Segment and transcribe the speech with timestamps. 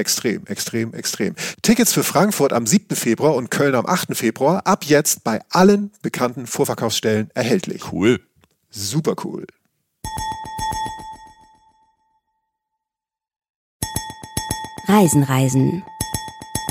[0.00, 1.34] Extrem, extrem, extrem.
[1.60, 2.96] Tickets für Frankfurt am 7.
[2.96, 4.16] Februar und Köln am 8.
[4.16, 7.92] Februar ab jetzt bei allen bekannten Vorverkaufsstellen erhältlich.
[7.92, 8.18] Cool.
[8.70, 9.46] Super cool.
[14.88, 15.82] Reisen, Reisen.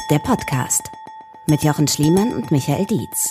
[0.09, 0.81] Der Podcast
[1.47, 3.29] mit Jochen Schliemann und Michael Dietz.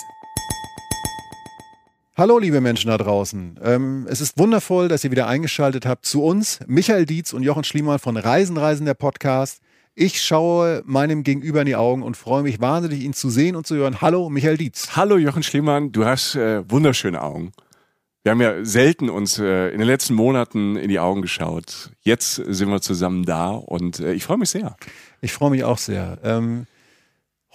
[2.15, 3.59] Hallo, liebe Menschen da draußen.
[3.61, 7.65] Ähm, es ist wundervoll, dass ihr wieder eingeschaltet habt zu uns, Michael Dietz und Jochen
[7.65, 9.61] Schliemann von Reisen, Reisen, der Podcast.
[10.01, 13.67] Ich schaue meinem Gegenüber in die Augen und freue mich wahnsinnig, ihn zu sehen und
[13.67, 13.99] zu hören.
[13.99, 14.95] Hallo, Michael Dietz.
[14.95, 15.91] Hallo, Jochen Schliemann.
[15.91, 17.51] Du hast äh, wunderschöne Augen.
[18.23, 21.91] Wir haben ja selten uns äh, in den letzten Monaten in die Augen geschaut.
[21.99, 24.77] Jetzt sind wir zusammen da und äh, ich freue mich sehr.
[25.19, 26.17] Ich freue mich auch sehr.
[26.23, 26.65] Ähm,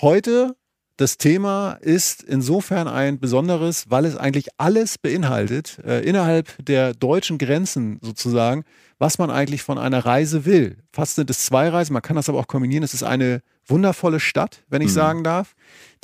[0.03, 0.55] heute
[0.97, 7.39] das Thema ist insofern ein besonderes, weil es eigentlich alles beinhaltet, äh, innerhalb der deutschen
[7.39, 8.64] Grenzen sozusagen,
[8.98, 10.78] was man eigentlich von einer Reise will.
[10.92, 12.84] Fast sind es zwei Reisen, man kann das aber auch kombinieren.
[12.84, 14.95] Es ist eine wundervolle Stadt, wenn ich mhm.
[14.95, 15.55] sagen darf,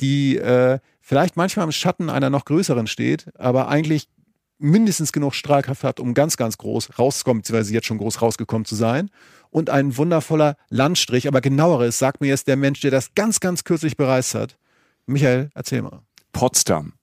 [0.01, 4.09] die äh, vielleicht manchmal im Schatten einer noch größeren steht, aber eigentlich
[4.57, 8.75] mindestens genug Strahlkraft hat, um ganz, ganz groß rauszukommen, beziehungsweise jetzt schon groß rausgekommen zu
[8.75, 9.09] sein.
[9.49, 13.63] Und ein wundervoller Landstrich, aber genaueres sagt mir jetzt der Mensch, der das ganz, ganz
[13.63, 14.57] kürzlich bereist hat.
[15.05, 16.03] Michael, erzähl mal.
[16.31, 16.93] Potsdam.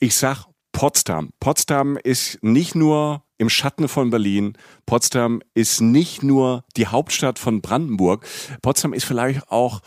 [0.00, 1.30] Ich sag Potsdam.
[1.40, 4.56] Potsdam ist nicht nur im Schatten von Berlin.
[4.86, 8.26] Potsdam ist nicht nur die Hauptstadt von Brandenburg.
[8.62, 9.80] Potsdam ist vielleicht auch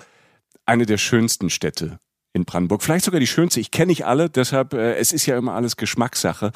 [0.66, 2.00] eine der schönsten Städte
[2.34, 2.82] in Brandenburg.
[2.82, 3.60] Vielleicht sogar die schönste.
[3.60, 6.52] Ich kenne nicht alle, deshalb, äh, es ist ja immer alles Geschmackssache.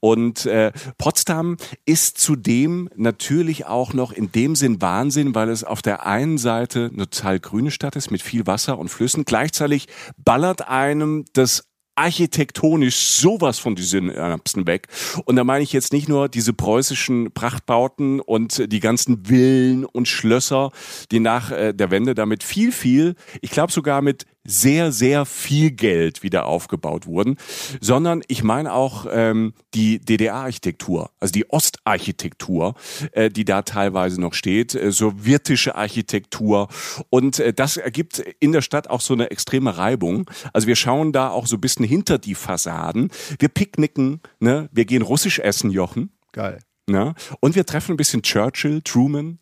[0.00, 5.82] Und äh, Potsdam ist zudem natürlich auch noch in dem Sinn Wahnsinn, weil es auf
[5.82, 9.24] der einen Seite eine total grüne Stadt ist mit viel Wasser und Flüssen.
[9.24, 9.86] Gleichzeitig
[10.16, 11.68] ballert einem das
[11.98, 14.86] architektonisch sowas von die Synapsen weg.
[15.24, 20.06] Und da meine ich jetzt nicht nur diese preußischen Prachtbauten und die ganzen Villen und
[20.06, 20.70] Schlösser,
[21.10, 25.70] die nach äh, der Wende damit viel, viel, ich glaube sogar mit sehr, sehr viel
[25.70, 27.36] Geld wieder aufgebaut wurden,
[27.80, 32.74] sondern ich meine auch ähm, die DDR-Architektur, also die Ostarchitektur,
[33.12, 36.68] äh, die da teilweise noch steht, äh, sowjetische Architektur.
[37.10, 40.28] Und äh, das ergibt in der Stadt auch so eine extreme Reibung.
[40.54, 43.10] Also wir schauen da auch so ein bisschen hinter die Fassaden.
[43.38, 44.70] Wir picknicken, ne?
[44.72, 46.10] wir gehen russisch essen, Jochen.
[46.32, 46.58] Geil.
[46.86, 47.14] Ne?
[47.40, 49.40] Und wir treffen ein bisschen Churchill, Truman,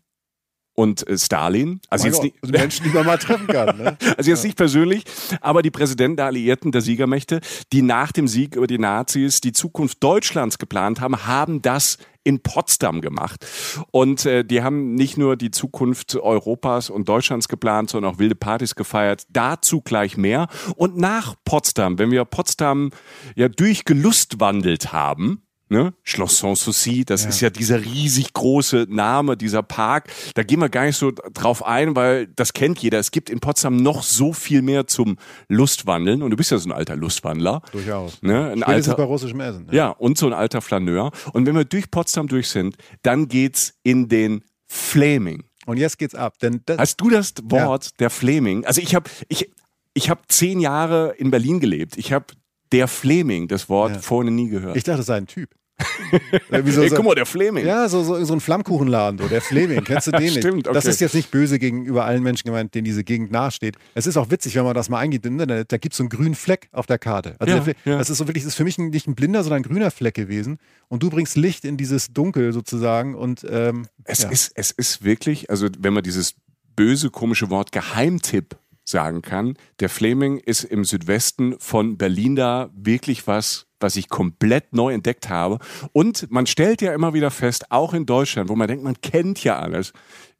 [0.76, 1.80] und äh, Stalin.
[1.90, 3.76] Also jetzt nicht, also Menschen, die man mal treffen kann.
[3.76, 3.96] Ne?
[4.16, 4.46] Also jetzt ja.
[4.46, 5.04] nicht persönlich,
[5.40, 7.40] aber die Präsidenten der Alliierten, der Siegermächte,
[7.72, 12.40] die nach dem Sieg über die Nazis die Zukunft Deutschlands geplant haben, haben das in
[12.40, 13.46] Potsdam gemacht.
[13.92, 18.34] Und äh, die haben nicht nur die Zukunft Europas und Deutschlands geplant, sondern auch wilde
[18.34, 19.26] Partys gefeiert.
[19.30, 20.48] Dazu gleich mehr.
[20.74, 22.90] Und nach Potsdam, wenn wir Potsdam
[23.36, 25.94] ja durchgelustwandelt haben, Ne?
[26.04, 27.28] Schloss Sanssouci, das ja.
[27.28, 30.12] ist ja dieser riesig große Name, dieser Park.
[30.34, 33.00] Da gehen wir gar nicht so drauf ein, weil das kennt jeder.
[33.00, 35.16] Es gibt in Potsdam noch so viel mehr zum
[35.48, 36.22] Lustwandeln.
[36.22, 37.62] Und du bist ja so ein alter Lustwandler.
[37.72, 38.22] Durchaus.
[38.22, 38.52] Ne?
[38.52, 39.66] Ein alter, bei russischem Essen.
[39.70, 39.76] Ja.
[39.76, 41.10] ja, und so ein alter Flaneur.
[41.32, 45.44] Und wenn wir durch Potsdam durch sind, dann geht's in den Flaming.
[45.66, 46.38] Und jetzt geht's ab.
[46.38, 47.90] Denn Hast du das Wort ja.
[47.98, 48.64] der Flaming?
[48.64, 49.50] Also ich habe ich,
[49.94, 51.96] ich hab zehn Jahre in Berlin gelebt.
[51.96, 52.26] Ich habe
[52.72, 53.98] der Fleming, das Wort ja.
[54.00, 54.76] vorne nie gehört.
[54.76, 55.50] Ich dachte, das sei ein Typ.
[56.66, 57.66] so, Ey, guck mal, der Fleming.
[57.66, 59.84] Ja, so, so, so ein Flammkuchenladen, so, der Fleming.
[59.84, 60.38] Kennst du den nicht?
[60.38, 60.74] Stimmt, okay.
[60.74, 63.76] Das ist jetzt nicht böse gegenüber allen Menschen gemeint, denen diese Gegend nahesteht.
[63.94, 66.02] Es ist auch witzig, wenn man das mal eingeht im Internet, da gibt es so
[66.02, 67.36] einen grünen Fleck auf der Karte.
[67.38, 67.98] Also ja, der, ja.
[67.98, 70.14] das ist so wirklich, das ist für mich nicht ein blinder, sondern ein grüner Fleck
[70.14, 70.58] gewesen.
[70.88, 73.14] Und du bringst Licht in dieses Dunkel sozusagen.
[73.14, 74.30] Und ähm, es, ja.
[74.30, 76.36] ist, es ist wirklich, also wenn man dieses
[76.74, 78.56] böse, komische Wort Geheimtipp
[78.88, 79.54] sagen kann.
[79.80, 85.28] Der Fleming ist im Südwesten von Berlin da wirklich was, was ich komplett neu entdeckt
[85.28, 85.58] habe.
[85.92, 89.42] Und man stellt ja immer wieder fest, auch in Deutschland, wo man denkt, man kennt
[89.44, 89.92] ja alles.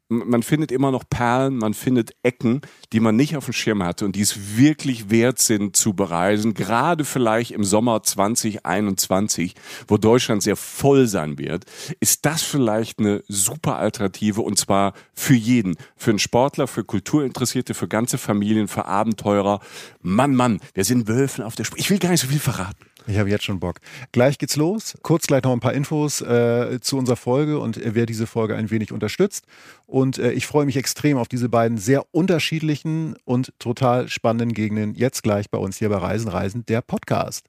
[0.09, 2.61] Man findet immer noch Perlen, man findet Ecken,
[2.93, 6.53] die man nicht auf dem Schirm hatte und die es wirklich wert sind zu bereisen,
[6.53, 9.55] gerade vielleicht im Sommer 2021,
[9.87, 11.65] wo Deutschland sehr voll sein wird,
[11.99, 17.73] ist das vielleicht eine super Alternative und zwar für jeden, für einen Sportler, für Kulturinteressierte,
[17.73, 19.59] für ganze Familien, für Abenteurer.
[20.01, 21.79] Mann, Mann, wir sind Wölfen auf der Spur.
[21.79, 22.85] Ich will gar nicht so viel verraten.
[23.07, 23.79] Ich habe jetzt schon Bock.
[24.11, 24.97] Gleich geht's los.
[25.01, 28.55] Kurz gleich noch ein paar Infos äh, zu unserer Folge und äh, wer diese Folge
[28.55, 29.45] ein wenig unterstützt.
[29.85, 34.93] Und äh, ich freue mich extrem auf diese beiden sehr unterschiedlichen und total spannenden Gegenden.
[34.93, 37.45] Jetzt gleich bei uns hier bei Reisen, Reisen, der Podcast.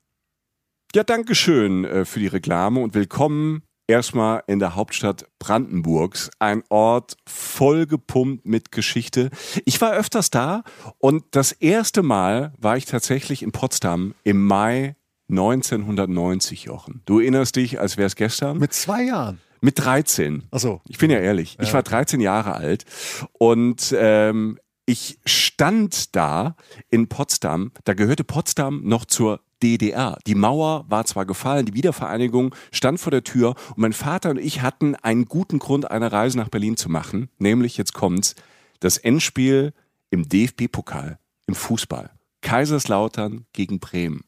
[0.94, 6.30] Ja, danke schön äh, für die Reklame und willkommen erstmal in der Hauptstadt Brandenburgs.
[6.38, 9.30] Ein Ort vollgepumpt mit Geschichte.
[9.64, 10.62] Ich war öfters da
[10.98, 14.94] und das erste Mal war ich tatsächlich in Potsdam im Mai
[15.28, 17.02] 1990, Jochen.
[17.04, 18.58] Du erinnerst dich, als wäre es gestern?
[18.58, 19.40] Mit zwei Jahren.
[19.60, 20.44] Mit 13.
[20.50, 20.80] Ach so.
[20.88, 21.54] Ich bin ja ehrlich.
[21.54, 21.64] Ja.
[21.64, 22.84] Ich war 13 Jahre alt
[23.32, 26.56] und ähm, ich stand da
[26.88, 27.72] in Potsdam.
[27.84, 30.18] Da gehörte Potsdam noch zur DDR.
[30.26, 34.38] Die Mauer war zwar gefallen, die Wiedervereinigung stand vor der Tür und mein Vater und
[34.38, 37.28] ich hatten einen guten Grund, eine Reise nach Berlin zu machen.
[37.38, 38.34] Nämlich, jetzt kommt's,
[38.80, 39.72] das Endspiel
[40.10, 42.10] im DFB-Pokal, im Fußball.
[42.40, 44.22] Kaiserslautern gegen Bremen.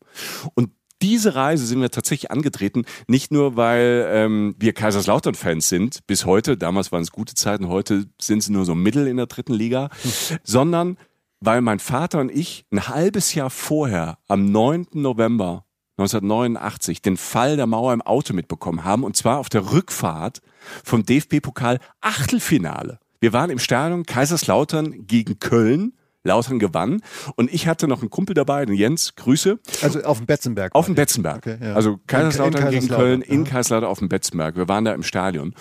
[0.54, 0.70] Und
[1.02, 6.56] diese Reise sind wir tatsächlich angetreten, nicht nur, weil ähm, wir Kaiserslautern-Fans sind, bis heute,
[6.56, 9.90] damals waren es gute Zeiten, heute sind sie nur so mittel in der dritten Liga,
[10.44, 10.96] sondern
[11.40, 14.88] weil mein Vater und ich ein halbes Jahr vorher, am 9.
[14.92, 15.64] November
[15.96, 20.40] 1989, den Fall der Mauer im Auto mitbekommen haben, und zwar auf der Rückfahrt
[20.84, 22.98] vom DFB-Pokal Achtelfinale.
[23.20, 25.92] Wir waren im Stadion Kaiserslautern gegen Köln.
[26.24, 27.02] Lautern gewann
[27.36, 29.58] und ich hatte noch einen Kumpel dabei, den Jens, Grüße.
[29.82, 30.74] Also auf dem Betzenberg.
[30.74, 31.38] Auf dem Betzenberg.
[31.38, 31.74] Okay, ja.
[31.74, 33.44] Also Kaiserslautern In- in gegen Köln, in.
[33.44, 34.56] Kaiserslautern auf dem Betzenberg.
[34.56, 35.54] Wir waren da im Stadion.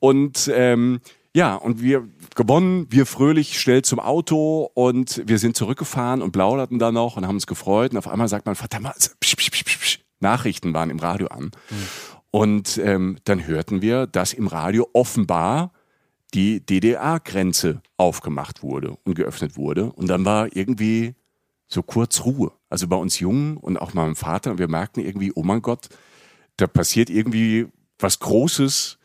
[0.00, 1.00] Und ähm,
[1.34, 6.78] ja, und wir gewonnen, wir fröhlich schnell zum Auto und wir sind zurückgefahren und plauderten
[6.78, 7.92] da noch und haben uns gefreut.
[7.92, 9.98] Und auf einmal sagt Vater mal, psch, psch, psch, psch, psch.
[10.20, 11.50] Nachrichten waren im Radio an.
[12.30, 15.72] Und ähm, dann hörten wir, dass im Radio offenbar
[16.34, 19.92] die DDR-Grenze aufgemacht wurde und geöffnet wurde.
[19.92, 21.14] Und dann war irgendwie
[21.68, 22.52] so kurz Ruhe.
[22.68, 24.50] Also bei uns Jungen und auch meinem Vater.
[24.52, 25.88] Und wir merkten irgendwie, oh mein Gott,
[26.56, 27.66] da passiert irgendwie
[27.98, 28.98] was Großes,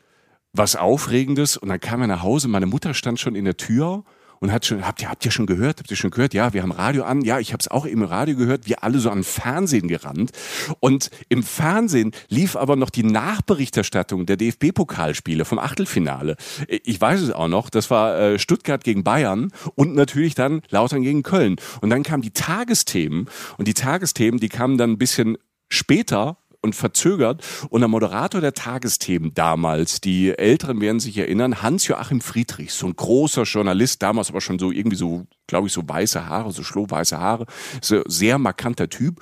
[0.53, 1.57] was Aufregendes.
[1.57, 2.47] Und dann kam er nach Hause.
[2.47, 4.03] Meine Mutter stand schon in der Tür
[4.39, 5.79] und hat schon, habt ihr, habt ihr schon gehört?
[5.79, 6.33] Habt ihr schon gehört?
[6.33, 7.21] Ja, wir haben Radio an.
[7.21, 8.67] Ja, ich habe es auch im Radio gehört.
[8.67, 10.31] Wir alle so an Fernsehen gerannt.
[10.79, 16.35] Und im Fernsehen lief aber noch die Nachberichterstattung der DFB-Pokalspiele vom Achtelfinale.
[16.67, 17.69] Ich weiß es auch noch.
[17.69, 21.55] Das war äh, Stuttgart gegen Bayern und natürlich dann Lautern gegen Köln.
[21.81, 23.29] Und dann kamen die Tagesthemen.
[23.57, 25.37] Und die Tagesthemen, die kamen dann ein bisschen
[25.69, 27.43] später und verzögert.
[27.69, 32.95] Und der Moderator der Tagesthemen damals, die Älteren werden sich erinnern, Hans-Joachim Friedrich, so ein
[32.95, 37.17] großer Journalist, damals aber schon so irgendwie so, glaube ich, so weiße Haare, so schlohweiße
[37.17, 37.45] Haare,
[37.81, 39.21] so sehr markanter Typ.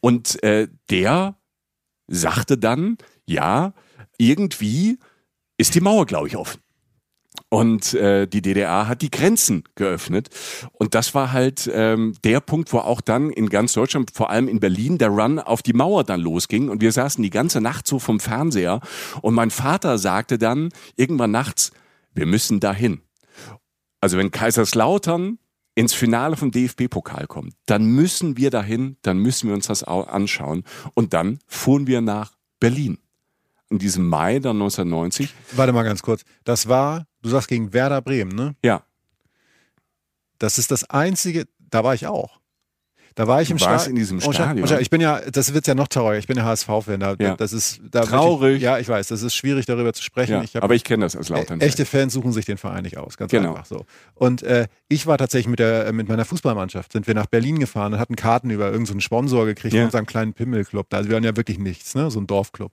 [0.00, 1.36] Und äh, der
[2.08, 3.74] sagte dann, ja,
[4.18, 4.98] irgendwie
[5.58, 6.60] ist die Mauer, glaube ich, offen.
[7.56, 10.28] Und äh, die DDR hat die Grenzen geöffnet.
[10.72, 14.46] Und das war halt ähm, der Punkt, wo auch dann in ganz Deutschland, vor allem
[14.46, 16.68] in Berlin, der Run auf die Mauer dann losging.
[16.68, 18.80] Und wir saßen die ganze Nacht so vom Fernseher.
[19.22, 21.70] Und mein Vater sagte dann irgendwann nachts,
[22.12, 23.00] wir müssen dahin.
[24.02, 25.38] Also wenn Kaiserslautern
[25.74, 30.02] ins Finale vom DFB-Pokal kommt, dann müssen wir dahin, dann müssen wir uns das au-
[30.04, 30.62] anschauen.
[30.92, 32.98] Und dann fuhren wir nach Berlin.
[33.70, 35.34] In diesem Mai dann 1990.
[35.52, 36.22] Warte mal ganz kurz.
[36.44, 38.54] Das war, du sagst gegen Werder Bremen, ne?
[38.64, 38.82] Ja,
[40.38, 42.40] Das ist das einzige, da war ich auch.
[43.14, 44.62] Da war ich im warst Sta- in diesem Oh, Stadion.
[44.62, 46.18] oh, schau, Ich bin ja, das wird ja noch trauriger.
[46.18, 47.00] Ich bin ja HSV-Fan.
[47.00, 47.34] Da, Ja.
[47.34, 48.40] Das ist da Traurig.
[48.42, 49.08] Wirklich, ja, ich weiß.
[49.08, 50.32] Das ist schwierig, darüber zu sprechen.
[50.32, 50.42] ja.
[50.42, 51.62] ich hab, aber ich kenne das als Lautern.
[51.62, 53.52] Echte Fans suchen sich den Verein nicht aus, ganz Genau.
[53.54, 53.86] einfach so.
[54.14, 57.94] Und äh, ich war tatsächlich mit, der, mit meiner Fußballmannschaft, sind wir nach Berlin gefahren
[57.94, 59.80] und hatten Karten über irgendeinen so Sponsor gekriegt Ja.
[59.80, 60.92] von unserem kleinen Pimmelclub.
[60.92, 62.10] Also wir waren ja wirklich nichts, ne?
[62.10, 62.70] so ein Dorfclub.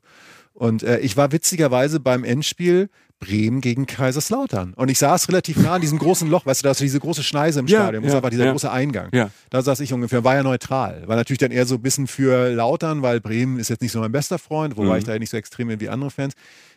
[0.54, 4.74] Und äh, ich war witzigerweise beim Endspiel Bremen gegen Kaiserslautern.
[4.74, 7.24] Und ich saß relativ nah an diesem großen Loch, weißt du, da ist diese große
[7.24, 8.52] Schneise im Stadion, ja, einfach dieser ja.
[8.52, 9.10] große Eingang.
[9.14, 9.30] Ja.
[9.50, 11.04] Da saß ich ungefähr, war ja neutral.
[11.08, 14.00] War natürlich dann eher so ein bisschen für Lautern, weil Bremen ist jetzt nicht so
[14.00, 14.98] mein bester Freund, wobei Mhm.
[14.98, 16.34] ich da nicht so extrem bin wie andere Fans.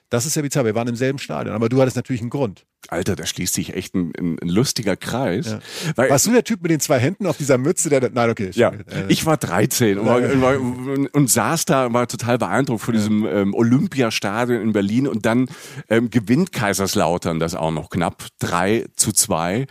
[0.09, 2.65] Das ist ja bizarr, wir waren im selben Stadion, aber du hattest natürlich einen Grund.
[2.89, 5.51] Alter, da schließt sich echt ein, ein, ein lustiger Kreis.
[5.51, 5.59] Ja.
[5.97, 8.51] Weil, Warst du der Typ mit den zwei Händen auf dieser Mütze, der, nein, okay.
[8.55, 12.83] ja, äh, ich war 13 und, war, und, und saß da und war total beeindruckt
[12.83, 15.49] vor diesem ähm, Olympiastadion in Berlin und dann
[15.89, 19.67] ähm, gewinnt Kaiserslautern das auch noch knapp 3 zu 2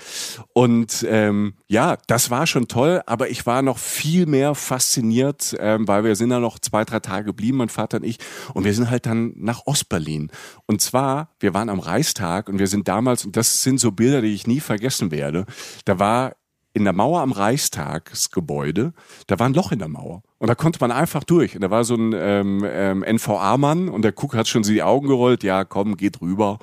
[0.54, 5.88] und ähm, ja, das war schon toll, aber ich war noch viel mehr fasziniert, ähm,
[5.88, 8.18] weil wir sind da noch zwei, drei Tage geblieben, mein Vater und ich
[8.54, 10.30] und wir sind halt dann nach Ostberlin erzählen.
[10.66, 14.22] Und zwar, wir waren am Reichstag und wir sind damals, und das sind so Bilder,
[14.22, 15.46] die ich nie vergessen werde,
[15.86, 16.36] da war
[16.74, 18.92] in der Mauer am Reichstagsgebäude,
[19.28, 20.24] da war ein Loch in der Mauer.
[20.40, 21.56] Und da konnte man einfach durch.
[21.56, 25.08] Und da war so ein ähm, ähm, NVA-Mann und der Cook hat schon die Augen
[25.08, 26.60] gerollt, ja, komm, geht rüber.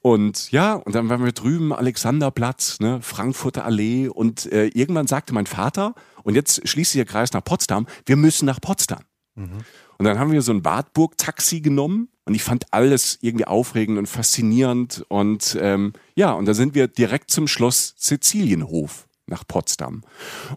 [0.00, 4.08] Und ja, und dann waren wir drüben, Alexanderplatz, ne, Frankfurter Allee.
[4.08, 8.16] Und äh, irgendwann sagte mein Vater, und jetzt schließt sich der Kreis nach Potsdam, wir
[8.16, 9.02] müssen nach Potsdam.
[9.34, 9.64] Mhm.
[9.98, 14.06] Und dann haben wir so ein Wartburg-Taxi genommen und ich fand alles irgendwie aufregend und
[14.06, 15.04] faszinierend.
[15.08, 20.02] Und ähm, ja, und da sind wir direkt zum Schloss Sizilienhof nach Potsdam.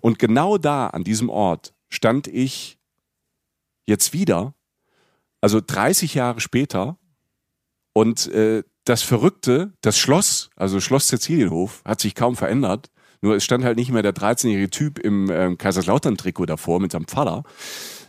[0.01, 2.77] Und genau da, an diesem Ort, stand ich
[3.85, 4.53] jetzt wieder,
[5.41, 6.97] also 30 Jahre später.
[7.93, 12.91] Und äh, das Verrückte, das Schloss, also Schloss Sizilienhof, hat sich kaum verändert.
[13.21, 17.07] Nur es stand halt nicht mehr der 13-jährige Typ im ähm, Kaiserslautern-Trikot davor mit seinem
[17.07, 17.43] Vater,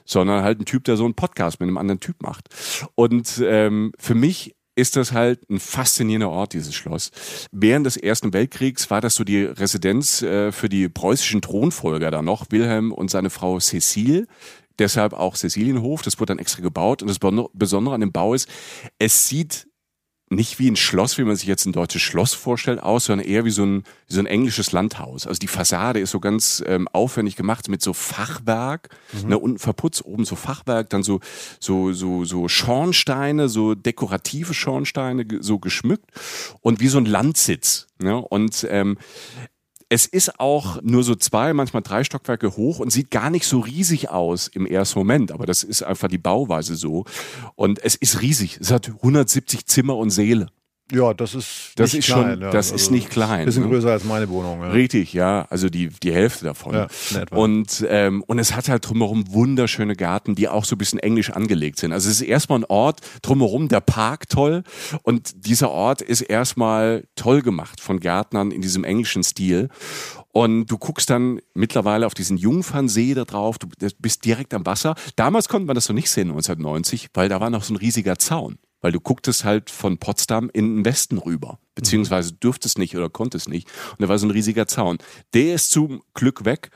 [0.06, 2.48] sondern halt ein Typ, der so einen Podcast mit einem anderen Typ macht.
[2.94, 7.10] Und ähm, für mich ist das halt ein faszinierender Ort, dieses Schloss.
[7.50, 12.22] Während des Ersten Weltkriegs war das so die Residenz äh, für die preußischen Thronfolger da
[12.22, 14.26] noch, Wilhelm und seine Frau Cecile.
[14.78, 17.02] Deshalb auch Cecilienhof, das wurde dann extra gebaut.
[17.02, 17.18] Und das
[17.54, 18.48] Besondere an dem Bau ist,
[18.98, 19.66] es sieht
[20.28, 23.44] nicht wie ein Schloss, wie man sich jetzt ein deutsches Schloss vorstellt, aus, sondern eher
[23.44, 25.26] wie so ein, wie so ein englisches Landhaus.
[25.26, 29.28] Also die Fassade ist so ganz ähm, aufwendig gemacht mit so Fachwerk, mhm.
[29.28, 31.20] ne, unten verputzt, oben so Fachwerk, dann so,
[31.60, 36.10] so, so, so Schornsteine, so dekorative Schornsteine, so geschmückt
[36.60, 37.86] und wie so ein Landsitz.
[37.98, 38.16] Ne?
[38.16, 38.98] Und ähm,
[39.88, 43.60] es ist auch nur so zwei, manchmal drei Stockwerke hoch und sieht gar nicht so
[43.60, 47.04] riesig aus im ersten Moment, aber das ist einfach die Bauweise so.
[47.54, 48.58] Und es ist riesig.
[48.60, 50.48] Es hat 170 Zimmer und Seele.
[50.92, 52.50] Ja, das ist das ist klein, schon, ja.
[52.50, 53.44] das also ist nicht klein.
[53.44, 53.70] Bisschen ne?
[53.70, 54.60] größer als meine Wohnung.
[54.62, 54.70] Ja.
[54.70, 56.74] Richtig, ja, also die die Hälfte davon.
[56.74, 56.86] Ja,
[57.32, 61.30] und ähm, und es hat halt drumherum wunderschöne Garten, die auch so ein bisschen englisch
[61.30, 61.92] angelegt sind.
[61.92, 64.62] Also es ist erstmal ein Ort drumherum, der Park toll
[65.02, 69.68] und dieser Ort ist erstmal toll gemacht von Gärtnern in diesem englischen Stil.
[70.30, 74.94] Und du guckst dann mittlerweile auf diesen Jungfernsee da drauf, du bist direkt am Wasser.
[75.16, 78.18] Damals konnte man das noch nicht sehen, 1990, weil da war noch so ein riesiger
[78.18, 83.08] Zaun weil du gucktest halt von Potsdam in den Westen rüber, beziehungsweise durftest nicht oder
[83.08, 83.68] konntest nicht.
[83.90, 84.98] Und da war so ein riesiger Zaun.
[85.34, 86.70] Der ist zum Glück weg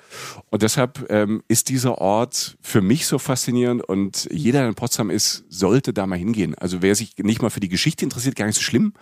[0.51, 5.11] und deshalb ähm, ist dieser Ort für mich so faszinierend und jeder, der in Potsdam
[5.11, 6.55] ist, sollte da mal hingehen.
[6.55, 8.95] Also wer sich nicht mal für die Geschichte interessiert, gar nicht so schlimm,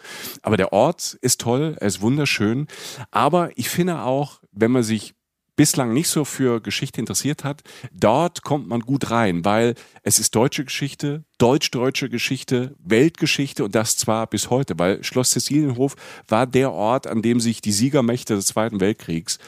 [0.42, 2.66] aber der Ort ist toll, er ist wunderschön,
[3.10, 5.14] aber ich finde auch, wenn man sich
[5.58, 7.62] bislang nicht so für Geschichte interessiert hat,
[7.92, 9.74] dort kommt man gut rein, weil
[10.04, 15.96] es ist deutsche Geschichte, deutsch-deutsche Geschichte, Weltgeschichte und das zwar bis heute, weil Schloss Cecilienhof
[16.28, 19.38] war der Ort, an dem sich die Siegermächte des Zweiten Weltkriegs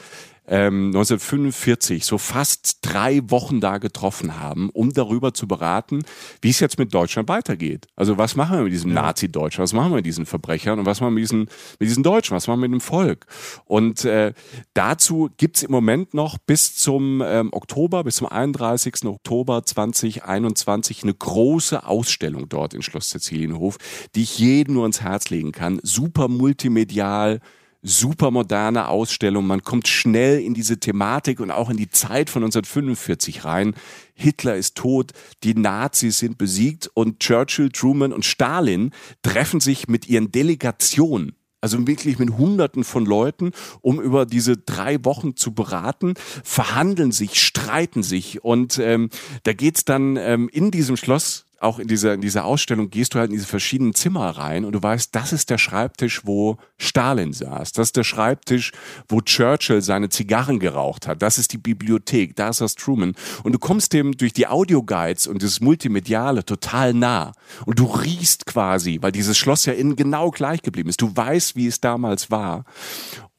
[0.51, 6.03] ähm, 1945 so fast drei Wochen da getroffen haben, um darüber zu beraten,
[6.41, 7.87] wie es jetzt mit Deutschland weitergeht.
[7.95, 9.01] Also was machen wir mit diesem ja.
[9.01, 11.39] Nazi-Deutschland, was machen wir mit diesen Verbrechern und was machen wir mit diesen,
[11.79, 13.27] mit diesen Deutschen, was machen wir mit dem Volk.
[13.63, 14.33] Und äh,
[14.73, 19.05] dazu gibt's im Moment noch bis zum ähm, Oktober, bis zum 31.
[19.05, 23.77] Oktober 2021 eine große Ausstellung dort in Schloss Cecilienhof,
[24.15, 25.79] die ich jedem nur ans Herz legen kann.
[25.81, 27.39] Super multimedial,
[27.81, 29.47] super moderne Ausstellung.
[29.47, 33.73] Man kommt schnell in diese Thematik und auch in die Zeit von 1945 rein.
[34.13, 35.11] Hitler ist tot,
[35.43, 38.91] die Nazis sind besiegt und Churchill, Truman und Stalin
[39.23, 45.05] treffen sich mit ihren Delegationen also wirklich mit Hunderten von Leuten, um über diese drei
[45.05, 48.43] Wochen zu beraten, verhandeln sich, streiten sich.
[48.43, 49.09] Und ähm,
[49.43, 53.19] da geht's dann ähm, in diesem Schloss auch in dieser, in dieser Ausstellung gehst du
[53.19, 57.33] halt in diese verschiedenen Zimmer rein und du weißt, das ist der Schreibtisch, wo Stalin
[57.33, 57.71] saß.
[57.73, 58.71] Das ist der Schreibtisch,
[59.07, 61.21] wo Churchill seine Zigarren geraucht hat.
[61.21, 62.35] Das ist die Bibliothek.
[62.35, 63.13] Da ist das Truman.
[63.43, 67.31] Und du kommst dem durch die Audioguides und das Multimediale total nah.
[67.65, 71.01] Und du riechst quasi, weil dieses Schloss ja innen genau gleich geblieben ist.
[71.01, 72.65] Du weißt, wie es damals war.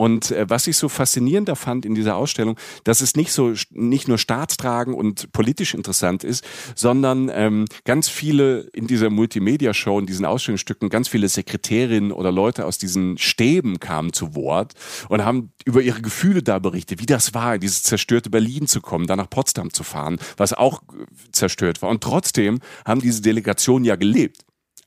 [0.03, 4.09] Und äh, was ich so faszinierender fand in dieser Ausstellung, dass es nicht so nicht
[4.09, 6.45] nur staatstragend und politisch interessant ist,
[6.75, 12.67] sondern ähm, ganz viele in dieser Multimedia-Show, in diesen Ausstellungsstücken, ganz viele Sekretärinnen oder Leute
[12.67, 14.73] aus diesen Stäben kamen zu Wort
[15.09, 18.81] und haben über ihre Gefühle da berichtet, wie das war, in dieses zerstörte Berlin zu
[18.81, 21.91] kommen, dann nach Potsdam zu fahren, was auch äh, zerstört war.
[21.91, 24.41] Und trotzdem haben diese Delegationen ja gelebt.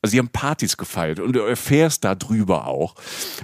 [0.06, 2.94] Also sie haben Partys gefeiert und du erfährst darüber auch.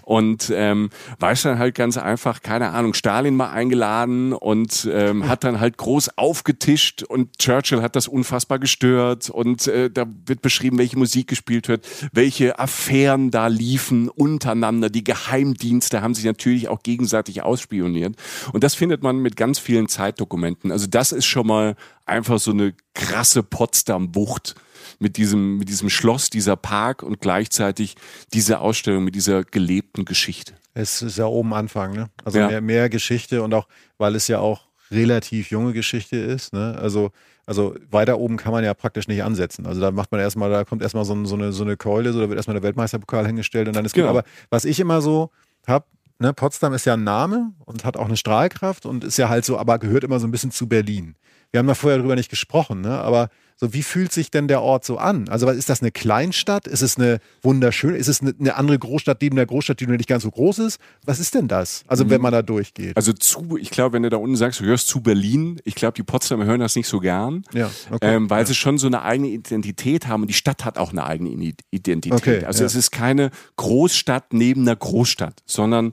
[0.04, 5.44] Und ähm, weißt dann halt ganz einfach, keine Ahnung, Stalin mal eingeladen und ähm, hat
[5.44, 10.78] dann halt groß aufgetischt und Churchill hat das unfassbar gestört und äh, da wird beschrieben,
[10.78, 14.92] welche Musik gespielt wird, welche Affären da liefen untereinander.
[14.92, 18.16] Die Geheimdienste haben sich natürlich auch gegenseitig ausspioniert.
[18.54, 20.72] Und das findet man mit ganz vielen Zeitdokumenten.
[20.72, 21.76] Also das ist schon mal
[22.12, 24.56] einfach so eine krasse Potsdam-Wucht
[25.00, 27.96] mit diesem, mit diesem Schloss, dieser Park und gleichzeitig
[28.34, 30.54] diese Ausstellung mit dieser gelebten Geschichte.
[30.74, 32.10] Es ist ja oben Anfang, ne?
[32.24, 32.48] Also Ja.
[32.48, 36.78] mehr, mehr Geschichte und auch, weil es ja auch relativ junge Geschichte ist, ne?
[36.80, 37.12] Also,
[37.46, 39.66] also weiter oben kann man ja praktisch nicht ansetzen.
[39.66, 42.20] Also da macht man erstmal, da kommt erstmal so, so, eine, so eine Keule, so
[42.20, 44.04] da wird erstmal der Weltmeisterpokal hingestellt und dann ist gut.
[44.04, 44.12] Genau.
[44.12, 45.32] Aber was ich immer so
[45.66, 45.88] hab,
[46.20, 49.46] ne, Potsdam ist ja ein Name und hat auch eine Strahlkraft und ist ja halt
[49.46, 51.16] so, aber gehört immer so ein bisschen zu Berlin.
[51.52, 53.00] Wir haben da vorher drüber nicht gesprochen, ne?
[53.00, 53.30] Aber
[53.64, 55.30] so, wie fühlt sich denn der Ort so an?
[55.30, 56.66] Also, was- ist das eine Kleinstadt?
[56.68, 57.96] Ist es eine wunderschöne?
[57.96, 60.80] Ist es eine, andere Großstadt neben der Großstadt, die nur nicht ganz so groß ist?
[61.06, 61.84] Was ist denn das?
[61.86, 62.98] Also, wenn man da durchgeht.
[62.98, 65.94] Also zu, ich glaube, wenn du da unten sagst, du hörst zu Berlin, ich glaube,
[65.94, 67.44] die Potsdamer hören das nicht so gern.
[67.54, 68.16] Ja, okay.
[68.16, 71.06] Ähm, weil sie schon so eine eigene Identität haben und die Stadt hat auch eine
[71.06, 72.20] eigene Identität.
[72.20, 72.66] Okay, also ja.
[72.66, 75.92] es ist keine Großstadt neben einer Großstadt, sondern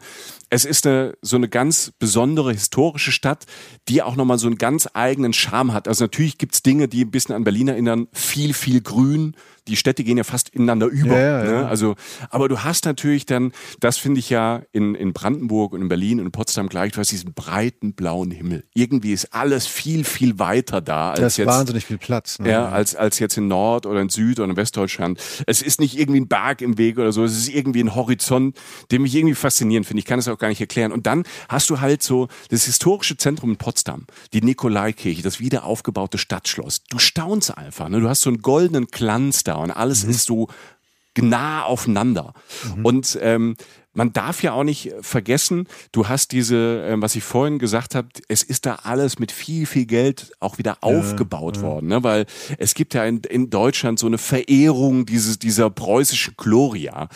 [0.51, 3.45] es ist eine, so eine ganz besondere historische Stadt,
[3.89, 5.89] die auch nochmal so einen ganz eigenen Charme hat.
[5.89, 9.37] Also natürlich gibt's Dinge, die ein bisschen an Berlin erinnern, viel, viel Grün.
[9.69, 11.19] Die Städte gehen ja fast ineinander über.
[11.19, 11.69] Ja, ja, ne?
[11.69, 11.95] Also,
[12.31, 16.21] aber du hast natürlich dann, das finde ich ja in, in Brandenburg und in Berlin
[16.21, 18.65] und in Potsdam gleich, du hast diesen breiten blauen Himmel.
[18.75, 21.49] Irgendwie ist alles viel, viel weiter da als das ist jetzt.
[21.49, 22.39] wahnsinnig viel Platz.
[22.39, 22.51] Ne?
[22.51, 25.21] Ja, als, als jetzt in Nord- oder in Süd- oder in Westdeutschland.
[25.47, 28.57] Es ist nicht irgendwie ein Berg im Weg oder so, es ist irgendwie ein Horizont,
[28.91, 30.01] den mich irgendwie faszinierend finde.
[30.01, 30.93] Ich kann es auch gar nicht erklären.
[30.93, 35.65] Und dann hast du halt so das historische Zentrum in Potsdam, die Nikolaikirche, das wieder
[35.65, 36.83] aufgebaute Stadtschloss.
[36.89, 38.01] Du staunst einfach, ne?
[38.01, 40.49] Du hast so einen goldenen Glanz da und alles ist so
[41.21, 42.33] nah aufeinander.
[42.83, 43.57] Und ähm,
[43.99, 48.09] man darf ja auch nicht vergessen, du hast diese, ähm, was ich vorhin gesagt habe,
[48.29, 52.05] es ist da alles mit viel, viel Geld auch wieder aufgebaut worden, ne?
[52.05, 52.27] weil
[52.59, 57.09] es gibt ja in, in Deutschland so eine Verehrung dieses, dieser preußischen Gloria.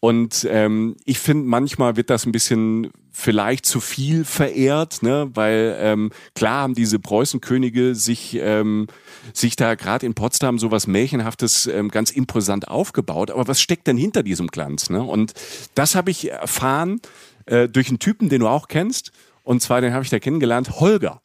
[0.00, 5.30] Und ähm, ich finde, manchmal wird das ein bisschen vielleicht zu viel verehrt, ne?
[5.34, 8.86] weil ähm, klar haben diese Preußenkönige sich, ähm,
[9.34, 13.30] sich da gerade in Potsdam sowas Märchenhaftes ähm, ganz imposant aufgebaut.
[13.30, 14.90] Aber was steckt denn hinter diesem Glanz?
[14.90, 15.02] Ne?
[15.02, 15.34] Und
[15.74, 17.00] das habe ich erfahren
[17.46, 19.12] äh, durch einen Typen, den du auch kennst.
[19.44, 21.20] Und zwar, den habe ich da kennengelernt, Holger.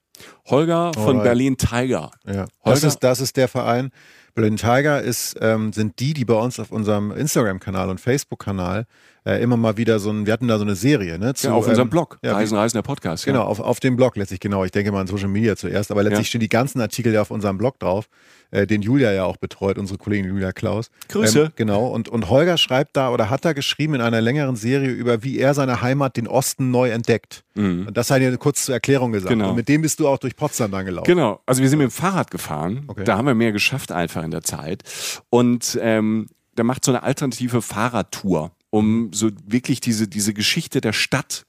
[0.45, 1.23] Holger von Alright.
[1.23, 2.11] Berlin Tiger.
[2.25, 2.47] Ja.
[2.63, 3.91] Das, ist, das ist der Verein.
[4.33, 8.85] Berlin Tiger ist, ähm, sind die, die bei uns auf unserem Instagram-Kanal und Facebook-Kanal
[9.27, 11.33] äh, immer mal wieder so ein, wir hatten da so eine Serie, ne?
[11.33, 13.25] Zu, Ja, auf unserem ähm, Blog, Ja, Reisen, Reisen, der Podcast.
[13.25, 13.45] Genau, Ja.
[13.45, 14.63] auf, auf dem Blog letztlich, genau.
[14.63, 16.29] Ich denke mal an Social Media zuerst, aber letztlich Ja.
[16.29, 18.07] stehen die ganzen Artikel ja auf unserem Blog drauf,
[18.51, 20.89] äh, den Julia ja auch betreut, unsere Kollegin Julia Klaus.
[21.09, 21.41] Grüße.
[21.41, 24.89] Ähm, genau, und, und Holger schreibt da oder hat da geschrieben in einer längeren Serie
[24.91, 27.43] über, wie er seine Heimat, den Osten, neu entdeckt.
[27.55, 29.33] Und das hat er kurz zur Erklärung gesagt.
[29.35, 29.39] Mhm.
[29.39, 29.49] Genau.
[29.49, 31.07] Und mit dem bist du auch durch Potsdam dann gelaufen.
[31.07, 32.83] Genau, also wir sind mit dem Fahrrad gefahren.
[32.87, 33.03] Okay.
[33.03, 34.83] Da haben wir mehr geschafft einfach in der Zeit.
[35.29, 40.93] Und ähm, der macht so eine alternative Fahrradtour, um so wirklich diese, diese Geschichte der
[40.93, 41.45] Stadt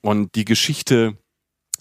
[0.00, 1.18] und die Geschichte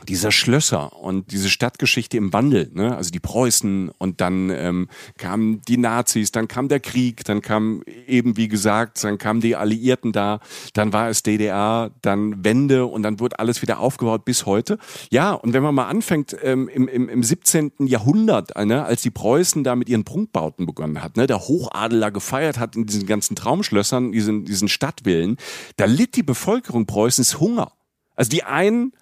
[0.06, 2.96] dieser Schlösser und diese Stadtgeschichte im Wandel, ne?
[2.96, 7.82] also die Preußen und dann ähm, kamen die Nazis, dann kam der Krieg, dann kam
[8.06, 10.40] eben wie gesagt, dann kamen die Alliierten da,
[10.74, 14.78] dann war es DDR, dann Wende und dann wurde alles wieder aufgebaut bis heute.
[15.10, 17.72] Ja, und wenn man mal anfängt ähm, im, im, im 17.
[17.80, 22.00] Jahrhundert, äh, ne, als die Preußen da mit ihren Prunkbauten begonnen hat, ne, der Hochadel
[22.00, 25.38] da gefeiert hat in diesen ganzen Traumschlössern, diesen, diesen Stadtvillen,
[25.76, 27.72] da litt die Bevölkerung Preußens Hunger.
[28.16, 28.94] Also die einen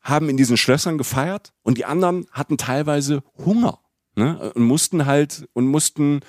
[0.00, 3.80] haben in diesen Schlössern gefeiert und die anderen hatten teilweise Hunger
[4.16, 4.52] ne?
[4.54, 6.20] und mussten halt und mussten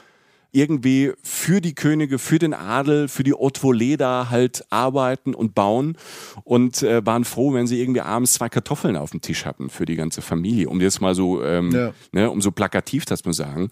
[0.52, 5.56] irgendwie für die Könige, für den Adel, für die Haute Volée da halt arbeiten und
[5.56, 5.98] bauen
[6.44, 9.86] und äh, waren froh, wenn sie irgendwie abends zwei Kartoffeln auf dem Tisch hatten für
[9.86, 11.94] die ganze Familie, um jetzt mal so, ähm, Ja.
[12.12, 13.70] ne, um so plakativ das zu sagen.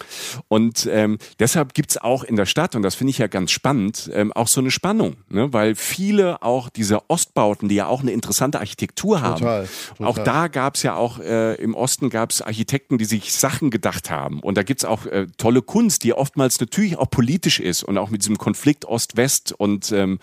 [0.48, 4.10] Und ähm, deshalb gibt's auch in der Stadt, und das finde ich ja ganz spannend,
[4.14, 5.52] ähm, auch so eine Spannung, ne?
[5.54, 10.08] weil viele auch diese Ostbauten, die ja auch eine interessante Architektur haben, Total, total.
[10.08, 14.40] auch da gab's ja auch äh, im Osten gab's Architekten, die sich Sachen gedacht haben.
[14.40, 18.10] Und da gibt's auch äh, tolle Kunst, die oftmals natürlich auch politisch ist und auch
[18.10, 20.20] mit diesem Konflikt Ost-West und ähm,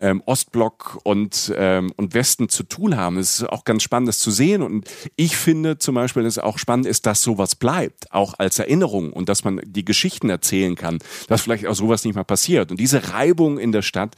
[0.00, 3.18] ähm, Ostblock und, ähm, und Westen zu tun haben.
[3.18, 4.62] Es ist auch ganz spannend, das zu sehen.
[4.62, 8.58] Und ich finde zum Beispiel, dass es auch spannend ist, dass sowas bleibt, auch als
[8.58, 12.70] Erinnerung und dass man die Geschichten erzählen kann, dass vielleicht auch sowas nicht mehr passiert.
[12.70, 14.16] Und diese Reibung in der Stadt,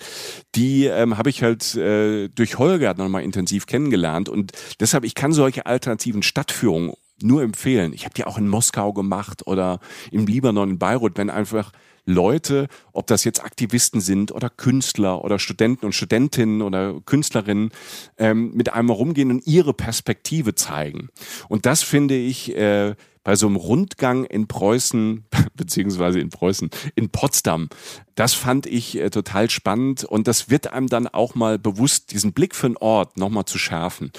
[0.55, 4.29] die ähm, habe ich halt äh, durch Holger nochmal intensiv kennengelernt.
[4.29, 7.93] Und deshalb, ich kann solche alternativen Stadtführungen nur empfehlen.
[7.93, 11.73] Ich habe die auch in Moskau gemacht oder im Libanon, in Beirut, wenn einfach
[12.07, 17.71] Leute, ob das jetzt Aktivisten sind oder Künstler oder Studenten und Studentinnen oder Künstlerinnen,
[18.19, 21.09] ähm, mit einem rumgehen und ihre Perspektive zeigen.
[21.49, 27.09] Und das finde ich, äh, bei so einem Rundgang in Preußen, beziehungsweise in Preußen, in
[27.09, 27.69] Potsdam.
[28.15, 32.33] Das fand ich äh, total spannend und das wird einem dann auch mal bewusst, diesen
[32.33, 34.13] Blick für den Ort nochmal zu schärfen.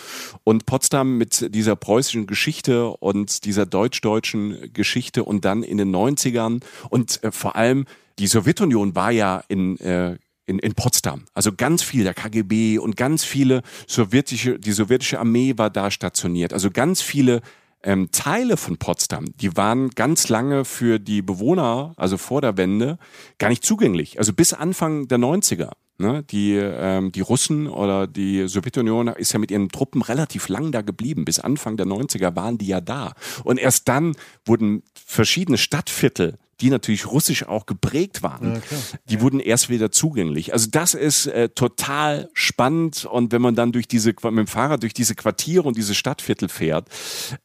[0.43, 6.61] Und Potsdam mit dieser preußischen Geschichte und dieser deutsch-deutschen Geschichte und dann in den 90ern
[6.89, 7.85] und äh, vor allem
[8.19, 11.25] die Sowjetunion war ja in äh, in, in Potsdam.
[11.33, 16.53] Also ganz viel der KGB und ganz viele sowjetische, die sowjetische Armee war da stationiert.
[16.53, 17.41] Also ganz viele
[17.85, 22.97] ähm, Teile von Potsdam, die waren ganz lange für die Bewohner, also vor der Wende,
[23.37, 24.17] gar nicht zugänglich.
[24.17, 25.71] Also bis Anfang der 90er.
[25.97, 26.23] Ne?
[26.23, 30.81] Die, ähm, die Russen oder die Sowjetunion ist ja mit ihren Truppen relativ lang da
[30.81, 31.23] geblieben.
[31.23, 33.13] Bis Anfang der 90er waren die ja da.
[33.43, 38.61] Und erst dann wurden verschiedene Stadtviertel die natürlich russisch auch geprägt waren, ja,
[39.09, 39.21] die ja.
[39.21, 40.53] wurden erst wieder zugänglich.
[40.53, 44.83] Also das ist äh, total spannend und wenn man dann durch diese mit dem Fahrrad
[44.83, 46.87] durch diese Quartiere und diese Stadtviertel fährt,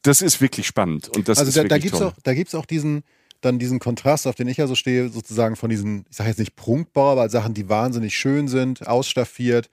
[0.01, 2.07] das ist wirklich spannend und das also ist da, wirklich da gibt's toll.
[2.07, 3.03] auch da gibt's auch diesen
[3.41, 6.39] dann diesen Kontrast, auf den ich ja so stehe, sozusagen von diesen, ich sage jetzt
[6.39, 9.69] nicht Prunkbau, aber Sachen, die wahnsinnig schön sind, ausstaffiert,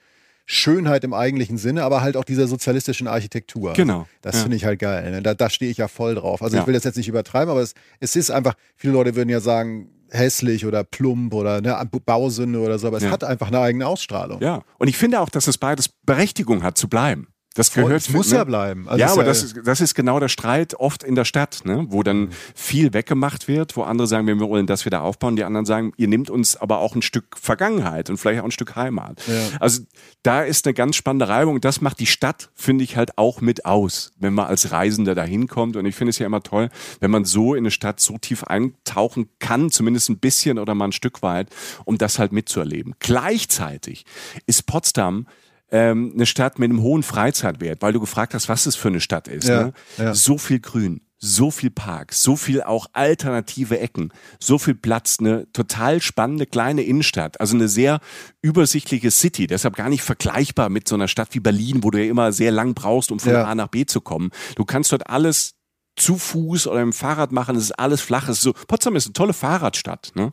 [0.51, 3.75] Schönheit im eigentlichen Sinne, aber halt auch dieser sozialistischen Architektur.
[3.75, 4.09] Genau.
[4.23, 4.43] Das ja.
[4.43, 5.11] finde ich halt geil.
[5.11, 5.23] Ne?
[5.23, 6.43] Da, da stehe ich ja voll drauf.
[6.43, 6.63] Also Ja.
[6.63, 9.41] ich will das jetzt nicht übertreiben, aber es, es ist einfach, viele Leute würden ja
[9.41, 13.11] sagen, hässlich oder plump oder ne, Bausünde oder so, aber es Ja.
[13.11, 14.41] hat einfach eine eigene Ausstrahlung.
[14.41, 17.29] Ja, und ich finde auch, dass es beides Berechtigung hat zu bleiben.
[17.55, 18.37] Das gehört es muss ne?
[18.37, 18.89] ja bleiben.
[18.89, 21.63] Also ja, aber ja- das ist, das ist genau der Streit oft in der Stadt,
[21.65, 21.87] ne?
[21.89, 22.05] wo Mhm.
[22.05, 25.93] dann viel weggemacht wird, wo andere sagen, wir wollen das wieder aufbauen, die anderen sagen,
[25.97, 29.21] ihr nehmt uns aber auch ein Stück Vergangenheit und vielleicht auch ein Stück Heimat.
[29.27, 29.35] Ja.
[29.61, 29.83] Also
[30.23, 31.61] da ist eine ganz spannende Reibung.
[31.61, 35.25] Das macht die Stadt, finde ich, halt auch mit aus, wenn man als Reisender da
[35.25, 35.77] hinkommt.
[35.77, 36.69] Und ich finde es ja immer toll,
[37.01, 40.85] wenn man so in eine Stadt so tief eintauchen kann, zumindest ein bisschen oder mal
[40.87, 41.49] ein Stück weit,
[41.85, 42.95] um das halt mitzuerleben.
[43.01, 44.05] Gleichzeitig
[44.47, 45.27] ist Potsdam
[45.71, 49.01] ähm, eine Stadt mit einem hohen Freizeitwert, weil du gefragt hast, was es für eine
[49.01, 49.49] Stadt ist.
[49.49, 49.73] Ja, ne?
[49.99, 50.15] ja.
[50.15, 55.51] So viel Grün, so viel Park, so viel auch alternative Ecken, so viel Platz, eine
[55.53, 58.01] total spannende kleine Innenstadt, also eine sehr
[58.41, 62.11] übersichtliche City, deshalb gar nicht vergleichbar mit so einer Stadt wie Berlin, wo du ja
[62.11, 63.45] immer sehr lang brauchst, um von Ja.
[63.45, 64.31] A nach B zu kommen.
[64.57, 65.55] Du kannst dort alles
[65.99, 68.29] zu Fuß oder im Fahrrad machen, es ist alles flach.
[68.29, 70.13] Ist so, Potsdam ist eine tolle Fahrradstadt.
[70.15, 70.33] Ne?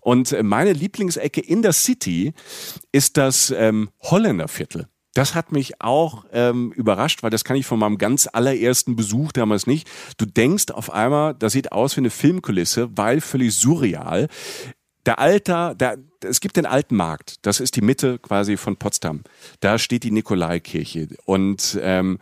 [0.00, 2.32] Und äh, meine Lieblingsecke in der City
[2.92, 4.88] ist das ähm, Holländerviertel.
[5.14, 9.32] Das hat mich auch ähm, überrascht, weil das kann ich von meinem ganz allerersten Besuch
[9.32, 9.88] damals nicht.
[10.16, 14.28] Du denkst auf einmal, das sieht aus wie eine Filmkulisse, weil völlig surreal.
[15.04, 19.22] Der Alter, der, es gibt den alten Markt, das ist die Mitte quasi von Potsdam.
[19.60, 21.08] Da steht die Nikolaikirche.
[21.26, 22.18] Und, ähm,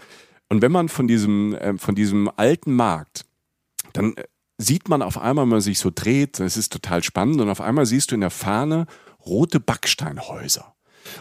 [0.50, 3.24] und wenn man von diesem, ähm, von diesem alten Markt,
[3.94, 4.24] dann äh,
[4.58, 7.60] sieht man auf einmal, wenn man sich so dreht, das ist total spannend, und auf
[7.60, 8.86] einmal siehst du in der Fahne
[9.24, 10.74] rote Backsteinhäuser.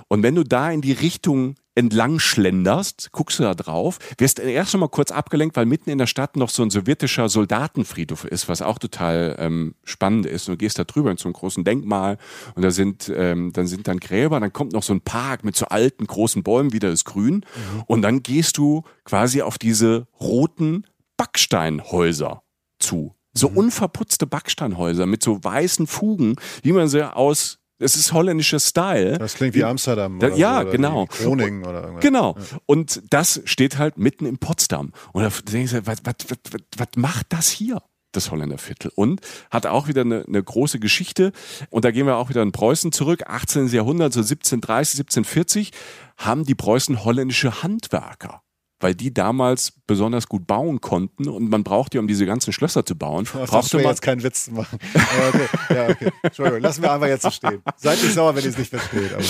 [0.07, 4.71] Und wenn du da in die Richtung entlang schlenderst, guckst du da drauf, wirst erst
[4.71, 8.49] schon mal kurz abgelenkt, weil mitten in der Stadt noch so ein sowjetischer Soldatenfriedhof ist,
[8.49, 10.49] was auch total ähm, spannend ist.
[10.49, 12.17] Und du gehst da drüber in so einem großen Denkmal
[12.55, 15.55] und da sind, ähm, dann sind dann Gräber, dann kommt noch so ein Park mit
[15.55, 17.45] so alten großen Bäumen, wieder ist grün.
[17.85, 22.43] Und dann gehst du quasi auf diese roten Backsteinhäuser
[22.79, 23.15] zu.
[23.33, 29.17] So unverputzte Backsteinhäuser mit so weißen Fugen, wie man sie aus, es ist holländischer Style.
[29.17, 30.19] Das klingt wie Amsterdam.
[30.19, 31.05] Da- oder ja, so, oder genau.
[31.05, 32.03] Groningen oder irgendwas.
[32.03, 32.35] Genau.
[32.65, 34.91] Und das steht halt mitten in Potsdam.
[35.13, 37.81] Und da denkst du, was, was, was, was, was macht das hier?
[38.11, 38.91] Das Holländerviertel.
[38.95, 41.31] Und hat auch wieder eine, eine große Geschichte.
[41.69, 43.23] Und da gehen wir auch wieder in Preußen zurück.
[43.27, 43.67] 18.
[43.67, 45.71] Jahrhundert, so 1730, 1740,
[46.17, 48.41] haben die Preußen holländische Handwerker.
[48.79, 52.85] Weil die damals besonders gut bauen konnten und man brauchte ja, um diese ganzen Schlösser
[52.85, 54.79] zu bauen, Das brauchte man jetzt keinen Witz zu machen.
[54.93, 55.75] Aber okay.
[55.75, 56.11] Ja, okay.
[56.23, 57.61] Entschuldigung, lassen wir einfach jetzt so stehen.
[57.77, 59.13] Seid nicht sauer, wenn ihr es nicht versteht.
[59.13, 59.23] Aber,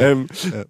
[0.00, 0.26] äh, ähm,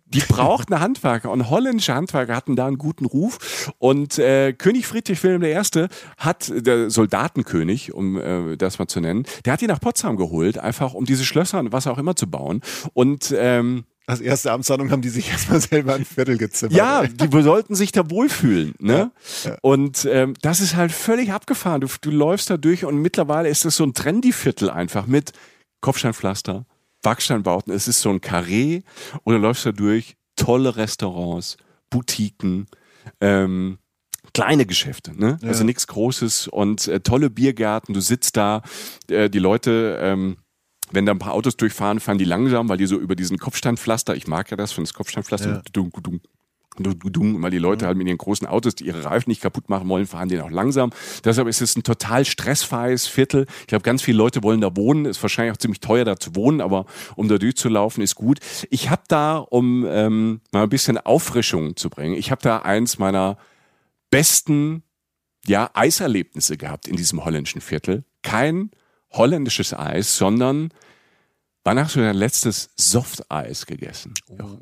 [0.07, 5.23] die brauchten Handwerker und holländische Handwerker hatten da einen guten Ruf und äh, König Friedrich
[5.23, 5.89] Wilhelm I.
[6.17, 10.59] hat, der Soldatenkönig, um äh, das mal zu nennen, der hat ihn nach Potsdam geholt,
[10.59, 12.61] einfach um diese Schlösser und was auch immer zu bauen
[12.95, 16.77] und ähm, als erste Amtshandlung haben die sich erstmal selber ein Viertel gezimmert.
[16.77, 18.75] ja, die sollten sich da wohlfühlen.
[18.79, 19.11] Ne?
[19.45, 19.59] Ja, ja.
[19.63, 21.81] Und ähm, das ist halt völlig abgefahren.
[21.81, 25.33] Du, du läufst da durch und mittlerweile ist das so ein Trendy-Viertel einfach mit
[25.81, 26.67] Kopfsteinpflaster,
[27.03, 27.73] Backsteinbauten.
[27.73, 28.83] Es ist so ein Karree
[29.23, 30.17] und du läufst da durch.
[30.37, 31.57] Tolle Restaurants,
[31.91, 32.67] Boutiquen,
[33.21, 33.79] ähm,
[34.33, 35.39] kleine Geschäfte, ne?
[35.43, 35.49] Ja.
[35.49, 37.95] Also nichts Großes und äh, tolle Biergärten.
[37.95, 38.63] Du sitzt da,
[39.09, 40.39] äh, die Leute, ähm,
[40.93, 44.15] wenn da ein paar Autos durchfahren, fahren die langsam, weil die so über diesen Kopfsteinpflaster,
[44.15, 45.63] ich mag ja das, von das Kopfsteinpflaster, Ja.
[45.73, 46.21] dung, dung,
[46.77, 49.89] dung, weil die Leute halt mit ihren großen Autos, die ihre Reifen nicht kaputt machen
[49.89, 50.91] wollen, fahren die auch langsam.
[51.25, 53.47] Deshalb ist es ein total stressfreies Viertel.
[53.61, 55.05] Ich glaube, ganz viele Leute wollen da wohnen.
[55.05, 58.41] Ist wahrscheinlich auch ziemlich teuer, da zu wohnen, aber um da durchzulaufen, ist gut.
[58.71, 62.99] Ich habe da, um ähm, mal ein bisschen Auffrischung zu bringen, ich habe da eins
[62.99, 63.39] meiner
[64.11, 64.83] besten
[65.47, 68.05] ja, Eiserlebnisse gehabt in diesem holländischen Viertel.
[68.23, 68.71] Kein
[69.17, 70.71] holländisches Eis, sondern
[71.67, 74.13] Wann hast du dein letztes Softeis gegessen?
[74.29, 74.59] Oh.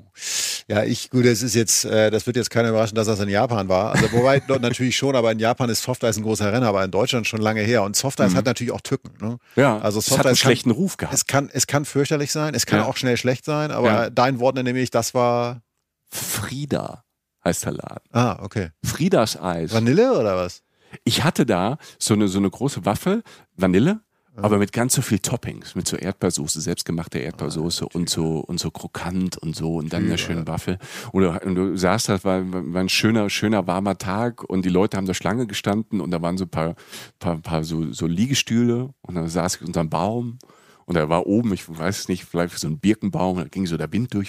[0.68, 3.28] Ja, ich, gut, das ist jetzt, äh, das wird jetzt keiner überraschen, dass das in
[3.28, 3.90] Japan war.
[3.92, 6.92] Also, wobei dort natürlich schon, aber in Japan ist Softeis ein großer Renner, aber in
[6.92, 7.82] Deutschland schon lange her.
[7.82, 8.36] Und Softeis mhm.
[8.36, 9.10] hat natürlich auch Tücken.
[9.20, 9.38] Ne?
[9.56, 11.12] Ja, also Softeis hat einen schlechten Ruf gehabt.
[11.12, 12.86] Es kann, es kann fürchterlich sein, es kann ja.
[12.86, 14.10] auch schnell schlecht sein, aber ja.
[14.10, 15.60] dein Wort nämlich, das war.
[16.08, 17.02] Frieda
[17.44, 18.08] heißt der Laden.
[18.12, 18.68] Ah, okay.
[18.84, 19.72] Friedas Eis.
[19.72, 20.62] Vanille oder was?
[21.02, 23.24] Ich hatte da so eine, so eine große Waffel,
[23.56, 24.00] Vanille,
[24.36, 28.70] aber mit ganz so viel Toppings, mit so Erdbeersoße, selbstgemachte Erdbeersoße und so und so
[28.70, 30.78] krokant und so und dann eine schöne Waffel.
[31.12, 34.96] Und du, du saßt da, war, war ein schöner, schöner warmer Tag und die Leute
[34.96, 36.74] haben da Schlange gestanden und da waren so ein paar,
[37.18, 40.38] paar, paar so, so Liegestühle und dann saß ich unter einem Baum
[40.86, 43.92] und da war oben, ich weiß nicht, vielleicht so ein Birkenbaum, da ging so der
[43.92, 44.28] Wind durch.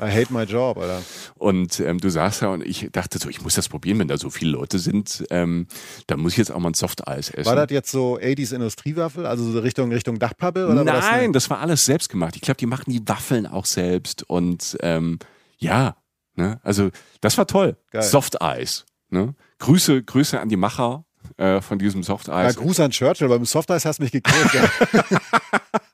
[0.00, 1.02] I hate my job, Alter.
[1.36, 4.16] Und ähm, du saßt da und ich dachte so, ich muss das probieren, wenn da
[4.16, 5.24] so viele Leute sind.
[5.30, 5.66] Ähm,
[6.06, 7.46] dann muss ich jetzt auch mal ein Softeis essen.
[7.46, 10.66] War das jetzt so 80s Industriewaffel, also so Richtung, Richtung Dachpappe?
[10.66, 12.36] Oder Nein, das, das, war alles selbst gemacht.
[12.36, 14.22] Ich glaube, die machen die Waffeln auch selbst.
[14.22, 15.18] Und ähm,
[15.58, 15.96] ja,
[16.34, 16.60] ne?
[16.62, 17.76] also das war toll.
[17.98, 18.86] Softeis.
[19.10, 19.34] Ne?
[19.58, 21.04] Grüße, Grüße an die Macher
[21.38, 22.54] äh, von diesem Softeis.
[22.54, 24.50] Ja, Gruß an Churchill, beim Softeis hast du mich gekriegt.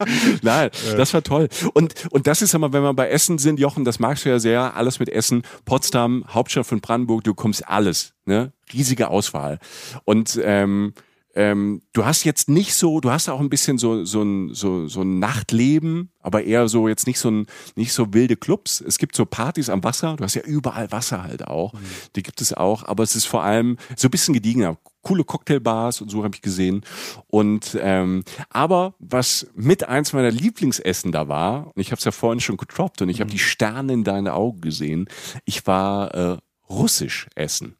[0.00, 0.07] Ja.
[0.42, 1.48] Nein, das war toll.
[1.72, 4.38] Und, und das ist aber, wenn wir bei Essen sind, Jochen, das magst du ja
[4.38, 5.42] sehr, alles mit Essen.
[5.64, 8.52] Potsdam, Hauptstadt von Brandenburg, du kommst alles, ne?
[8.72, 9.59] Riesige Auswahl.
[10.04, 10.94] Und ähm,
[11.35, 14.87] ähm, du hast jetzt nicht so, du hast auch ein bisschen so so ein so,
[14.87, 18.81] so ein Nachtleben, aber eher so jetzt nicht so ein nicht so wilde Clubs.
[18.81, 20.16] Es gibt so Partys am Wasser.
[20.16, 21.73] Du hast ja überall Wasser halt auch.
[21.73, 21.79] Mhm.
[22.16, 24.79] Die gibt es auch, aber es ist vor allem so ein bisschen gediegener.
[25.03, 26.83] Coole Cocktailbars und so habe ich gesehen.
[27.27, 32.12] Und ähm, aber was mit eins meiner Lieblingsessen da war, und ich habe es ja
[32.12, 33.23] vorhin schon getroppt und ich mhm.
[33.23, 35.09] habe die Sterne in deinen Augen gesehen.
[35.44, 36.37] Ich war äh,
[36.70, 37.77] russisch essen.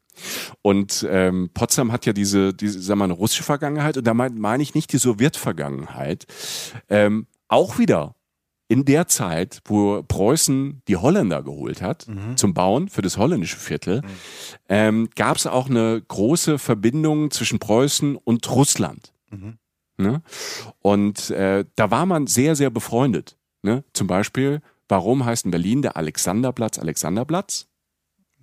[0.61, 4.13] Und ähm, Potsdam hat ja diese, diese, sagen wir mal, eine russische Vergangenheit und da
[4.13, 6.25] meine mein ich nicht die Sowjetvergangenheit.
[6.89, 8.15] Ähm, auch wieder
[8.67, 12.35] in der Zeit, wo Preußen die Holländer geholt hat mhm.
[12.35, 14.07] zum Bauen für das holländische Viertel, mhm.
[14.69, 19.13] ähm, gab es auch eine große Verbindung zwischen Preußen und Russland.
[19.29, 19.57] Mhm.
[19.97, 20.21] Ne?
[20.81, 23.37] Und äh, da war man sehr, sehr befreundet.
[23.61, 23.83] Ne?
[23.93, 27.67] Zum Beispiel, warum heißt in Berlin der Alexanderplatz Alexanderplatz?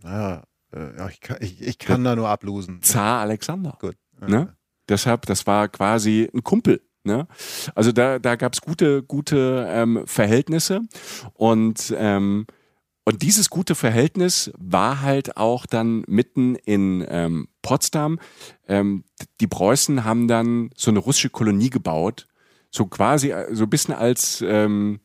[0.05, 2.83] Ja, äh, ja, ich kann, ich, ich kann da nur ablosen.
[2.83, 3.77] Zar Alexander.
[3.81, 3.97] Gut.
[4.27, 4.57] Ne?
[4.89, 6.81] Deshalb, das war quasi ein Kumpel.
[7.05, 7.27] Ne?
[7.75, 10.83] Also da, da gab es gute, gute ähm, Verhältnisse
[11.35, 12.47] und ähm,
[13.05, 18.21] und dieses gute Verhältnis war halt auch dann mitten in ähm, Potsdam.
[18.69, 19.03] Ähm,
[19.41, 22.29] die Preußen haben dann so eine russische Kolonie gebaut,
[22.71, 25.01] so quasi äh, so ein bisschen als ähm,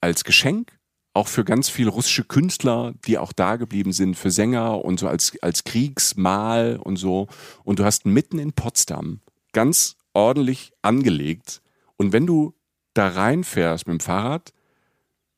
[0.00, 0.76] als Geschenk
[1.14, 5.08] auch für ganz viele russische Künstler, die auch da geblieben sind, für Sänger und so
[5.08, 7.28] als, als Kriegsmal und so.
[7.64, 9.20] Und du hast mitten in Potsdam
[9.52, 11.60] ganz ordentlich angelegt.
[11.96, 12.54] Und wenn du
[12.94, 14.52] da reinfährst mit dem Fahrrad,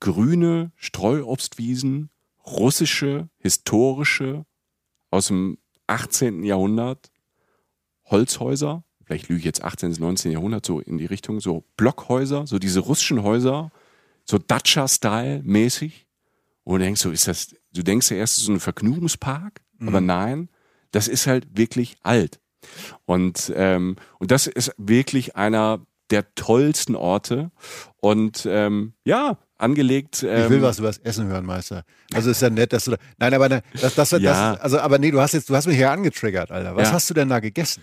[0.00, 2.10] grüne Streuobstwiesen,
[2.46, 4.44] russische, historische,
[5.10, 6.44] aus dem 18.
[6.44, 7.10] Jahrhundert,
[8.06, 9.90] Holzhäuser, vielleicht lüge ich jetzt 18.
[9.90, 10.32] bis 19.
[10.32, 13.70] Jahrhundert, so in die Richtung, so Blockhäuser, so diese russischen Häuser,
[14.24, 16.06] so Dacia-Style mäßig.
[16.64, 19.88] Und du denkst so, ist das, du denkst ja erst so ein Vergnügungspark, mhm.
[19.88, 20.48] aber nein,
[20.92, 22.40] das ist halt wirklich alt.
[23.04, 27.50] Und, ähm, und das ist wirklich einer der tollsten Orte.
[28.00, 30.22] Und ähm, ja, angelegt.
[30.22, 31.84] Ähm, ich will was über das Essen hören, Meister.
[32.12, 32.96] Also ist ja nett, dass du da.
[33.18, 34.18] Nein, aber ne, das, das, ja.
[34.20, 36.76] das, also, aber nee, du hast jetzt, du hast mich hier angetriggert, Alter.
[36.76, 36.94] Was ja.
[36.94, 37.82] hast du denn da gegessen?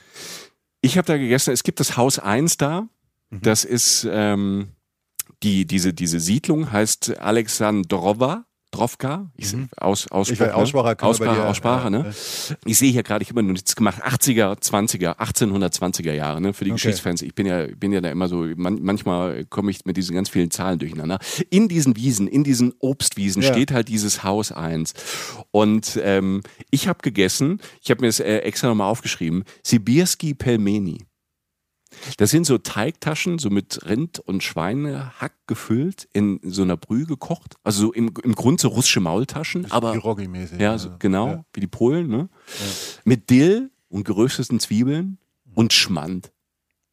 [0.81, 2.87] Ich habe da gegessen, es gibt das Haus 1 da.
[3.29, 3.41] Mhm.
[3.41, 4.69] Das ist ähm,
[5.43, 8.45] die, diese, diese Siedlung heißt Alexandrova.
[8.71, 9.67] Drovka, ich, mhm.
[9.75, 11.03] aus, Ausspruch, ich Aussprache, ne?
[11.03, 12.05] Aussprache, dir, Aussprache, ne?
[12.07, 12.55] Ja.
[12.65, 16.53] Ich sehe hier gerade, ich habe immer Notiz gemacht, 80er, 20er, 1820er Jahre, ne?
[16.53, 16.77] Für die okay.
[16.77, 17.21] Geschichtsfans.
[17.21, 20.29] Ich bin ja, bin ja da immer so, man, manchmal komme ich mit diesen ganz
[20.29, 21.19] vielen Zahlen durcheinander.
[21.49, 23.51] In diesen Wiesen, in diesen Obstwiesen ja.
[23.51, 24.93] steht halt dieses Haus eins.
[25.51, 30.99] Und ähm, ich habe gegessen, ich habe mir das äh, extra nochmal aufgeschrieben, Sibirski Pelmeni.
[32.17, 37.55] Das sind so Teigtaschen, so mit Rind und Schweinehack gefüllt, in so einer Brühe gekocht.
[37.63, 39.69] Also so im, im Grund so russische Maultaschen.
[39.71, 40.59] aber Pierogi-mäßig.
[40.59, 41.45] Ja, so, genau, ja.
[41.53, 42.07] wie die Polen.
[42.07, 42.29] Ne?
[42.47, 42.65] Ja.
[43.03, 45.17] Mit Dill und gerösteten Zwiebeln
[45.53, 46.31] und Schmand.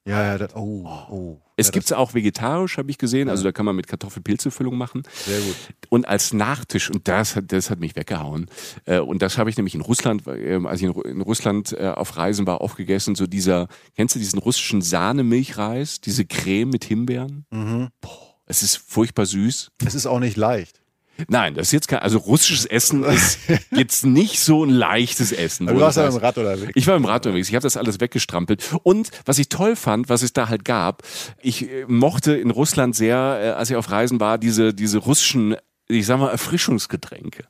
[0.09, 1.37] Ja, ja, das, oh, oh.
[1.57, 3.29] Es ja, gibt es auch vegetarisch, habe ich gesehen.
[3.29, 5.03] Also da kann man mit Kartoffelpilzefüllung machen.
[5.12, 5.57] Sehr gut.
[5.90, 8.47] Und als Nachtisch, und das hat, das hat mich weggehauen.
[8.87, 12.16] Äh, und das habe ich nämlich in Russland, ähm, als ich in Russland äh, auf
[12.16, 13.16] Reisen war, aufgegessen.
[13.16, 16.01] So dieser, kennst du diesen russischen Sahnemilchreis?
[16.01, 17.44] Diese Creme mit Himbeeren?
[17.51, 17.88] Mhm.
[18.01, 19.73] Boah, es ist furchtbar süß.
[19.85, 20.81] Es ist auch nicht leicht.
[21.26, 23.38] Nein, das ist jetzt kein, also russisches Essen ist
[23.70, 25.66] jetzt nicht so ein leichtes Essen.
[25.66, 26.72] Du warst ja dem Rad unterwegs.
[26.74, 27.48] Ich war im Rad unterwegs.
[27.48, 28.72] Ich habe das alles weggestrampelt.
[28.85, 31.02] Und was ich toll fand, was es da halt gab,
[31.40, 35.57] ich äh, mochte in Russland sehr, äh, als ich auf Reisen war, diese, diese russischen,
[35.88, 37.44] ich sag mal, Erfrischungsgetränke.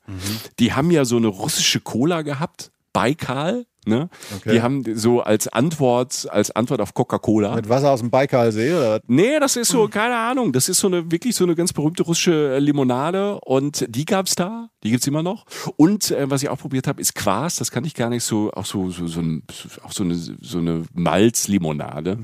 [0.58, 3.66] Die haben ja so eine russische Cola gehabt, Baikal.
[3.86, 4.10] Ne?
[4.36, 4.52] Okay.
[4.52, 7.54] Die haben so als Antwort, als Antwort auf Coca-Cola.
[7.54, 9.00] Mit Wasser aus dem Baikalsee oder?
[9.06, 12.02] Nee, das ist so, keine Ahnung, das ist so eine, wirklich so eine ganz berühmte
[12.02, 15.46] russische äh, Limonade und die gab's da, die gibt's immer noch.
[15.76, 18.52] Und äh, was ich auch probiert habe, ist Quas, das kann ich gar nicht so,
[18.52, 19.44] auch so, so, so, ein,
[19.82, 22.18] auch so eine, so eine Malzlimonade.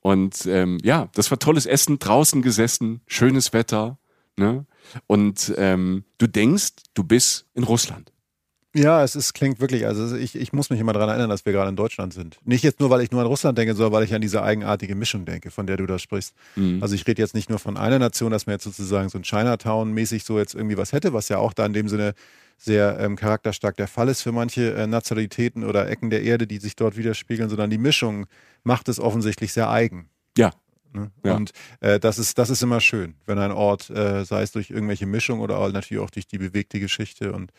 [0.00, 3.98] Und ähm, ja, das war tolles Essen, draußen gesessen, schönes Wetter,
[4.36, 4.66] ne?
[5.06, 8.12] Und ähm, du denkst, du bist in Russland.
[8.72, 11.52] Ja, es ist, klingt wirklich, also ich, ich muss mich immer daran erinnern, dass wir
[11.52, 12.38] gerade in Deutschland sind.
[12.44, 14.94] Nicht jetzt nur, weil ich nur an Russland denke, sondern weil ich an diese eigenartige
[14.94, 16.34] Mischung denke, von der du da sprichst.
[16.54, 16.80] Mhm.
[16.80, 19.24] Also ich rede jetzt nicht nur von einer Nation, dass man jetzt sozusagen so ein
[19.24, 22.14] Chinatown-mäßig so jetzt irgendwie was hätte, was ja auch da in dem Sinne
[22.58, 26.58] sehr ähm, charakterstark der Fall ist für manche äh, Nationalitäten oder Ecken der Erde, die
[26.58, 28.26] sich dort widerspiegeln, sondern die Mischung
[28.62, 30.10] macht es offensichtlich sehr eigen.
[30.36, 30.52] Ja.
[30.92, 31.10] Ne?
[31.24, 31.34] Ja.
[31.34, 34.70] Und äh, das, ist, das ist immer schön, wenn ein Ort, äh, sei es durch
[34.70, 37.52] irgendwelche Mischung oder auch natürlich auch durch die bewegte Geschichte und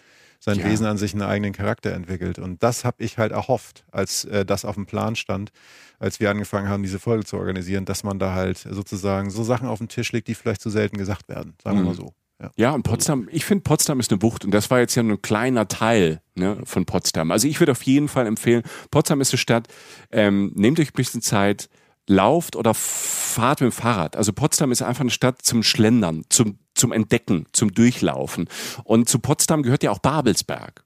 [0.44, 0.66] sein Ja.
[0.66, 2.40] Wesen an sich einen eigenen Charakter entwickelt.
[2.40, 5.52] Und das habe ich halt erhofft, als äh, das auf dem Plan stand,
[6.00, 9.68] als wir angefangen haben, diese Folge zu organisieren, dass man da halt sozusagen so Sachen
[9.68, 11.54] auf den Tisch legt, die vielleicht zu selten gesagt werden.
[11.64, 11.88] Sagen wir Mhm.
[11.90, 12.14] mal so.
[12.42, 12.52] Ja.
[12.56, 15.18] Ja, und Potsdam, ich finde Potsdam ist eine Wucht und das war jetzt ja nur
[15.18, 17.30] ein kleiner Teil ne, von Potsdam.
[17.30, 19.68] Also ich würde auf jeden Fall empfehlen, Potsdam ist eine Stadt,
[20.12, 21.70] ähm, nehmt euch ein bisschen Zeit,
[22.08, 24.16] lauft oder fahrt mit dem Fahrrad.
[24.16, 28.48] Also Potsdam ist einfach eine Stadt zum Schlendern, zum, zum Entdecken, zum Durchlaufen.
[28.84, 30.84] Und zu Potsdam gehört ja auch Babelsberg.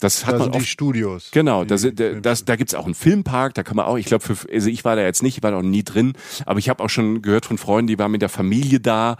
[0.00, 1.30] Das hat Da man sind die oft Studios.
[1.32, 3.86] Genau, Die da, sind, da, Filme- das, da gibt's auch einen Filmpark, da kann man
[3.86, 6.12] auch, ich glaube, also ich war da jetzt nicht, ich war da auch nie drin,
[6.46, 9.16] aber ich habe auch schon gehört von Freunden, die waren mit der Familie da,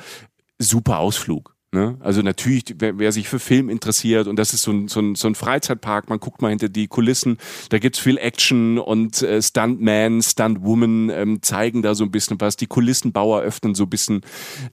[0.60, 1.56] super Ausflug.
[1.70, 1.98] Ne?
[2.00, 5.16] Also natürlich, wer, wer sich für Film interessiert und das ist so ein, so, ein,
[5.16, 7.36] so ein Freizeitpark, man guckt mal hinter die Kulissen,
[7.68, 12.56] da gibt's viel Action und äh, Stuntman, Stuntwoman ähm, zeigen da so ein bisschen was,
[12.56, 14.22] die Kulissenbauer öffnen so ein bisschen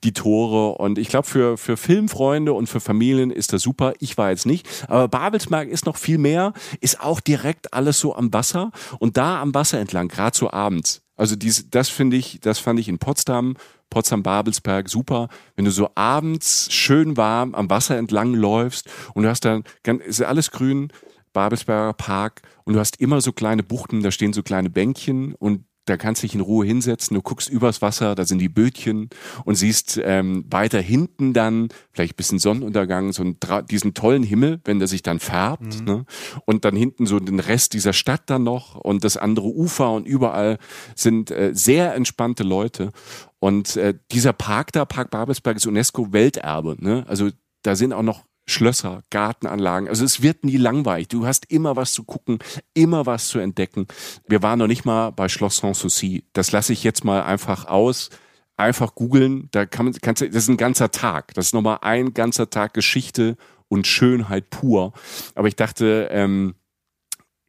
[0.05, 3.93] die Tore und ich glaube für, für Filmfreunde und für Familien ist das super.
[3.99, 8.15] Ich war jetzt nicht, aber Babelsberg ist noch viel mehr, ist auch direkt alles so
[8.15, 11.04] am Wasser und da am Wasser entlang, gerade so abends.
[11.17, 13.55] Also diese, das finde ich, das fand ich in Potsdam,
[13.89, 19.45] Potsdam-Babelsberg super, wenn du so abends schön warm am Wasser entlang läufst und du hast
[19.45, 20.91] dann, ganz- ist alles grün,
[21.33, 25.65] Babelsberger Park und du hast immer so kleine Buchten, da stehen so kleine Bänkchen und
[25.85, 29.09] da kannst du dich in Ruhe hinsetzen, du guckst übers Wasser, da sind die Bötchen
[29.45, 33.37] und siehst ähm, weiter hinten dann, vielleicht ein bisschen Sonnenuntergang, so einen,
[33.69, 35.85] diesen tollen Himmel, wenn der sich dann färbt.
[35.85, 36.05] Ne?
[36.45, 40.07] Und dann hinten so den Rest dieser Stadt dann noch und das andere Ufer und
[40.07, 40.57] überall
[40.95, 42.91] sind äh, sehr entspannte Leute.
[43.39, 46.77] Und äh, dieser Park da, Park Babelsberg, ist UNESCO-Welterbe.
[46.79, 47.05] Ne?
[47.07, 47.29] Also
[47.61, 49.89] da sind auch noch Schlösser, Gartenanlagen.
[49.89, 51.07] Also es wird nie langweilig.
[51.07, 52.39] Du hast immer was zu gucken,
[52.73, 53.87] immer was zu entdecken.
[54.27, 56.25] Wir waren noch nicht mal bei Schloss Sanssouci.
[56.33, 58.09] Das lasse ich jetzt mal einfach aus.
[58.57, 59.49] Einfach googeln.
[59.51, 61.33] Da kann man, kannst du, das ist ein ganzer Tag.
[61.33, 63.35] Das ist nochmal ein ganzer Tag Geschichte
[63.67, 64.93] und Schönheit pur.
[65.33, 66.55] Aber ich dachte, ähm,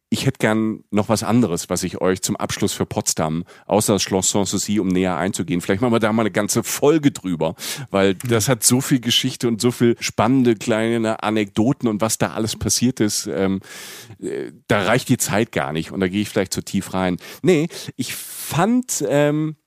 [0.09, 4.03] ich hätte gern noch was anderes, was ich euch zum Abschluss für Potsdam, außer das
[4.03, 5.59] Schloss Sanssouci, um näher einzugehen.
[5.59, 7.55] Vielleicht machen wir da mal eine ganze Folge drüber,
[7.91, 12.31] weil das hat so viel Geschichte und so viel spannende kleine Anekdoten und was da
[12.31, 13.27] alles passiert ist.
[13.27, 13.59] Ähm,
[14.19, 17.17] äh, da reicht die Zeit gar nicht und da gehe ich vielleicht zu tief rein.
[17.41, 17.67] Nee,
[17.97, 19.57] ich fand ähm,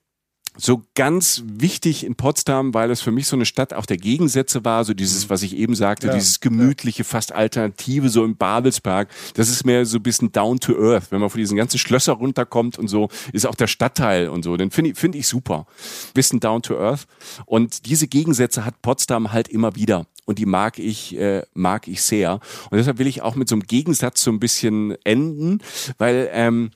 [0.60, 4.64] so ganz wichtig in Potsdam, weil es für mich so eine Stadt auch der Gegensätze
[4.64, 9.08] war, so dieses, was ich eben sagte, Ja, dieses gemütliche, fast alternative, so im Babelsberg.
[9.34, 11.10] Das ist mehr so ein bisschen down to earth.
[11.10, 14.56] Wenn man von diesen ganzen Schlösser runterkommt und so, ist auch der Stadtteil und so.
[14.56, 15.66] Den finde ich, finde ich super.
[16.12, 17.06] Bisschen down to earth.
[17.46, 20.06] Und diese Gegensätze hat Potsdam halt immer wieder.
[20.26, 22.34] Und die mag ich, äh, mag ich sehr.
[22.70, 25.60] Und deshalb will ich auch mit so einem Gegensatz so ein bisschen enden,
[25.96, 26.70] weil ähm,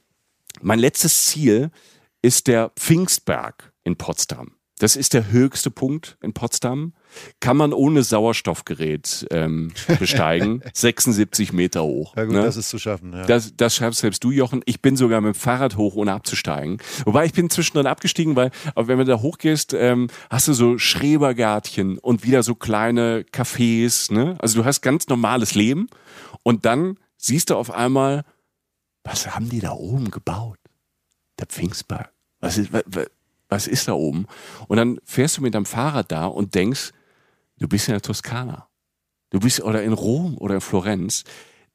[0.63, 1.71] mein letztes Ziel
[2.23, 4.53] ist der Pfingstberg in Potsdam.
[4.81, 6.95] Das ist der höchste Punkt in Potsdam.
[7.39, 10.63] Kann man ohne Sauerstoffgerät ähm, besteigen.
[10.75, 12.17] 76 Meter hoch.
[12.17, 12.43] Ja gut, ne?
[12.43, 13.13] das ist zu schaffen.
[13.13, 13.25] Ja.
[13.25, 14.63] Das, das schaffst selbst du, Jochen.
[14.67, 16.79] Ich bin sogar mit dem Fahrrad hoch, ohne abzusteigen.
[17.05, 20.77] Wobei ich bin zwischendrin abgestiegen, weil, aber wenn du da hochgehst, ähm, hast du so
[20.77, 24.13] Schrebergärtchen und wieder so kleine Cafés.
[24.13, 24.37] Ne?
[24.41, 25.87] Also du hast ganz normales Leben
[26.43, 28.25] und dann siehst du auf einmal,
[29.05, 30.59] was haben die da oben gebaut?
[31.39, 32.11] Der Pfingstberg.
[32.41, 33.07] Was ist, wa- wa-
[33.55, 34.27] was ist da oben?
[34.67, 36.91] Und dann fährst du mit deinem Fahrrad da und denkst,
[37.59, 38.69] du bist in der Toskana.
[39.31, 41.23] Du bist oder in Rom oder in Florenz.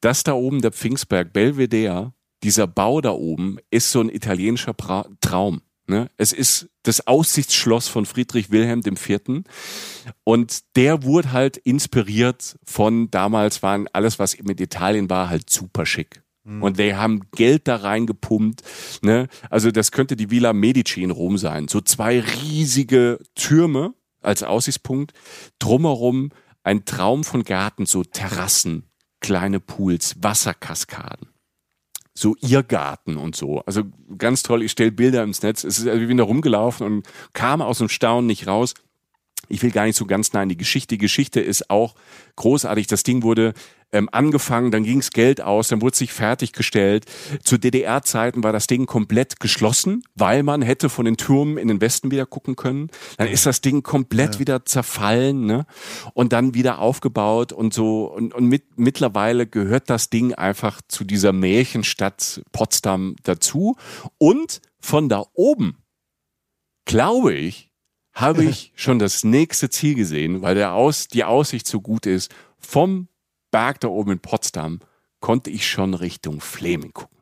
[0.01, 2.13] Das da oben, der Pfingstberg, Belvedere,
[2.43, 5.61] dieser Bau da oben, ist so ein italienischer pra Traum.
[5.87, 6.09] Ne?
[6.17, 9.43] Es ist das Aussichtsschloss von Friedrich Wilhelm IV.
[10.25, 15.85] Und der wurde halt inspiriert von damals waren alles, was mit Italien war, halt super
[15.85, 16.21] schick.
[16.49, 16.63] Mhm.
[16.63, 18.63] Und die haben Geld da reingepumpt.
[19.01, 19.27] Ne?
[19.49, 21.67] Also das könnte die Villa Medici in Rom sein.
[21.67, 25.13] So zwei riesige Türme als Aussichtspunkt.
[25.59, 26.31] Drumherum
[26.63, 28.89] ein Traum von Garten, so Terrassen,
[29.21, 31.29] kleine Pools, Wasserkaskaden
[32.19, 33.61] so ihr Garten und so.
[33.61, 33.83] Also
[34.17, 35.63] ganz toll, ich stelle Bilder ins Netz.
[35.63, 38.73] Es ist also, wie da rumgelaufen und kam aus dem Staunen nicht raus.
[39.49, 40.95] Ich will gar nicht so ganz nah in die Geschichte.
[40.95, 41.95] Die Geschichte ist auch
[42.35, 42.87] großartig.
[42.87, 43.53] Das Ding wurde
[43.91, 47.05] ähm, angefangen, dann ging's Geld aus, dann wurde sich fertiggestellt.
[47.43, 51.81] Zu DDR-Zeiten war das Ding komplett geschlossen, weil man hätte von den Türmen in den
[51.81, 52.89] Westen wieder gucken können.
[53.17, 54.39] Dann ist das Ding komplett ja.
[54.39, 55.65] wieder zerfallen ne?
[56.13, 58.05] und dann wieder aufgebaut und so.
[58.05, 63.75] Und, und mit, mittlerweile gehört das Ding einfach zu dieser Märchenstadt Potsdam dazu.
[64.17, 65.77] Und von da oben,
[66.85, 67.68] glaube ich,
[68.13, 72.31] habe ich schon das nächste Ziel gesehen, weil der Aus, die Aussicht so gut ist
[72.57, 73.07] vom
[73.51, 74.79] Berg da oben in Potsdam
[75.19, 77.17] konnte ich schon Richtung Fleming gucken.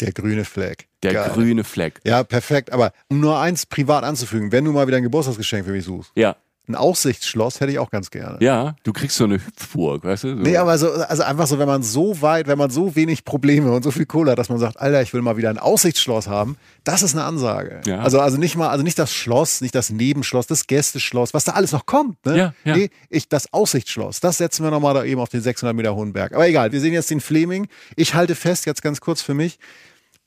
[0.00, 0.88] Der grüne Fleck.
[1.02, 1.30] Der Geil.
[1.32, 2.00] grüne Fleck.
[2.04, 2.72] Ja, perfekt.
[2.72, 6.12] Aber um nur eins privat anzufügen, wenn du mal wieder ein Geburtstagsgeschenk für mich suchst.
[6.16, 6.36] Ja
[6.68, 8.38] ein Aussichtsschloss hätte ich auch ganz gerne.
[8.40, 10.28] Ja, du kriegst so eine Hüpfburg, weißt du?
[10.36, 10.42] So.
[10.42, 13.72] Nee, aber so, also einfach so, wenn man so weit, wenn man so wenig Probleme
[13.72, 16.28] und so viel Kohle hat, dass man sagt, Alter, ich will mal wieder ein Aussichtsschloss
[16.28, 17.80] haben, das ist eine Ansage.
[17.84, 17.98] Ja.
[17.98, 21.52] Also, also nicht mal, also nicht das Schloss, nicht das Nebenschloss, das Gästeschloss, was da
[21.52, 22.24] alles noch kommt.
[22.24, 22.38] Ne?
[22.38, 22.76] Ja, ja.
[22.76, 26.12] Nee, ich, das Aussichtsschloss, das setzen wir nochmal da eben auf den 600 Meter hohen
[26.12, 26.32] Berg.
[26.32, 27.66] Aber egal, wir sehen jetzt den Fleming.
[27.96, 29.58] Ich halte fest, jetzt ganz kurz für mich,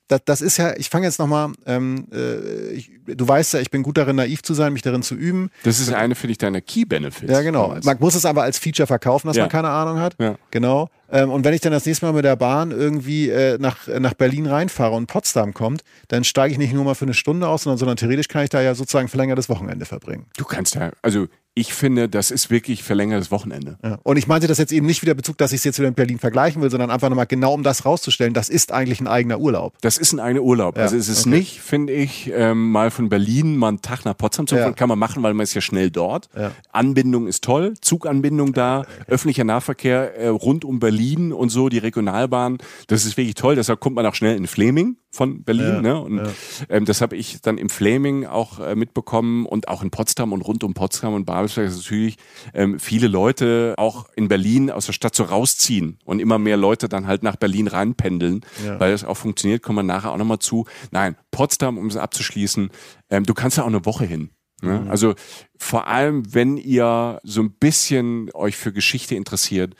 [0.08, 3.82] das, das ist ja, ich fange jetzt nochmal, ähm, äh, du weißt ja, ich bin
[3.82, 5.50] gut darin, naiv zu sein, mich darin zu üben.
[5.64, 7.32] Das ist eine für dich deiner Key-Benefits.
[7.32, 7.76] Ja, genau.
[7.84, 9.44] Man muss es aber als Feature verkaufen, dass ja.
[9.44, 10.16] man keine Ahnung hat.
[10.20, 10.36] Ja.
[10.52, 10.90] Genau.
[11.16, 14.14] Ähm, und wenn ich dann das nächste Mal mit der Bahn irgendwie äh, nach, nach
[14.14, 17.64] Berlin reinfahre und Potsdam kommt, dann steige ich nicht nur mal für eine Stunde aus,
[17.64, 20.26] sondern, sondern theoretisch kann ich da ja sozusagen verlängertes Wochenende verbringen.
[20.36, 23.78] Du kannst ja, also ich finde, das ist wirklich verlängertes Wochenende.
[23.82, 23.98] Ja.
[24.04, 25.94] Und ich meinte das jetzt eben nicht wieder Bezug, dass ich es jetzt wieder in
[25.94, 29.40] Berlin vergleichen will, sondern einfach nochmal genau um das rauszustellen, das ist eigentlich ein eigener
[29.40, 29.74] Urlaub.
[29.80, 30.76] Das ist ein eigener Urlaub.
[30.76, 30.84] Ja.
[30.84, 31.38] Also es ist okay.
[31.38, 34.74] nicht, finde ich, ähm, mal von Berlin mal einen Tag nach Potsdam zu fahren, ja.
[34.74, 36.28] kann man machen, weil man ist ja schnell dort.
[36.74, 42.58] Anbindung ist toll, Zuganbindung da, öffentlicher Nahverkehr äh, rund um Berlin und so, die Regionalbahn,
[42.88, 43.56] das ist wirklich toll.
[43.56, 45.82] Deshalb kommt man auch schnell in Fleming von Berlin.
[45.82, 46.00] ne?
[46.00, 46.22] Und
[46.70, 50.42] ähm, das habe ich dann im Fleming auch äh, mitbekommen und auch in Potsdam und
[50.42, 52.18] rund um Potsdam und Babelsberg Babelsberg ist natürlich
[52.54, 56.90] ähm, viele Leute auch in Berlin aus der Stadt so rausziehen und immer mehr Leute
[56.90, 58.80] dann halt nach Berlin reinpendeln, ja.
[58.80, 60.66] weil das auch funktioniert, kommen wir nachher auch nochmal zu.
[60.92, 62.70] Nein, Potsdam, um es abzuschließen,
[63.10, 64.30] ähm, du kannst ja auch eine Woche hin.
[64.66, 64.82] Ne?
[64.82, 64.90] Mhm.
[64.90, 65.16] Also
[65.58, 69.74] vor allem, wenn ihr so ein bisschen euch für Geschichte interessiert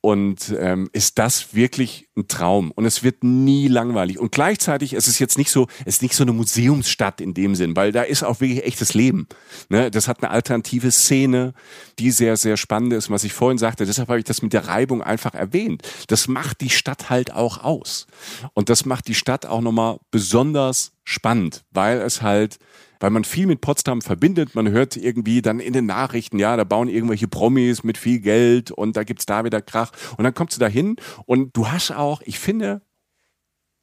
[0.00, 5.08] und ähm, ist das wirklich ein Traum und es wird nie langweilig und gleichzeitig ist
[5.08, 8.02] es jetzt nicht so, es ist nicht so eine Museumsstadt in dem Sinn, weil da
[8.02, 9.26] ist auch wirklich echtes Leben.
[9.70, 9.90] Ne?
[9.90, 11.54] Das hat eine alternative Szene,
[11.98, 13.86] die sehr sehr spannend ist, was ich vorhin sagte.
[13.86, 15.82] Deshalb habe ich das mit der Reibung einfach erwähnt.
[16.08, 18.06] Das macht die Stadt halt auch aus
[18.52, 22.58] und das macht die Stadt auch nochmal besonders spannend, weil es halt
[23.02, 24.54] weil man viel mit Potsdam verbindet.
[24.54, 28.70] Man hört irgendwie dann in den Nachrichten, ja, da bauen irgendwelche Promis mit viel Geld
[28.70, 29.90] und da gibt's da wieder Krach.
[30.16, 30.94] Und dann kommst du da hin
[31.26, 32.80] und du hast auch, ich finde,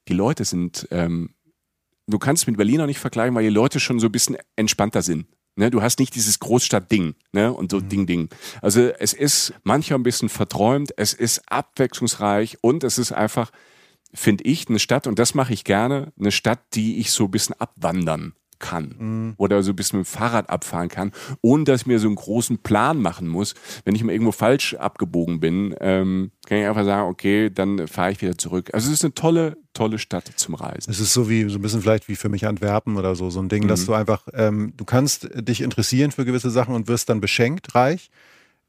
[0.08, 1.36] die Leute sind, ähm,
[2.08, 5.02] du kannst mit Berlin auch nicht vergleichen, weil die Leute schon so ein bisschen entspannter
[5.02, 5.28] sind.
[5.58, 7.90] Ne, du hast nicht dieses Großstadt-Ding ne, und so mhm.
[7.90, 8.30] Ding-Ding.
[8.62, 13.52] Also es ist manchmal ein bisschen verträumt, es ist abwechslungsreich und es ist einfach,
[14.14, 17.32] finde ich, eine Stadt, und das mache ich gerne, eine Stadt, die ich so ein
[17.32, 19.34] bisschen abwandern kann mhm.
[19.38, 22.16] oder so ein bisschen mit dem Fahrrad abfahren kann, ohne dass ich mir so einen
[22.16, 23.56] großen Plan machen muss.
[23.86, 28.12] Wenn ich mal irgendwo falsch abgebogen bin, ähm, kann ich einfach sagen, okay, dann fahre
[28.12, 28.70] ich wieder zurück.
[28.74, 30.92] Also es ist eine tolle, tolle Stadt zum Reisen.
[30.92, 33.42] Es ist so wie so ein bisschen vielleicht wie für mich Antwerpen oder so, so
[33.42, 33.68] ein Ding, mhm.
[33.70, 37.76] dass du einfach, ähm, du kannst dich interessieren für gewisse Sachen und wirst dann beschenkt,
[37.76, 38.10] reich.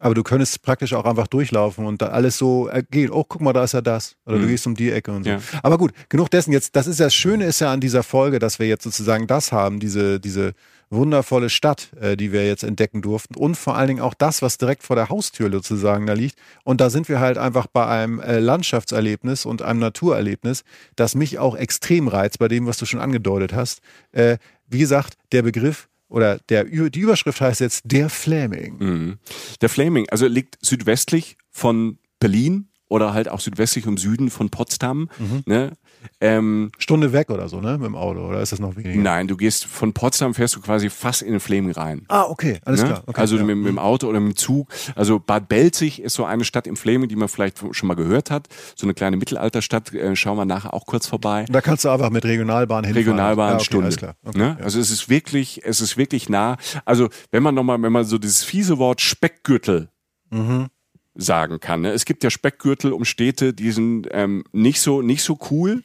[0.01, 3.11] Aber du könntest praktisch auch einfach durchlaufen und da alles so äh, geht.
[3.11, 4.17] Oh, guck mal, da ist ja das.
[4.25, 4.43] Oder mhm.
[4.43, 5.31] du gehst um die Ecke und so.
[5.31, 5.41] Ja.
[5.63, 6.53] Aber gut, genug dessen.
[6.53, 9.53] Jetzt, das ist das Schöne ist ja an dieser Folge, dass wir jetzt sozusagen das
[9.53, 10.55] haben, diese, diese
[10.89, 13.37] wundervolle Stadt, äh, die wir jetzt entdecken durften.
[13.37, 16.39] Und vor allen Dingen auch das, was direkt vor der Haustür sozusagen da liegt.
[16.65, 20.65] Und da sind wir halt einfach bei einem äh, Landschaftserlebnis und einem Naturerlebnis,
[20.97, 23.81] das mich auch extrem reizt, bei dem, was du schon angedeutet hast.
[24.13, 28.77] Äh, wie gesagt, der Begriff oder der, die Überschrift heißt jetzt Der Flaming.
[28.79, 29.19] Mhm.
[29.61, 35.09] Der Flaming, also liegt südwestlich von Berlin oder halt auch südwestlich im Süden von Potsdam.
[35.19, 35.43] Mhm.
[35.47, 35.73] Ne?
[36.21, 37.73] Ähm, Stunde weg oder so, ne?
[37.79, 38.99] Mit dem Auto, oder ist das noch weniger?
[39.01, 42.05] nein, du gehst von Potsdam fährst du quasi fast in den Fleming rein.
[42.09, 42.87] Ah, okay, alles Ne?
[42.89, 43.03] klar.
[43.07, 43.45] Okay, also ja.
[43.45, 44.69] mit, mit dem Auto oder mit dem Zug.
[44.97, 48.31] Also Bad Belzig ist so eine Stadt im Fleming, die man vielleicht schon mal gehört
[48.31, 48.49] hat.
[48.77, 49.93] So eine kleine Mittelalterstadt.
[49.95, 51.45] Äh, schauen wir nachher auch kurz vorbei.
[51.49, 53.07] Da kannst du einfach mit Regionalbahn hinfahren.
[53.07, 53.85] Regionalbahn ja, okay, Stunde.
[53.87, 54.17] Alles klar.
[54.25, 54.57] Okay, ne?
[54.59, 54.65] ja.
[54.65, 56.57] Also es ist wirklich, es ist wirklich nah.
[56.85, 59.89] Also wenn man nochmal, wenn man so dieses fiese Wort Speckgürtel
[60.31, 60.69] Mhm.
[61.15, 61.81] sagen kann.
[61.83, 61.91] Ne?
[61.91, 65.83] Es gibt ja Speckgürtel um Städte, die sind ähm, nicht so nicht so cool.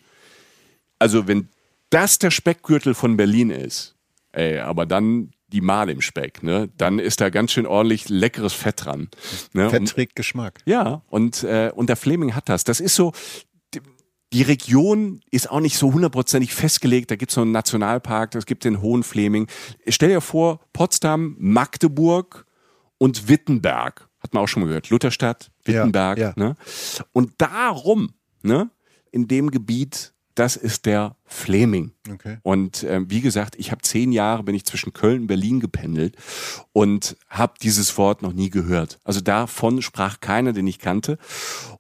[1.00, 1.50] Also wenn
[1.90, 3.96] das der Speckgürtel von Berlin ist,
[4.32, 6.70] ey, aber dann die Mal im Speck, ne?
[6.78, 9.10] Dann ist da ganz schön ordentlich leckeres Fett dran.
[9.54, 9.70] Ne?
[9.70, 10.60] Fett trägt Geschmack.
[10.66, 12.64] ja, und, äh, und der Fleming hat das.
[12.64, 13.14] Das ist so,
[14.34, 17.10] die, Region ist auch nicht so hundertprozentig festgelegt.
[17.12, 19.48] Da gibt es so einen Nationalpark, es gibt den Hohen Fleming.
[19.88, 22.46] Stell dir vor, Potsdam, Magdeburg
[22.98, 24.10] und Wittenberg.
[24.20, 24.90] Hat man auch schon mal gehört.
[24.90, 26.18] Lutherstadt, Wittenberg.
[26.18, 26.34] ja.
[26.36, 26.56] Ne?
[27.14, 28.10] Und darum,
[28.42, 28.70] ne,
[29.12, 31.92] in dem Gebiet, das ist der Fleming.
[32.12, 32.38] Okay.
[32.44, 36.16] Und ähm, wie gesagt, ich habe zehn Jahre bin ich zwischen Köln und Berlin gependelt
[36.74, 39.00] und habe dieses Wort noch nie gehört.
[39.04, 41.18] Also davon sprach keiner, den ich kannte.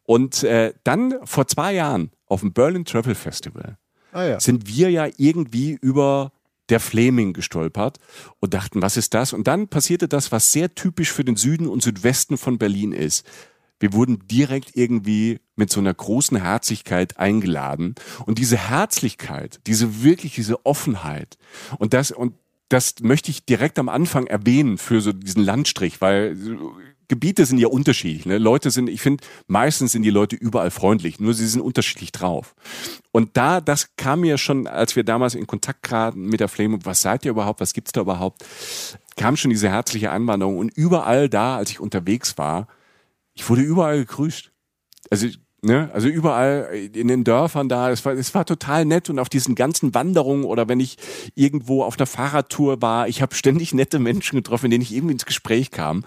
[0.03, 3.77] Und äh, dann vor zwei Jahren auf dem Berlin Travel Festival
[4.11, 4.39] Ah ja.
[4.39, 6.31] sind wir ja irgendwie über
[6.69, 7.99] der Fleming gestolpert
[8.39, 9.33] und dachten, was ist das?
[9.33, 13.25] Und dann passierte das, was sehr typisch für den Süden und Südwesten von Berlin ist.
[13.79, 17.95] Wir wurden direkt irgendwie mit so einer großen Herzlichkeit eingeladen.
[18.25, 21.37] Und diese Herzlichkeit, diese wirklich, diese Offenheit
[21.77, 22.33] und das, und
[22.69, 26.35] das möchte ich direkt am Anfang erwähnen für so diesen Landstrich, weil
[27.07, 28.25] Gebiete sind ja unterschiedlich.
[28.25, 28.37] Ne?
[28.37, 32.55] Leute sind, ich finde, meistens sind die Leute überall freundlich, nur sie sind unterschiedlich drauf.
[33.11, 36.79] Und da, das kam mir schon, als wir damals in Kontakt traten mit der Flame,
[36.83, 38.43] was seid ihr überhaupt, was gibt's da überhaupt,
[39.15, 40.57] kam schon diese herzliche Anwanderung.
[40.57, 42.67] Und überall da, als ich unterwegs war,
[43.35, 44.51] ich wurde überall gegrüßt.
[45.11, 45.27] Also,
[45.61, 49.29] ne, also überall in den Dörfern da, es war, es war total nett und auf
[49.29, 50.97] diesen ganzen Wanderungen oder wenn ich
[51.35, 55.13] irgendwo auf einer Fahrradtour war, ich habe ständig nette Menschen getroffen, in denen ich irgendwie
[55.13, 56.03] ins Gespräch kam.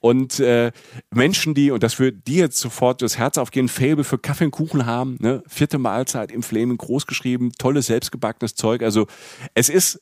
[0.00, 0.72] Und äh,
[1.10, 4.50] Menschen, die, und das würde dir jetzt sofort das Herz aufgehen, Fable für Kaffee und
[4.50, 5.42] Kuchen haben, ne?
[5.46, 8.82] vierte Mahlzeit im Flaming groß geschrieben, tolles selbstgebackenes Zeug.
[8.82, 9.06] Also
[9.54, 10.00] es ist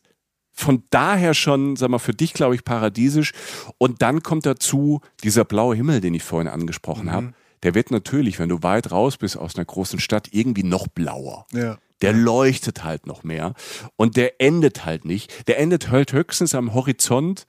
[0.60, 3.32] von daher schon, sag mal, für dich, glaube ich, paradiesisch.
[3.78, 7.32] Und dann kommt dazu dieser blaue Himmel, den ich vorhin angesprochen habe.
[7.62, 11.46] Der wird natürlich, wenn du weit raus bist aus einer großen Stadt, irgendwie noch blauer.
[11.52, 11.78] Ja.
[12.00, 13.54] Der leuchtet halt noch mehr.
[13.96, 15.48] Und der endet halt nicht.
[15.48, 17.46] Der endet halt höchstens am Horizont.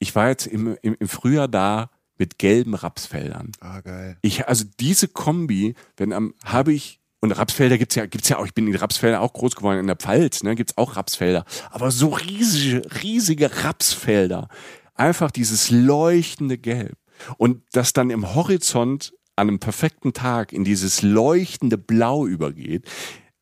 [0.00, 3.52] Ich war jetzt im, im, im Frühjahr da mit gelben Rapsfeldern.
[3.60, 4.16] Ah, geil.
[4.22, 8.46] Ich, also diese Kombi, wenn am, habe ich, und Rapsfelder gibt's ja, gibt's ja auch,
[8.46, 11.44] ich bin in Rapsfelder auch groß geworden, in der Pfalz, ne, gibt's auch Rapsfelder.
[11.70, 14.48] Aber so riesige, riesige Rapsfelder.
[14.94, 16.98] Einfach dieses leuchtende Gelb.
[17.38, 22.90] Und das dann im Horizont an einem perfekten Tag in dieses leuchtende Blau übergeht.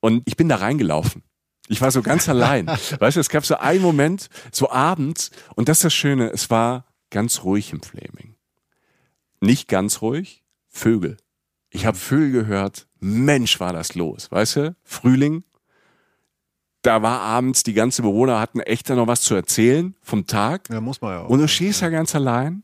[0.01, 1.22] Und ich bin da reingelaufen.
[1.68, 2.66] Ich war so ganz allein.
[2.99, 6.51] Weißt du, es gab so einen Moment, so abends, und das ist das Schöne, es
[6.51, 8.37] war ganz ruhig im Flaming.
[9.41, 11.16] Nicht ganz ruhig, Vögel.
[11.70, 14.76] Ich habe Vögel gehört, Mensch, war das los, weißt du?
[14.84, 15.42] Frühling,
[16.82, 20.68] da war abends, die ganzen Bewohner hatten echt noch was zu erzählen vom Tag.
[20.70, 21.28] Ja, muss man ja auch.
[21.28, 22.62] Und du stehst da ganz allein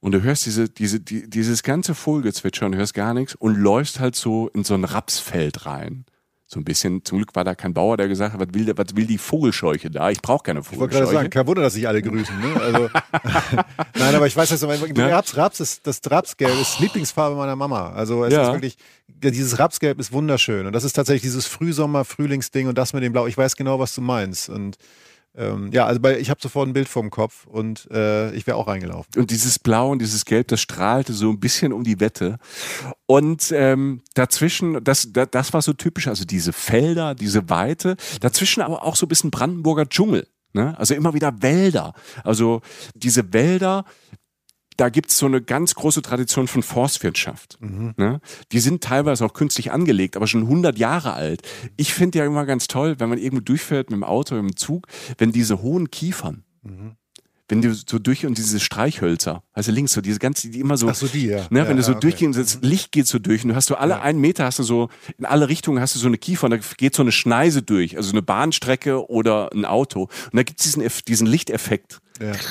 [0.00, 4.00] und du hörst diese, diese, die, dieses ganze Vogelgezwitscher und hörst gar nichts und läufst
[4.00, 6.04] halt so in so ein Rapsfeld rein.
[6.52, 8.94] So ein bisschen, zum Glück war da kein Bauer, der gesagt hat, was will, was
[8.94, 10.10] will die Vogelscheuche da?
[10.10, 11.30] Ich brauche keine Ich wollte gerade sagen, Vogelscheuche.
[11.30, 12.38] kein Wunder, dass sich alle grüßen.
[12.40, 12.60] Ne?
[12.60, 12.90] Also,
[13.98, 15.10] Nein, aber ich weiß, dass Ne?
[15.10, 17.92] Raps, Raps ist, das Rapsgelb ist Lieblingsfarbe meiner Mama.
[17.92, 18.48] Also es Ja.
[18.48, 18.76] ist wirklich,
[19.08, 20.66] dieses Rapsgelb ist wunderschön.
[20.66, 23.26] Und das ist tatsächlich dieses Frühsommer, Frühlingsding und das mit dem Blau.
[23.26, 24.50] Ich weiß genau, was du meinst.
[24.50, 24.76] Und
[25.34, 28.58] ähm, ja, also bei, ich habe sofort ein Bild vorm Kopf und äh, ich wäre
[28.58, 29.10] auch reingelaufen.
[29.16, 32.38] Und dieses Blau und dieses Gelb, das strahlte so ein bisschen um die Wette.
[33.06, 38.62] Und ähm, dazwischen, das, das, das war so typisch, also diese Felder, diese Weite, dazwischen
[38.62, 40.26] aber auch so ein bisschen Brandenburger Dschungel.
[40.52, 40.78] Ne?
[40.78, 41.94] Also immer wieder Wälder.
[42.24, 42.60] Also
[42.94, 43.84] diese Wälder,
[44.82, 47.56] da gibt's so eine ganz große Tradition von Forstwirtschaft.
[47.60, 48.20] Ne?
[48.50, 51.42] Die sind teilweise auch künstlich angelegt, aber schon 100 Jahre alt.
[51.76, 54.56] Ich finde ja immer ganz toll, wenn man irgendwo durchfährt mit dem Auto, mit dem
[54.56, 56.42] Zug, wenn diese hohen Kiefern,
[57.48, 60.88] wenn du so durch und diese Streichhölzer, also links so diese ganze, die immer so,
[60.88, 61.46] Ach so, die, ja.
[61.50, 62.08] ne, Ja, wenn du so ja, okay.
[62.10, 64.64] durchgehst, das Licht geht so durch und du hast so alle einen Meter hast du
[64.64, 67.62] so, in alle Richtungen hast du so eine Kiefer und da geht so eine Schneise
[67.62, 70.08] durch, also eine Bahnstrecke oder ein Auto.
[70.24, 72.00] Und da gibt's diesen, diesen Lichteffekt.
[72.20, 72.32] Ja.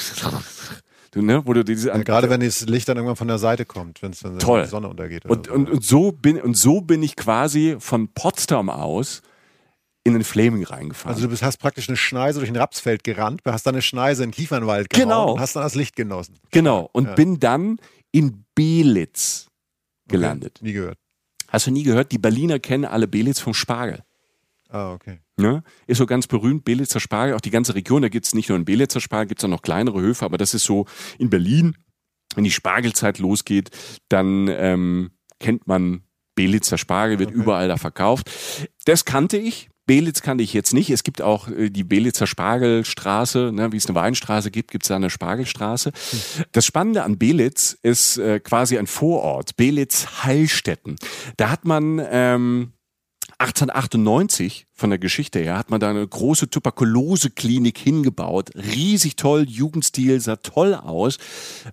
[1.12, 3.66] Du, ne, wo du diese, Ja, gerade wenn das Licht dann irgendwann von der Seite
[3.66, 4.64] kommt, wenn es dann Toll.
[4.64, 5.26] die Sonne untergeht.
[5.26, 5.53] Und, so.
[5.53, 9.22] und, und, so bin, und so bin ich quasi von Potsdam aus
[10.03, 11.14] in den Flaming reingefahren.
[11.14, 14.24] also du bist, hast praktisch eine Schneise durch ein Rapsfeld gerannt, hast dann eine Schneise
[14.24, 15.34] in den Kiefernwald gehauen Genau.
[15.34, 16.39] und hast dann das Licht genossen.
[16.49, 16.89] genau.
[16.93, 17.14] Und Ja.
[17.16, 17.78] bin dann
[18.12, 19.47] in Belitz
[20.07, 20.53] gelandet.
[20.59, 20.97] Okay, nie gehört.
[21.49, 22.12] Hast du nie gehört?
[22.14, 24.03] Die Berliner kennen alle Belitz vom Spargel.
[24.72, 25.19] Ah, okay.
[25.36, 25.63] Ne?
[25.86, 28.55] Ist so ganz berühmt, Belitzer Spargel, auch die ganze Region, da gibt es nicht nur
[28.55, 30.86] einen Belitzer Spargel, gibt es auch noch kleinere Höfe, aber das ist so
[31.19, 31.76] in Berlin,
[32.36, 33.69] wenn die Spargelzeit losgeht,
[34.07, 36.03] dann ähm, kennt man
[36.36, 37.39] Belitzer Spargel, wird okay.
[37.39, 38.32] überall da verkauft.
[38.86, 40.89] Das kannte ich, Belitz kannte ich jetzt nicht.
[40.89, 44.88] Es gibt auch äh, die Belitzer Spargelstraße, ne, wie es eine Weinstraße gibt, gibt es
[44.88, 45.91] da eine Spargelstraße.
[46.53, 50.95] Das Spannende an Belitz ist äh, quasi ein Vorort, Belitz-Heilstätten.
[51.36, 52.72] Da hat man ähm,
[53.41, 58.51] 1898 von der Geschichte her hat man da eine große Tuberkuloseklinik hingebaut.
[58.55, 61.17] Riesig toll, Jugendstil, sah toll aus.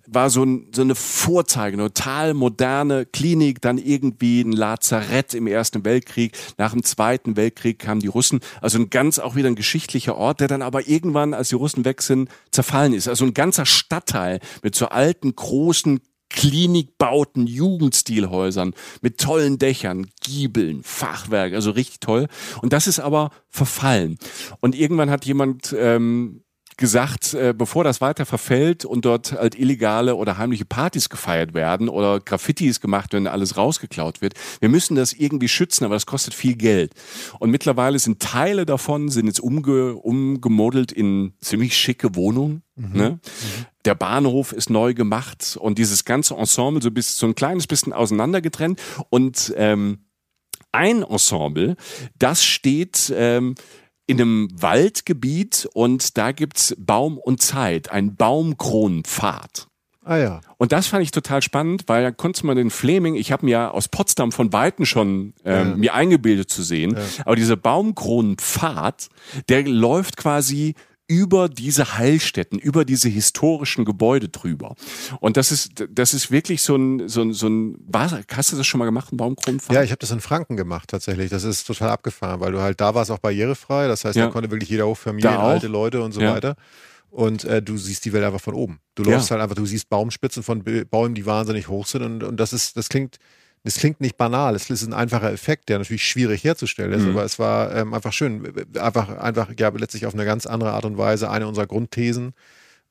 [0.07, 5.45] War so, ein, so eine Vorzeige, eine total moderne Klinik, dann irgendwie ein Lazarett im
[5.45, 6.35] Ersten Weltkrieg.
[6.57, 8.39] Nach dem Zweiten Weltkrieg kamen die Russen.
[8.61, 11.85] Also ein ganz auch wieder ein geschichtlicher Ort, der dann aber irgendwann, als die Russen
[11.85, 13.07] weg sind, zerfallen ist.
[13.07, 15.99] Also ein ganzer Stadtteil mit so alten, großen
[16.29, 22.27] Klinikbauten, Jugendstilhäusern mit tollen Dächern, Giebeln, Fachwerk, also richtig toll.
[22.61, 24.17] Und das ist aber verfallen.
[24.59, 26.43] Und irgendwann hat jemand ähm,
[26.79, 31.89] gesagt, äh, bevor das weiter verfällt und dort halt illegale oder heimliche Partys gefeiert werden
[31.89, 36.33] oder Graffitis gemacht werden, alles rausgeklaut wird, wir müssen das irgendwie schützen, aber das kostet
[36.33, 36.93] viel Geld.
[37.37, 42.63] Und mittlerweile sind Teile davon sind jetzt umge umgemodelt in ziemlich schicke Wohnungen.
[42.75, 42.91] Mhm.
[42.93, 43.09] Ne?
[43.11, 43.65] Mhm.
[43.85, 47.91] Der Bahnhof ist neu gemacht und dieses ganze Ensemble so, bis, so ein kleines bisschen
[47.91, 50.05] auseinander getrennt und ähm,
[50.71, 51.75] ein Ensemble,
[52.17, 53.55] das steht ähm,
[54.09, 59.67] in einem Waldgebiet und da gibt's Baum und Zeit, ein Baumkronenpfad.
[60.03, 60.41] Ah ja.
[60.57, 63.51] Und das fand ich total spannend, weil da konnte man den Fleming, ich habe mir
[63.51, 65.75] ja aus Potsdam von Weitem schon ähm, ja.
[65.75, 67.03] mir eingebildet zu sehen, ja.
[67.23, 69.09] aber dieser Baumkronenpfad,
[69.47, 70.73] der läuft quasi
[71.09, 74.75] über diese Heilstätten, über diese historischen Gebäude drüber.
[75.19, 77.77] Und das ist, das ist wirklich so ein, so ein, so ein
[78.31, 79.75] hast du das schon mal gemacht, ein Baumkronenpfad?
[79.75, 81.31] Ja, ich habe das in Franken gemacht tatsächlich.
[81.31, 83.87] Das ist total abgefahren, weil du halt da warst auch barrierefrei.
[83.87, 84.27] Das heißt, ja.
[84.27, 86.35] da konnte wirklich jeder hoch, Familien, alte Leute und so ja.
[86.35, 86.55] weiter.
[87.09, 88.79] Und äh, du siehst die Welt einfach von oben.
[88.93, 89.33] Du läufst ja.
[89.33, 92.03] halt einfach, du siehst Baumspitzen von Bäumen, die wahnsinnig hoch sind.
[92.03, 93.17] Und, und das ist, das klingt,
[93.63, 97.11] das klingt nicht banal, es ist ein einfacher Effekt, der natürlich schwierig herzustellen ist, mhm.
[97.11, 98.53] aber es war ähm, einfach schön.
[98.79, 102.33] Einfach, einfach, ja, letztlich auf eine ganz andere Art und Weise eine unserer Grundthesen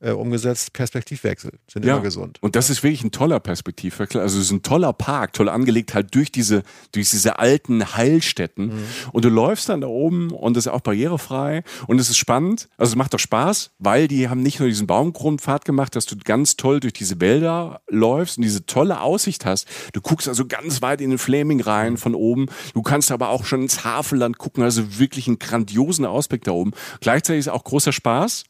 [0.01, 1.93] äh, umgesetzt, Perspektivwechsel sind ja.
[1.93, 2.37] immer gesund.
[2.41, 4.21] Und das ist wirklich ein toller Perspektivwechsel.
[4.21, 8.67] Also es ist ein toller Park, toll angelegt halt durch diese, durch diese alten Heilstätten.
[8.67, 8.83] Mhm.
[9.11, 12.69] Und du läufst dann da oben und es ist auch barrierefrei und es ist spannend.
[12.77, 16.15] Also es macht doch Spaß, weil die haben nicht nur diesen Baumgrundpfad gemacht, dass du
[16.17, 19.67] ganz toll durch diese Wälder läufst und diese tolle Aussicht hast.
[19.93, 22.47] Du guckst also ganz weit in den Flaming rein von oben.
[22.73, 26.71] Du kannst aber auch schon ins Hafenland gucken, also wirklich einen grandiosen Ausblick da oben.
[27.01, 28.45] Gleichzeitig ist auch großer Spaß.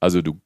[0.00, 0.40] Also du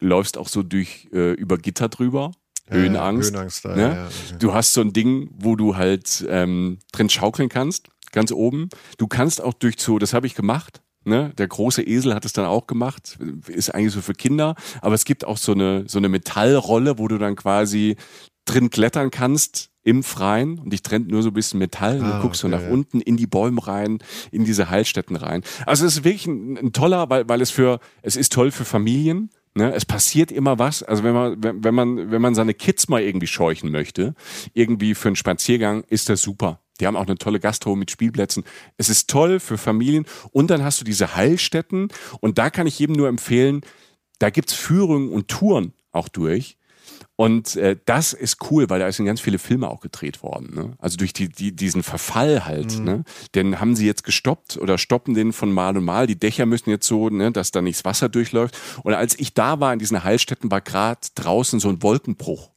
[0.00, 2.32] läufst auch so durch äh, über Gitter drüber.
[2.70, 3.30] Höhenangst.
[3.30, 3.82] Höhenangst da, ne?
[3.82, 4.36] ja, okay.
[4.38, 8.68] Du hast so ein Ding, wo du halt ähm, drin schaukeln kannst, ganz oben.
[8.98, 10.82] Du kannst auch durch so, das habe ich gemacht.
[11.04, 11.32] Ne?
[11.38, 15.04] Der große Esel hat es dann auch gemacht, ist eigentlich so für Kinder, aber es
[15.04, 17.96] gibt auch so eine so eine Metallrolle, wo du dann quasi
[18.44, 22.16] drin klettern kannst im Freien und dich trennt nur so ein bisschen Metall und ah,
[22.16, 22.70] du guckst okay, so nach ja.
[22.70, 24.00] unten in die Bäume rein,
[24.30, 25.42] in diese Heilstätten rein.
[25.64, 28.66] Also es ist wirklich ein, ein toller, weil, weil es für, es ist toll für
[28.66, 30.84] Familien, Ne, es passiert immer was.
[30.84, 34.14] Also wenn man, wenn, wenn man, wenn man seine Kids mal irgendwie scheuchen möchte,
[34.54, 36.60] irgendwie für einen Spaziergang, ist das super.
[36.78, 38.44] Die haben auch eine tolle Gastro mit Spielplätzen.
[38.76, 40.06] Es ist toll für Familien.
[40.30, 41.88] Und dann hast du diese Heilstätten.
[42.20, 43.62] Und da kann ich jedem nur empfehlen,
[44.20, 46.56] da gibt's Führungen und Touren auch durch.
[47.20, 50.54] Und äh, das ist cool, weil da sind ganz viele Filme auch gedreht worden.
[50.54, 50.76] Ne?
[50.78, 52.78] Also durch die, die, diesen Verfall halt.
[52.78, 52.84] Mhm.
[52.84, 53.04] Ne?
[53.34, 56.06] Den haben sie jetzt gestoppt oder stoppen den von Mal und Mal.
[56.06, 58.56] Die Dächer müssen jetzt so, ne, dass da nichts Wasser durchläuft.
[58.84, 62.50] Und als ich da war in diesen Heilstätten, war gerade draußen so ein Wolkenbruch.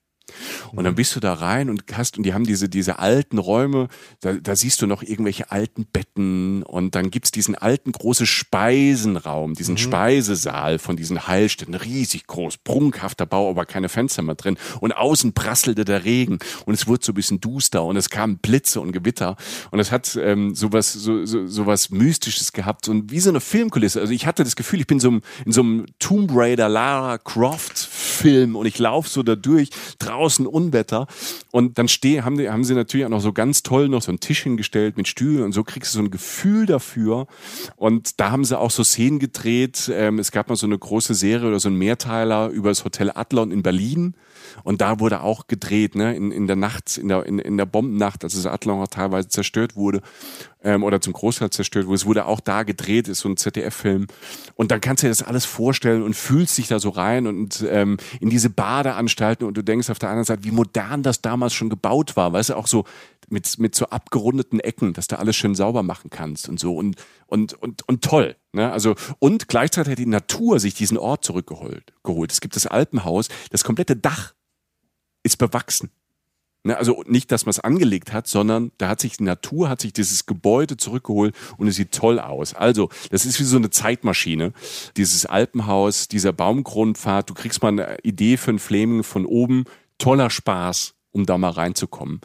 [0.72, 3.88] Und dann bist du da rein und hast, und die haben diese, diese alten Räume,
[4.22, 9.54] da, da siehst du noch irgendwelche alten Betten und dann gibt's diesen alten großen Speisenraum,
[9.54, 9.80] diesen mhm.
[9.80, 14.58] Speisesaal von diesen Heilstätten, riesig groß, prunkhafter Bau, aber keine Fenster mehr drin.
[14.80, 18.38] Und außen prasselte der Regen und es wurde so ein bisschen duster und es kamen
[18.38, 19.36] Blitze und Gewitter
[19.72, 23.42] und es hat ähm, sowas, so, so, so was Mystisches gehabt und wie so eine
[23.42, 24.00] Filmkulisse.
[24.00, 27.78] Also ich hatte das Gefühl, ich bin so in so einem Tomb Raider Lara Croft
[28.22, 29.70] Film und ich laufe so da durch,
[30.00, 31.08] draußen Unwetter.
[31.52, 34.12] Und dann steh, haben, die, haben sie natürlich auch noch so ganz toll noch so
[34.12, 37.28] einen Tisch hingestellt mit Stühlen und so kriegst du so ein Gefühl dafür.
[37.76, 39.92] Und da haben sie auch so Szenen gedreht.
[39.94, 43.12] Ähm, es gab mal so eine große Serie oder so ein Mehrteiler über das Hotel
[43.14, 44.16] Adlon in Berlin.
[44.64, 47.66] Und da wurde auch gedreht, ne, in, in der Nacht, in der, in, in der
[47.66, 50.02] Bombennacht, als das Adlon auch teilweise zerstört wurde,
[50.64, 51.96] ähm, oder zum Großteil zerstört wurde.
[51.96, 54.08] Es wurde auch da gedreht, ist so ein ZDF-Film.
[54.56, 57.28] Und dann kannst du dir das alles vorstellen und fühlst dich da so rein.
[57.28, 61.22] Und ähm, in diese Badeanstalten und du denkst auf der anderen Seite, wie modern das
[61.22, 62.86] damals schon gebaut war, weißt du, auch so
[63.30, 66.98] mit, mit so abgerundeten Ecken, dass du alles schön sauber machen kannst und so und,
[67.28, 68.36] und, und, und toll.
[68.52, 68.72] Ne?
[68.72, 71.94] Also, und gleichzeitig hat die Natur sich diesen Ort zurückgeholt.
[72.04, 72.32] Geholt.
[72.32, 74.34] Es gibt das Alpenhaus, das komplette Dach
[75.24, 75.92] ist bewachsen.
[76.64, 79.82] Ne, also nicht, dass man es angelegt hat, sondern da hat sich die Natur, hat
[79.82, 82.54] sich dieses Gebäude zurückgeholt und es sieht toll aus.
[82.54, 84.54] Also, das ist wie so eine Zeitmaschine.
[84.96, 89.64] Dieses Alpenhaus, dieser Baumkronenpfad, du kriegst mal eine Idee für ein Fleming von oben.
[89.98, 92.22] Toller Spaß, um da mal reinzukommen.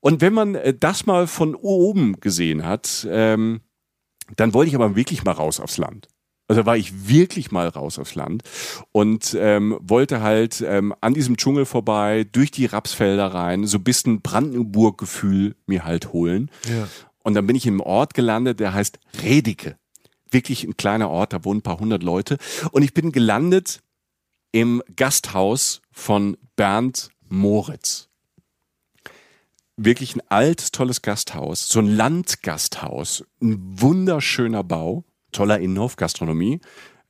[0.00, 3.60] Und wenn man äh, das mal von oben gesehen hat, ähm,
[4.36, 6.08] dann wollte ich aber wirklich mal raus aufs Land.
[6.48, 8.42] Also war ich wirklich mal raus aufs Land
[8.90, 13.84] und ähm, wollte halt ähm, an diesem Dschungel vorbei, durch die Rapsfelder rein, so ein
[13.84, 16.50] bisschen Brandenburg-Gefühl mir halt holen.
[16.66, 16.88] Ja.
[17.22, 19.76] Und dann bin ich im Ort gelandet, der heißt Redike.
[20.30, 22.38] Wirklich ein kleiner Ort, da wohnen ein paar hundert Leute.
[22.72, 23.82] Und ich bin gelandet
[24.50, 28.08] im Gasthaus von Bernd Moritz.
[29.76, 36.60] Wirklich ein altes, tolles Gasthaus, so ein Landgasthaus, ein wunderschöner Bau toller Innenhof, Gastronomie.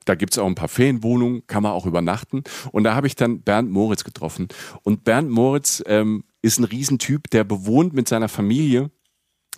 [0.05, 2.43] Da gibt's auch ein paar Ferienwohnungen, kann man auch übernachten.
[2.71, 4.47] Und da habe ich dann Bernd Moritz getroffen.
[4.83, 8.91] Und Bernd Moritz ähm, ist ein Riesentyp, der bewohnt mit seiner Familie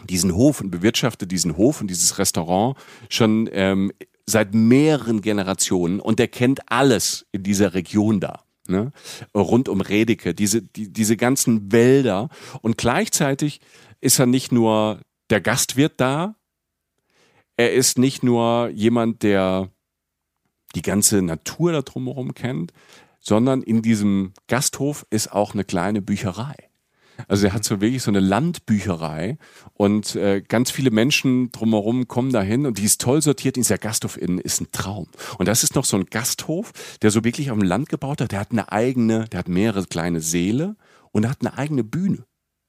[0.09, 2.75] diesen Hof und bewirtschaftet diesen Hof und dieses Restaurant
[3.09, 3.91] schon ähm,
[4.25, 5.99] seit mehreren Generationen.
[5.99, 8.43] Und der kennt alles in dieser Region da.
[8.67, 8.91] Ne?
[9.35, 12.29] Rund um Redeke, diese, die, diese ganzen Wälder.
[12.61, 13.59] Und gleichzeitig
[13.99, 16.35] ist er nicht nur der Gastwirt da,
[17.61, 19.69] er ist nicht nur jemand, der
[20.73, 22.73] die ganze Natur da drumherum kennt,
[23.19, 26.55] sondern in diesem Gasthof ist auch eine kleine Bücherei.
[27.27, 29.37] Also er hat so wirklich so eine Landbücherei
[29.73, 33.57] und äh, ganz viele Menschen drumherum kommen dahin und die ist toll sortiert.
[33.57, 35.07] Dieser Gasthof innen ist ein Traum.
[35.37, 36.71] Und das ist noch so ein Gasthof,
[37.03, 38.31] der so wirklich auf dem Land gebaut hat.
[38.31, 40.75] Der hat eine eigene, der hat mehrere kleine Säle
[41.11, 42.25] und er hat eine eigene Bühne.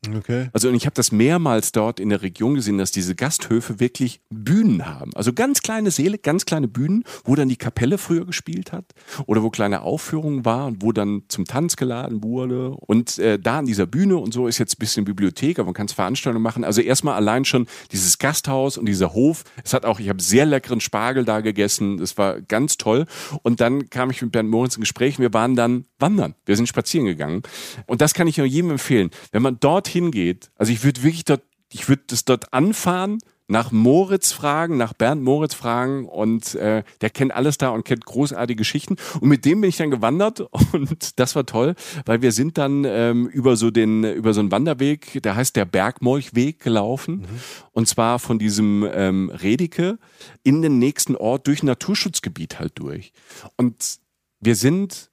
[0.08, 0.48] Okay.
[0.52, 4.20] Also und ich habe das mehrmals dort in der Region gesehen, dass diese Gasthöfe wirklich
[4.30, 5.12] Bühnen haben.
[5.14, 8.84] Also ganz kleine Säle, ganz kleine Bühnen, wo dann die Kapelle früher gespielt hat
[9.26, 12.70] oder wo kleine Aufführungen waren und wo dann zum Tanz geladen wurde.
[12.70, 15.74] Und äh, da an dieser Bühne und so ist jetzt ein bisschen Bibliothek, aber man
[15.74, 16.64] kann Veranstaltungen machen.
[16.64, 19.44] Also erstmal allein schon dieses Gasthaus und dieser Hof.
[19.62, 21.98] Es hat auch, ich habe sehr leckeren Spargel da gegessen.
[21.98, 23.06] Das war ganz toll.
[23.42, 25.20] Und dann kam ich mit Bernd Moritz in Gespräch.
[25.20, 26.34] Wir waren dann wandern.
[26.44, 27.42] Wir sind spazieren gegangen.
[27.86, 29.10] Und das kann ich nur jedem empfehlen.
[29.30, 33.18] Wenn man dort hingeht, also ich würde wirklich dort, ich würde das dort anfahren,
[33.52, 38.04] nach Moritz fragen, nach Bernd Moritz fragen und äh, der kennt alles da und kennt
[38.04, 38.96] großartige Geschichten.
[39.20, 40.40] Und mit dem bin ich dann gewandert
[40.72, 41.74] und das war toll,
[42.06, 45.66] weil wir sind dann ähm, über so den über so einen Wanderweg, der heißt der
[45.66, 47.26] Bergmolchweg gelaufen mhm.
[47.72, 49.98] und zwar von diesem ähm, Redike
[50.42, 53.12] in den nächsten Ort durch ein Naturschutzgebiet halt durch.
[53.56, 53.98] Und
[54.40, 55.10] wir sind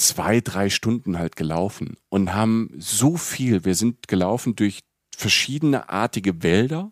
[0.00, 3.64] zwei, drei Stunden halt gelaufen und haben so viel.
[3.64, 4.80] Wir sind gelaufen durch
[5.14, 6.90] verschiedene artige Wälder.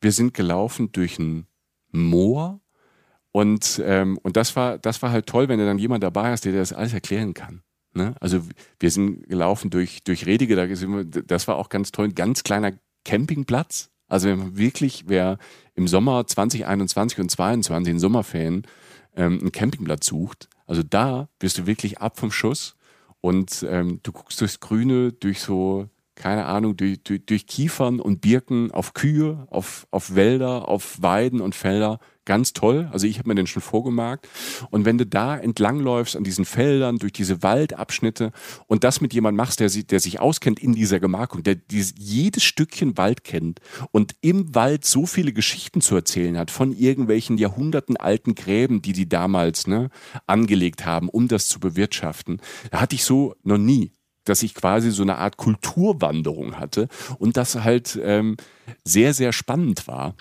[0.00, 1.46] Wir sind gelaufen durch ein
[1.90, 2.60] Moor.
[3.32, 6.44] Und, ähm, und das war, das war halt toll, wenn du dann jemand dabei hast,
[6.44, 7.62] der dir das alles erklären kann.
[7.94, 8.14] Ne?
[8.20, 8.42] Also
[8.78, 10.54] wir sind gelaufen durch, durch Redige,
[11.26, 13.90] das war auch ganz toll, ein ganz kleiner Campingplatz.
[14.06, 15.38] Also wenn wirklich, wer
[15.74, 18.66] im Sommer 2021 und 2022 in Sommerferien
[19.16, 22.76] ähm, einen Campingplatz sucht, also da wirst du wirklich ab vom Schuss
[23.20, 28.20] und ähm, du guckst durchs Grüne, durch so, keine Ahnung, durch, durch, durch Kiefern und
[28.20, 32.88] Birken auf Kühe, auf, auf Wälder, auf Weiden und Felder ganz toll.
[32.92, 34.28] Also ich habe mir den schon vorgemerkt.
[34.70, 38.32] Und wenn du da entlangläufst an diesen Feldern, durch diese Waldabschnitte
[38.66, 42.44] und das mit jemandem machst, der, der sich auskennt in dieser Gemarkung, der dieses, jedes
[42.44, 43.60] Stückchen Wald kennt
[43.90, 48.92] und im Wald so viele Geschichten zu erzählen hat von irgendwelchen Jahrhunderten alten Gräben, die
[48.92, 49.90] die damals ne,
[50.26, 53.92] angelegt haben, um das zu bewirtschaften, da hatte ich so noch nie
[54.24, 58.36] dass ich quasi so eine Art Kulturwanderung hatte und das halt ähm,
[58.82, 60.16] sehr, sehr spannend war.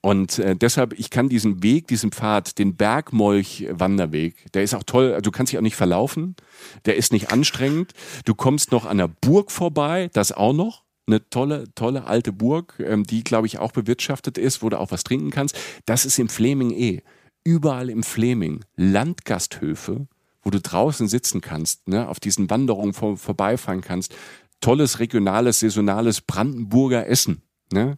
[0.00, 5.18] Und äh, deshalb, ich kann diesen Weg, diesen Pfad, den Bergmolch-Wanderweg, der ist auch toll,
[5.22, 6.36] du kannst dich auch nicht verlaufen,
[6.84, 7.92] der ist nicht anstrengend.
[8.24, 10.84] Du kommst noch an der Burg vorbei, das auch noch.
[11.08, 14.90] Eine tolle, tolle alte Burg, ähm, die, glaube ich, auch bewirtschaftet ist, wo du auch
[14.90, 15.56] was trinken kannst.
[15.84, 17.02] Das ist im Fleming eh.
[17.44, 20.08] Überall im Fleming Landgasthöfe,
[20.42, 24.16] wo du draußen sitzen kannst, ne, auf diesen Wanderungen vor, vorbeifahren kannst.
[24.60, 27.42] Tolles regionales, saisonales Brandenburger Essen.
[27.72, 27.96] Ne?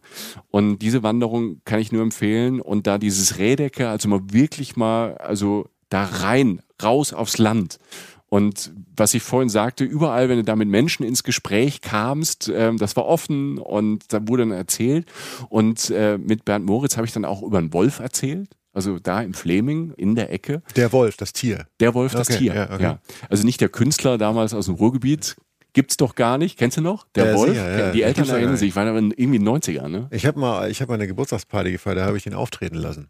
[0.49, 2.59] Und diese Wanderung kann ich nur empfehlen.
[2.61, 7.77] Und da dieses Rädecke, also mal wirklich mal, also da rein, raus aufs Land.
[8.27, 12.77] Und was ich vorhin sagte, überall, wenn du da mit Menschen ins Gespräch kamst, ähm,
[12.77, 15.07] das war offen und da wurde dann erzählt.
[15.49, 18.49] Und äh, mit Bernd Moritz habe ich dann auch über einen Wolf erzählt.
[18.71, 20.61] Also da im Fleming in der Ecke.
[20.75, 21.65] Der Wolf, das Tier.
[21.79, 22.53] Der Wolf, das Okay, Tier.
[22.55, 22.83] ja, okay.
[22.83, 22.99] Ja.
[23.29, 25.35] Also nicht der Künstler damals aus dem Ruhrgebiet.
[25.73, 26.57] Gibt's doch gar nicht.
[26.57, 27.05] Kennst du noch?
[27.15, 27.51] Der Ja, Wolf?
[27.51, 27.91] sicher, ja.
[27.91, 30.07] Die Eltern erinnern sich, waren aber irgendwie in den 90ern, ne?
[30.11, 33.09] Ich habe mal, ich habe mal eine Geburtstagsparty gefeiert, da habe ich ihn auftreten lassen.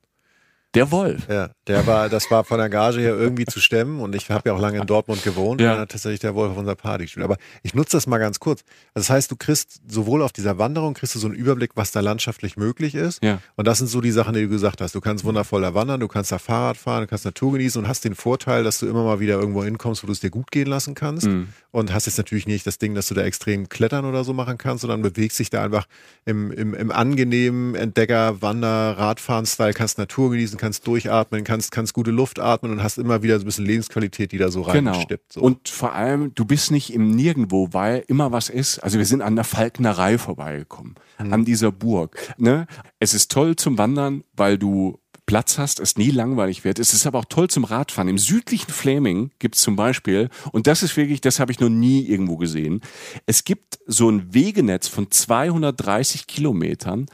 [0.76, 1.28] Der Wolf.
[1.28, 4.50] Ja, der war, das war von der Gage her irgendwie zu stemmen und ich habe
[4.50, 5.68] ja auch lange in Dortmund gewohnt Ja.
[5.70, 7.24] und dann hat tatsächlich der Wolf auf unserer Party gespielt.
[7.24, 8.62] Aber ich nutze das mal ganz kurz.
[8.94, 11.90] Also das heißt, du kriegst sowohl auf dieser Wanderung kriegst du so einen Überblick, was
[11.92, 13.24] da landschaftlich möglich ist.
[13.24, 13.40] Ja.
[13.56, 14.94] Und das sind so die Sachen, die du gesagt hast.
[14.94, 17.88] Du kannst wundervoll da wandern, du kannst da Fahrrad fahren, du kannst Natur genießen und
[17.88, 20.52] hast den Vorteil, dass du immer mal wieder irgendwo hinkommst, wo du es dir gut
[20.52, 21.26] gehen lassen kannst.
[21.26, 21.48] Mhm.
[21.72, 24.58] Und hast jetzt natürlich nicht das Ding, dass du da extrem klettern oder so machen
[24.60, 25.88] kannst, sondern bewegst dich da einfach
[26.26, 32.12] im, im, im angenehmen Entdecker, Wander, Radfahren-Style, kannst Natur genießen, kannst durchatmen, kannst, kannst gute
[32.12, 34.92] Luft atmen und hast immer wieder so ein bisschen Lebensqualität, die da so Genau.
[34.92, 35.34] reinsteppt.
[35.34, 35.42] So.
[35.42, 38.78] Und vor allem, du bist nicht im Nirgendwo, weil immer was ist.
[38.80, 41.34] Also wir sind an der Falknerei vorbeigekommen, Mhm.
[41.34, 42.18] an dieser Burg.
[42.38, 42.68] Ne?
[43.00, 46.80] Es ist toll zum Wandern, weil du Platz hast, es nie langweilig wird.
[46.80, 48.08] Es ist aber auch toll zum Radfahren.
[48.10, 51.70] Im südlichen Flaming gibt es zum Beispiel, und das ist wirklich, das habe ich noch
[51.70, 52.82] nie irgendwo gesehen,
[53.28, 57.06] es gibt so ein Wegenetz von 230 Kilometern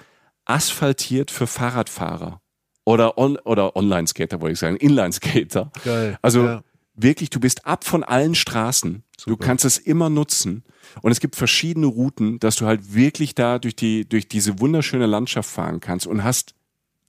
[0.45, 2.39] asphaltiert für Fahrradfahrer.
[2.85, 5.71] Oder, on, oder Online-Skater, wollte ich sagen, Inline-Skater.
[5.83, 6.17] Geil.
[6.21, 6.63] Also Ja.
[6.95, 9.03] wirklich, du bist ab von allen Straßen.
[9.25, 9.45] Du Super.
[9.45, 10.63] kannst es immer nutzen.
[11.01, 15.07] Und es gibt verschiedene Routen, dass du halt wirklich da durch die, durch diese wunderschöne
[15.07, 16.53] Landschaft fahren kannst und hast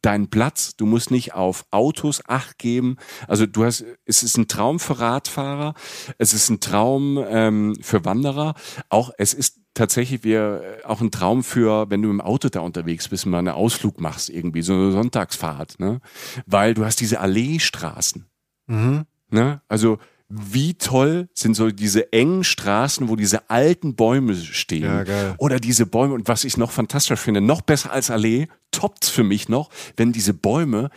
[0.02, 0.76] deinen Platz.
[0.76, 2.96] Du musst nicht auf Autos Acht geben.
[3.28, 5.74] Also du hast, es ist ein Traum für Radfahrer.
[6.18, 8.54] Es ist ein Traum ähm, für Wanderer.
[8.88, 13.08] Auch es ist tatsächlich wir auch ein Traum für, wenn du im Auto da unterwegs
[13.08, 16.00] bist, und mal einen Ausflug machst irgendwie so eine Sonntagsfahrt, ne?
[16.46, 18.26] Weil du hast diese Alleestraßen.
[18.66, 19.04] Mhm.
[19.28, 19.60] Ne?
[19.68, 19.98] Also
[20.28, 24.84] wie toll sind so diese engen Straßen, wo diese alten Bäume stehen.
[24.84, 25.34] Ja, geil.
[25.38, 29.24] Oder diese Bäume, und was ich noch fantastisch finde, noch besser als Allee, toppt's für
[29.24, 30.90] mich noch, wenn diese Bäume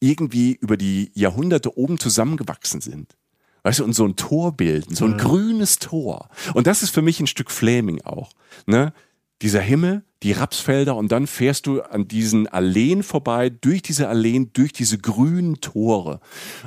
[0.00, 3.16] irgendwie über die Jahrhunderte oben zusammengewachsen sind.
[3.62, 6.28] Weißt du, und so ein Tor bilden, so ein grünes Tor.
[6.54, 8.32] Und das ist für mich ein Stück Flaming auch.
[8.66, 8.92] Ne?
[9.42, 14.52] Dieser Himmel, die Rapsfelder und dann fährst du an diesen Alleen vorbei, durch diese Alleen,
[14.52, 16.20] durch diese grünen Tore.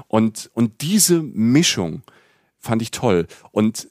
[0.08, 2.04] Und, und diese Mischung
[2.60, 3.28] fand ich toll.
[3.52, 3.90] Und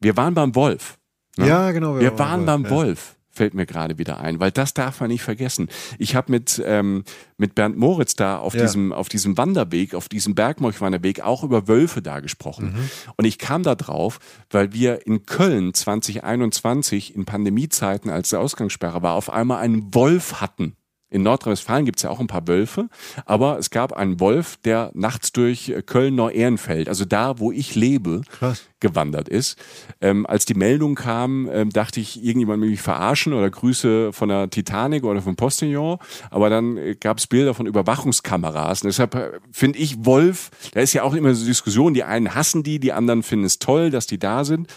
[0.00, 0.98] wir waren beim Wolf.
[1.36, 1.48] ne?
[1.48, 1.98] Ja, genau.
[1.98, 2.70] Wir waren beim ja.
[2.70, 5.70] Wolf, fällt mir gerade wieder ein, weil das darf man nicht vergessen.
[5.98, 7.04] Ich habe mit, ähm,
[7.38, 8.60] mit Bernd Moritz da auf, Ja.
[8.60, 12.74] diesem, auf diesem Wanderweg, auf diesem Bergmorchwanderweg auch über Wölfe da gesprochen.
[12.74, 12.90] Mhm.
[13.16, 14.18] Und ich kam da drauf,
[14.50, 20.42] weil wir in Köln 2021 in Pandemiezeiten, als der Ausgangssperre war, auf einmal einen Wolf
[20.42, 20.76] hatten.
[21.10, 22.88] In Nordrhein-Westfalen gibt es ja auch ein paar Wölfe,
[23.26, 28.22] aber es gab einen Wolf, der nachts durch äh, Köln-Neu-Ehrenfeld, also da, wo ich lebe,
[28.30, 28.62] Krass.
[28.78, 29.58] gewandert ist.
[30.00, 34.28] Ähm, als die Meldung kam, ähm, dachte ich, irgendjemand will mich verarschen oder Grüße von
[34.28, 35.98] der Titanic oder vom Postillon.
[36.30, 38.82] Aber dann äh, gab es Bilder von Überwachungskameras.
[38.82, 42.36] Und deshalb äh, finde ich Wolf, da ist ja auch immer so Diskussion, die einen
[42.36, 44.68] hassen die, die anderen finden es toll, dass die da sind.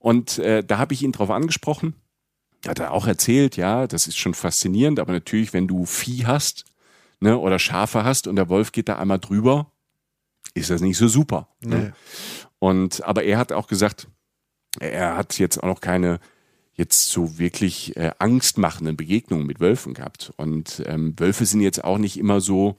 [0.00, 1.94] Und äh, da habe ich ihn drauf angesprochen.
[2.66, 6.64] Hat er auch erzählt, ja, das ist schon faszinierend, aber natürlich, wenn du Vieh hast,
[7.20, 9.72] ne, oder Schafe hast und der Wolf geht da einmal drüber,
[10.54, 11.48] ist das nicht so super.
[11.60, 11.78] Ne?
[11.78, 11.92] Nee.
[12.58, 14.08] Und aber er hat auch gesagt,
[14.80, 16.20] er hat jetzt auch noch keine
[16.74, 20.32] jetzt so wirklich äh, angstmachenden Begegnungen mit Wölfen gehabt.
[20.36, 22.76] Und ähm, Wölfe sind jetzt auch nicht immer so,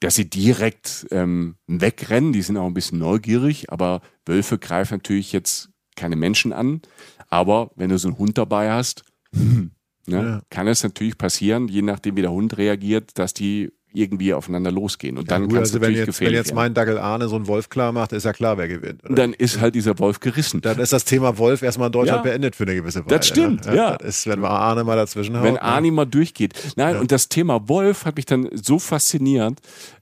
[0.00, 2.34] dass sie direkt ähm, wegrennen.
[2.34, 6.82] Die sind auch ein bisschen neugierig, aber Wölfe greifen natürlich jetzt keine Menschen an.
[7.28, 9.70] Aber wenn du so einen Hund dabei hast, ne,
[10.06, 10.40] Ja.
[10.50, 15.16] kann es natürlich passieren, je nachdem wie der Hund reagiert, dass die irgendwie aufeinander losgehen.
[15.16, 16.56] Und dann Gut, kann es also wenn natürlich jetzt, wenn gefährlich jetzt werden.
[16.56, 19.02] mein Dackel Arne so einen Wolf klar macht, ist ja klar, wer gewinnt.
[19.06, 19.14] Oder?
[19.14, 20.60] Dann ist halt dieser Wolf gerissen.
[20.60, 22.30] Dann ist das Thema Wolf erstmal in Deutschland Ja.
[22.30, 23.16] beendet für eine gewisse Weile.
[23.16, 23.74] Das stimmt, ne?
[23.74, 23.96] ja.
[23.96, 26.52] Das ist, wenn wir Arne mal dazwischen Wenn haut, Arni mal durchgeht.
[26.76, 27.00] Nein, Ja.
[27.00, 29.60] und das Thema Wolf hat mich dann so fasziniert,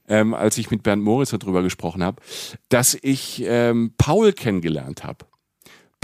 [0.09, 2.21] ähm, als ich mit Bernd Moritz darüber gesprochen habe,
[2.67, 5.19] dass ich ähm, Paul kennengelernt habe.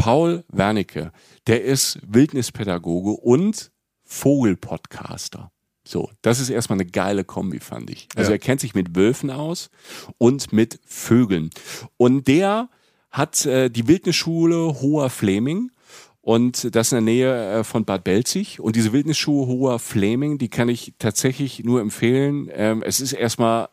[0.01, 1.11] Paul Wernicke,
[1.45, 3.71] der ist Wildnispädagoge und
[4.03, 5.51] Vogelpodcaster.
[5.83, 8.07] So, das ist erstmal eine geile Kombi, fand ich.
[8.15, 8.35] Also Ja.
[8.35, 9.69] er kennt sich mit Wölfen aus
[10.17, 11.49] und mit Vögeln.
[11.97, 12.69] Und der
[13.11, 15.71] hat äh, die Wildnisschule Hoher Fleming
[16.21, 18.59] und das in der Nähe äh, von Bad Belzig.
[18.59, 22.49] Und diese Wildnisschule Hoher Fleming, die kann ich tatsächlich nur empfehlen.
[22.53, 23.69] Ähm, es ist erstmal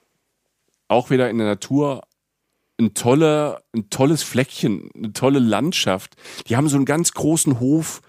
[0.88, 2.02] auch wieder in der Natur
[2.80, 6.16] ein, tolle, ein tolles Fleckchen, eine tolle Landschaft.
[6.46, 8.02] Die haben so einen ganz großen Hof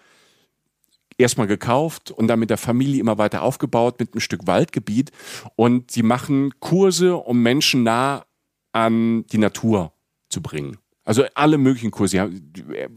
[1.17, 5.11] erstmal gekauft und dann mit der Familie immer weiter aufgebaut mit einem Stück Waldgebiet.
[5.55, 8.26] Und sie machen Kurse, um Menschen nah
[8.72, 9.93] an die Natur
[10.30, 10.78] zu bringen.
[11.10, 12.30] Also alle möglichen Kurse.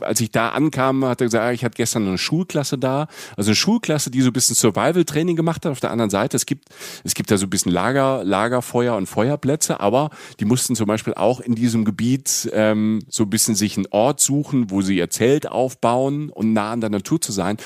[0.03, 3.07] Als ich da ankam, hat er gesagt, ah, ich hatte gestern eine Schulklasse da.
[3.39, 5.73] Also eine Schulklasse, die so ein bisschen Survival-Training gemacht hat.
[5.73, 6.69] Auf der anderen Seite, es gibt,
[7.05, 10.11] es gibt da so ein bisschen Lager, Lagerfeuer und Feuerplätze, aber
[10.41, 14.21] die mussten zum Beispiel auch in diesem Gebiet ähm, so ein bisschen sich einen Ort
[14.21, 17.57] suchen, wo sie ihr Zelt aufbauen und nah an der Natur zu sein.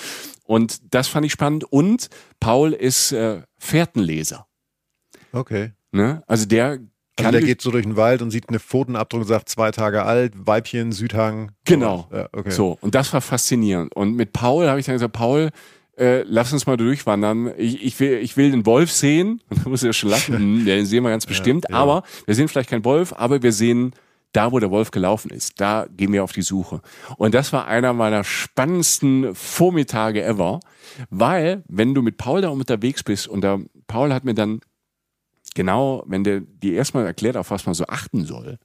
[0.45, 1.65] Und das fand ich spannend.
[1.65, 4.47] Und Paul ist äh, Fährtenleser.
[5.33, 5.73] Okay.
[5.91, 6.23] Ne?
[6.29, 6.79] Also der
[7.25, 10.05] also der geht so durch den Wald und sieht eine Pfotenabdruck und sagt zwei Tage
[10.05, 11.53] alt, Weibchen, Südhang.
[11.65, 12.09] Genau.
[12.13, 12.51] Ja, okay.
[12.51, 13.95] So, und das war faszinierend.
[13.97, 15.51] Und mit Paul habe ich dann gesagt, Paul,
[15.97, 17.53] äh, lass uns mal durchwandern.
[17.57, 19.41] Ich, ich, will, ich will den Wolf sehen.
[19.49, 20.27] Und da muss er schon lachen.
[20.37, 21.65] Hm, den sehen wir ganz bestimmt.
[21.69, 21.83] Ja, ja.
[21.83, 23.93] Aber wir sehen vielleicht keinen Wolf, aber wir sehen
[24.33, 25.61] da, wo der Wolf gelaufen ist.
[25.61, 26.83] Da gehen wir auf die Suche.
[27.17, 30.61] Und das war einer meiner spannendsten Vormittage ever,
[31.09, 34.61] weil wenn du mit Paul da unterwegs bist und da, Paul hat mir dann
[35.55, 38.59] genau, wenn der dir erstmal erklärt, auf was man so achten soll.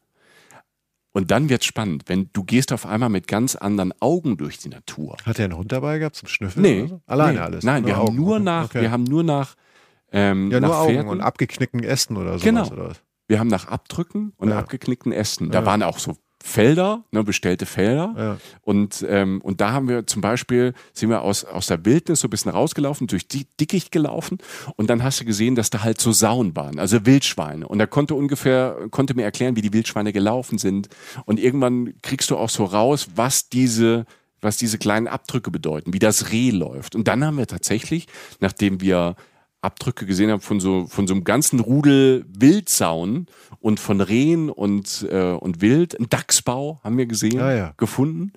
[1.14, 4.70] Und dann wird's spannend, wenn du gehst auf einmal mit ganz anderen Augen durch die
[4.70, 5.18] Natur.
[5.26, 6.62] Hat er einen Hund dabei gehabt zum Schnüffeln?
[6.62, 6.88] Nee.
[6.88, 7.02] So?
[7.06, 7.40] Alleine nee.
[7.40, 7.64] alles?
[7.66, 8.82] Nein, wir haben nur nach, okay.
[8.82, 9.56] wir haben nur nach,
[10.14, 11.10] ähm, ja, nach nur Augen Pferden.
[11.12, 12.46] und abgeknickten Ästen oder so.
[12.46, 12.68] Genau.
[12.70, 13.02] Oder was?
[13.28, 14.60] Wir haben nach Abdrücken und Ja.
[14.60, 15.52] abgeknickten Ästen.
[15.52, 15.66] Da Ja.
[15.66, 18.14] waren auch so Felder, ne, bestellte Felder.
[18.18, 18.38] Ja.
[18.62, 22.28] Und, ähm, und da haben wir zum Beispiel, sind wir aus, aus der Wildnis so
[22.28, 24.40] ein bisschen rausgelaufen, durch die Dickicht gelaufen
[24.76, 27.68] und dann hast du gesehen, dass da halt so Sauen waren, also Wildschweine.
[27.68, 30.90] Und er konnte ungefähr, konnte mir erklären, wie die Wildschweine gelaufen sind.
[31.26, 34.06] Und irgendwann kriegst du auch so raus, was diese
[34.44, 36.96] was diese kleinen Abdrücke bedeuten, wie das Reh läuft.
[36.96, 38.08] Und dann haben wir tatsächlich,
[38.40, 39.16] nachdem wir
[39.62, 43.28] Abdrücke gesehen haben von so, von so einem ganzen Rudel Wildsauen
[43.60, 47.74] und von Rehen und, äh, und Wild, ein Dachsbau haben wir gesehen, Ja, ja.
[47.78, 48.34] gefunden.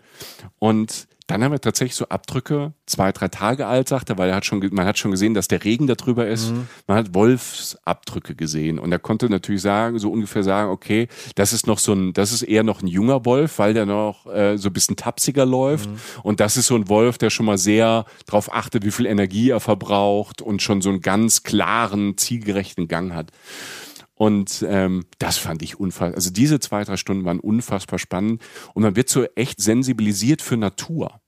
[0.59, 4.37] Und dann haben wir tatsächlich so Abdrücke, zwei, drei Tage alt, sagt er, weil er
[4.37, 6.53] hat schon, man hat schon gesehen, dass der Regen da drüber ist.
[6.87, 8.79] Man hat Wolfsabdrücke gesehen.
[8.79, 12.31] Und er konnte natürlich sagen, so ungefähr sagen, okay, das ist noch so ein, das
[12.31, 15.89] ist eher noch ein junger Wolf, weil der noch äh, so ein bisschen tapsiger läuft.
[16.23, 19.49] Und das ist so ein Wolf, der schon mal sehr darauf achtet, wie viel Energie
[19.49, 23.31] er verbraucht und schon so einen ganz klaren, zielgerechten Gang hat.
[24.15, 26.15] Und ähm, das fand ich unfassbar.
[26.15, 28.43] Also diese zwei, drei Stunden waren unfassbar spannend.
[28.73, 31.21] Und man wird so echt sensibilisiert für Natur.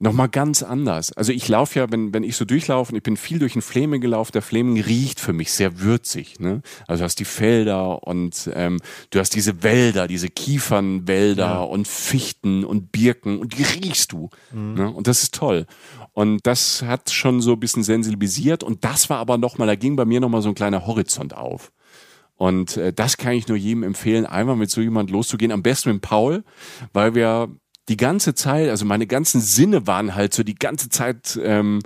[0.00, 1.10] Nochmal ganz anders.
[1.12, 3.62] Also ich laufe ja, wenn, wenn ich so durchlaufe, und ich bin viel durch den
[3.62, 6.38] Fleming gelaufen, der Fleming riecht für mich sehr würzig.
[6.38, 6.62] Ne?
[6.86, 8.78] Also du hast die Felder und ähm,
[9.10, 11.60] du hast diese Wälder, diese Kiefernwälder Ja.
[11.62, 14.30] und Fichten und Birken und die riechst du.
[14.52, 14.88] Ne?
[14.88, 15.66] Und das ist toll.
[16.12, 19.96] Und das hat schon so ein bisschen sensibilisiert und das war aber nochmal, da ging
[19.96, 21.72] bei mir nochmal so ein kleiner Horizont auf.
[22.38, 25.52] Und äh, das kann ich nur jedem empfehlen, einmal mit so jemand loszugehen.
[25.52, 26.44] Am besten mit Paul,
[26.92, 27.48] weil wir
[27.88, 31.80] die ganze Zeit, also meine ganzen Sinne waren halt so die ganze Zeit ähm,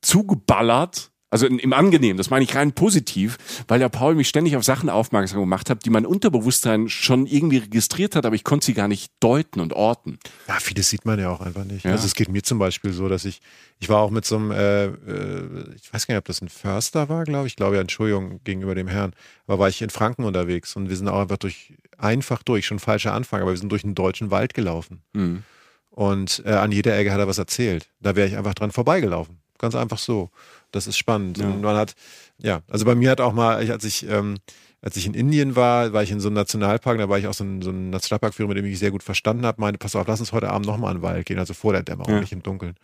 [0.00, 1.09] zugeballert.
[1.30, 4.90] Also im Angenehmen, das meine ich rein positiv, weil der Paul mich ständig auf Sachen
[4.90, 8.88] aufmerksam gemacht hat, die mein Unterbewusstsein schon irgendwie registriert hat, aber ich konnte sie gar
[8.88, 10.18] nicht deuten und orten.
[10.48, 11.84] Ja, vieles sieht man ja auch einfach nicht.
[11.84, 11.92] Ja.
[11.92, 13.40] Also es geht mir zum Beispiel so, dass ich,
[13.78, 16.48] ich war auch mit so einem, äh, äh, ich weiß gar nicht, ob das ein
[16.48, 19.12] Förster war, glaube ich, ich glaube ja, Entschuldigung gegenüber dem Herrn,
[19.46, 22.80] aber war ich in Franken unterwegs und wir sind auch einfach durch, einfach durch, schon
[22.80, 25.02] falscher Anfang, aber wir sind durch einen deutschen Wald gelaufen.
[25.12, 25.44] Mhm.
[25.90, 27.88] Und äh, an jeder Ecke hat er was erzählt.
[28.00, 29.38] Da wäre ich einfach dran vorbeigelaufen.
[29.58, 30.30] Ganz einfach so.
[30.72, 31.38] Das ist spannend.
[31.38, 31.46] Ja.
[31.46, 31.94] Und man hat,
[32.38, 34.36] ja, also bei mir hat auch mal, als ich, ähm,
[34.82, 37.34] als ich in Indien war, war ich in so einem Nationalpark, da war ich auch
[37.34, 39.94] so ein, so ein Nationalparkführer, mit dem ich mich sehr gut verstanden habe, meinte, pass
[39.96, 42.20] auf, lass uns heute Abend nochmal an den Wald gehen, also vor der Dämmerung, Ja.
[42.20, 42.74] nicht im Dunkeln.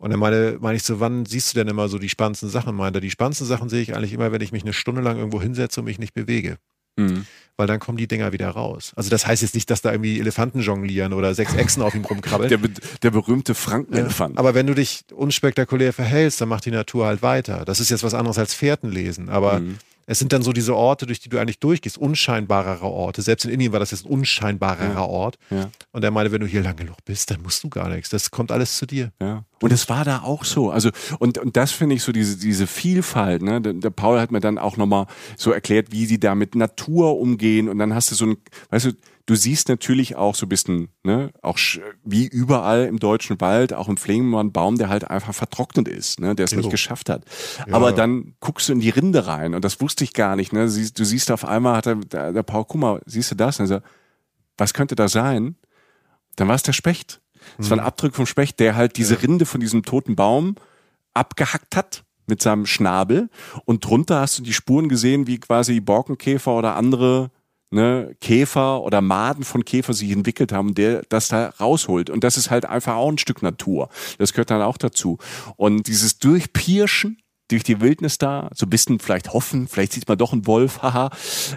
[0.00, 2.74] Und dann meine, meine ich so, wann siehst du denn immer so die spannendsten Sachen?
[2.74, 5.40] Meinte die spannendsten Sachen sehe ich eigentlich immer, wenn ich mich eine Stunde lang irgendwo
[5.40, 6.58] hinsetze und mich nicht bewege.
[6.96, 7.26] Mhm.
[7.56, 8.92] Weil dann kommen die Dinger wieder raus.
[8.96, 12.04] Also das heißt jetzt nicht, dass da irgendwie Elefanten jonglieren oder sechs Echsen auf ihm
[12.04, 12.48] rumkrabbeln.
[12.48, 12.58] Der,
[13.02, 14.38] der berühmte Ja, Frankenelefant.
[14.38, 17.64] aber wenn du dich unspektakulär verhältst, dann macht die Natur halt weiter.
[17.64, 19.28] Das ist jetzt was anderes als Fährten lesen.
[19.28, 19.78] Aber Mhm.
[20.06, 23.22] Es sind dann so diese Orte, durch die du eigentlich durchgehst, unscheinbarere Orte.
[23.22, 25.04] Selbst in Indien war das jetzt ein unscheinbarerer Ja.
[25.04, 25.38] Ort.
[25.50, 25.70] Ja.
[25.92, 28.10] Und er meinte, wenn du hier lang genug bist, dann musst du gar nichts.
[28.10, 29.12] Das kommt alles zu dir.
[29.20, 29.44] Ja.
[29.62, 30.70] Und es war da auch so.
[30.70, 33.60] Also, und, und das finde ich so, diese, diese Vielfalt, ne?
[33.60, 37.18] Der, der Paul hat mir dann auch nochmal so erklärt, wie sie da mit Natur
[37.18, 37.68] umgehen.
[37.68, 38.36] Und dann hast du so ein,
[38.70, 38.92] weißt du,
[39.26, 41.58] du siehst natürlich auch so ein bisschen, ne, auch
[42.04, 46.34] wie überall im deutschen Wald, auch im Flegenmann, Baum, der halt einfach vertrocknet ist, ne,
[46.34, 46.58] der es Jo.
[46.58, 47.24] nicht geschafft hat.
[47.66, 47.74] Ja.
[47.74, 50.68] Aber dann guckst du in die Rinde rein und das wusste ich gar nicht, ne.
[50.68, 53.60] Siehst, du siehst auf einmal, hat der, der, der Paul, guck mal, siehst du das?
[53.60, 53.80] Und so,
[54.58, 55.56] was könnte da sein?
[56.36, 57.20] Dann war es der Specht.
[57.58, 60.56] Es war ein Abdruck vom Specht, der halt diese Rinde von diesem toten Baum
[61.12, 63.28] abgehackt hat mit seinem Schnabel.
[63.64, 67.30] Und drunter hast du die Spuren gesehen, wie quasi Borkenkäfer oder andere
[67.74, 72.08] ne, Käfer oder Maden von Käfer sich entwickelt haben, der das da rausholt.
[72.08, 73.88] Und das ist halt einfach auch ein Stück Natur.
[74.18, 75.18] Das gehört dann auch dazu.
[75.56, 77.18] Und dieses Durchpirschen,
[77.48, 80.78] durch die Wildnis da, so ein bisschen vielleicht hoffen, vielleicht sieht man doch einen Wolf,
[80.82, 81.10] haha.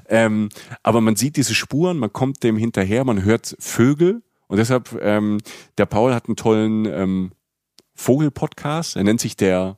[0.10, 0.50] Ähm,
[0.84, 5.40] aber man sieht diese Spuren, man kommt dem hinterher, man hört Vögel und deshalb, ähm,
[5.78, 7.32] der Paul hat einen tollen ähm,
[7.96, 9.78] Vogel-Podcast, er nennt sich der,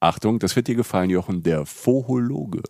[0.00, 2.62] Achtung, das wird dir gefallen, Jochen, der Vohologe.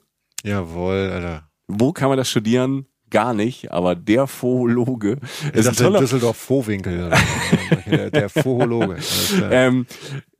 [0.42, 1.48] Jawohl, Alter.
[1.66, 2.86] Wo kann man das studieren?
[3.12, 5.18] Gar nicht, aber der Vohologe
[5.52, 7.10] Ich ist ein dachte in toller Düsseldorf Vohwinkel.
[7.86, 8.10] der,
[9.36, 9.52] klar.
[9.52, 9.86] Ähm,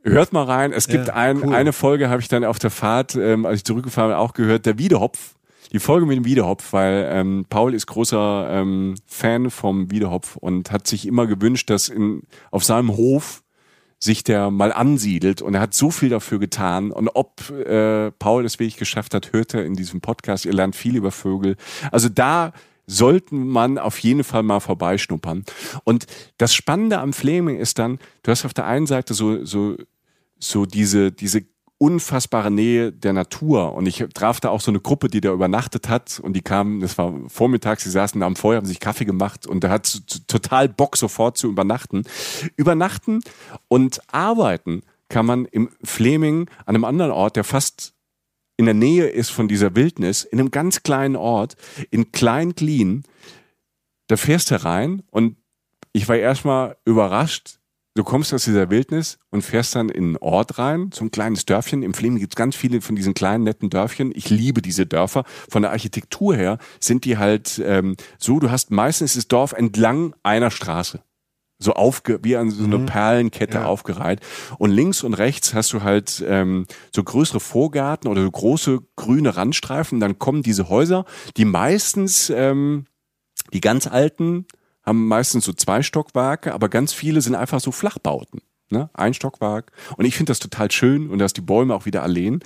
[0.03, 0.73] hört mal rein.
[0.73, 1.55] Es gibt Ja, ein, cool.
[1.55, 4.66] eine Folge, habe ich dann auf der Fahrt, ähm, als ich zurückgefahren bin, auch gehört,
[4.66, 5.35] der Wiedehopf.
[5.73, 10.70] Die Folge mit dem Wiedehopf, weil ähm, Paul ist großer ähm, Fan vom Wiedehopf und
[10.70, 13.43] hat sich immer gewünscht, dass in, auf seinem Hof
[14.03, 18.42] sich der mal ansiedelt und er hat so viel dafür getan und ob äh, Paul
[18.42, 20.44] das wirklich geschafft hat, hört er in diesem Podcast.
[20.44, 21.57] Ihr lernt viel über Vögel.
[21.92, 22.53] Also da
[22.86, 25.44] sollten man auf jeden Fall mal vorbeischnuppern.
[25.84, 29.76] Und das Spannende am Fleming ist dann, du hast auf der einen Seite so, so,
[30.40, 31.44] so diese, diese
[31.83, 33.74] unfassbare Nähe der Natur.
[33.74, 36.78] Und ich traf da auch so eine Gruppe, die da übernachtet hat und die kamen,
[36.78, 40.01] das war vormittags, sie saßen da am Feuer, haben sich Kaffee gemacht und da hat
[40.28, 42.05] total Bock sofort zu übernachten.
[42.55, 43.18] Übernachten
[43.66, 47.95] und arbeiten kann man im Fleming an einem anderen Ort, der fast
[48.57, 51.57] in der Nähe ist von dieser Wildnis, in einem ganz kleinen Ort,
[51.91, 53.03] in Klein-Glien,
[54.07, 55.37] da fährst du rein und
[55.93, 57.59] ich war erstmal überrascht.
[57.95, 61.45] Du kommst aus dieser Wildnis und fährst dann in einen Ort rein, so ein kleines
[61.45, 61.82] Dörfchen.
[61.82, 64.12] Im Fleming gibt es ganz viele von diesen kleinen, netten Dörfchen.
[64.14, 65.24] Ich liebe diese Dörfer.
[65.51, 70.14] Von der Architektur her sind die halt ähm, so, du hast meistens das Dorf entlang
[70.22, 71.03] einer Straße.
[71.59, 73.66] So aufge, wie an so eine Perlenkette Ja.
[73.66, 74.20] aufgereiht.
[74.59, 76.66] Und links und rechts hast du halt ähm,
[76.97, 80.01] so größere Vorgärten oder so große grüne Randstreifen.
[80.01, 81.05] Dann kommen diese Häuser,
[81.36, 82.86] die meistens ähm,
[83.53, 84.47] die ganz alten
[84.83, 88.41] haben meistens so zwei Stockwerke, aber ganz viele sind einfach so Flachbauten.
[88.70, 88.91] Ne?
[88.95, 89.72] Ein Stockwerk.
[89.97, 92.41] Und ich finde das total schön und da ist die Bäume auch wieder alleen.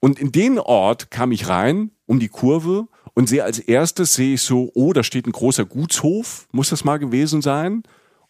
[0.00, 4.34] Und in den Ort kam ich rein, um die Kurve, und sehe als erstes, sehe
[4.34, 7.84] ich so, oh, da steht ein großer Gutshof, muss das mal gewesen sein.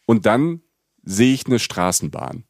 [0.06, 0.60] Und dann
[1.02, 2.44] sehe ich eine Straßenbahn.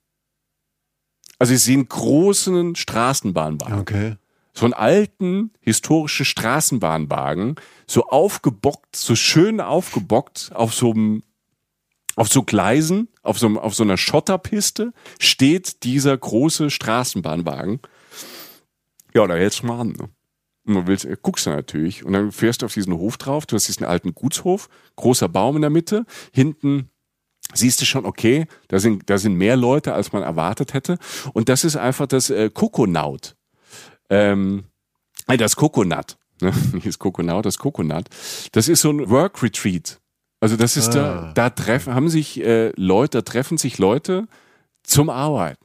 [1.38, 4.16] Also ich sehe einen großen Straßenbahnwagen Okay.
[4.54, 11.22] So einen alten historischen Straßenbahnwagen, so aufgebockt, so schön aufgebockt auf so einem
[12.16, 17.80] auf so Gleisen, auf so, auf so einer Schotterpiste steht dieser große Straßenbahnwagen.
[19.14, 19.88] Ja, da hältst du mal an.
[19.88, 20.08] Ne?
[20.64, 23.46] Und du willst, äh, guckst du natürlich und dann fährst du auf diesen Hof drauf.
[23.46, 26.88] Du hast diesen alten Gutshof, großer Baum in der Mitte, hinten
[27.52, 30.98] siehst du schon, okay, da sind, da sind mehr Leute, als man erwartet hätte.
[31.32, 33.36] Und das ist einfach das äh, Kokonaut.
[34.10, 34.64] Ähm,
[35.28, 36.16] äh, das Coconut.
[36.40, 36.52] Ne?
[36.72, 38.06] Nicht das Coconut, das Coconut.
[38.52, 40.00] Das ist so ein Work Retreat.
[40.40, 41.32] Also das ist da, Ah.
[41.34, 44.26] da treffen, haben sich äh, Leute, da treffen sich Leute
[44.82, 45.64] zum Arbeiten.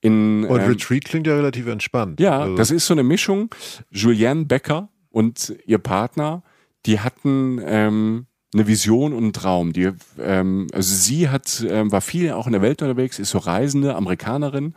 [0.00, 2.20] In, Und ähm, Retreat klingt ja relativ entspannt.
[2.20, 3.54] ja, Also, das ist so eine Mischung.
[3.90, 6.42] Julianne Becker und ihr Partner,
[6.86, 9.72] die hatten ähm, eine Vision und einen Traum.
[9.72, 13.38] Die, ähm, also sie hat, ähm, war viel auch in der Welt unterwegs, ist so
[13.38, 14.74] Reisende, Amerikanerin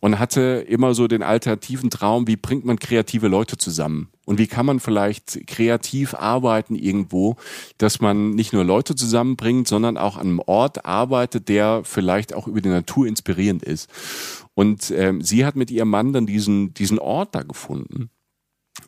[0.00, 4.08] und hatte immer so den alternativen Traum, wie bringt man kreative Leute zusammen?
[4.24, 7.36] Und wie kann man vielleicht kreativ arbeiten irgendwo,
[7.78, 12.48] dass man nicht nur Leute zusammenbringt, sondern auch an einem Ort arbeitet, der vielleicht auch
[12.48, 13.88] über die Natur inspirierend ist.
[14.54, 18.10] Und ähm, sie hat mit ihrem Mann dann diesen, diesen Ort da gefunden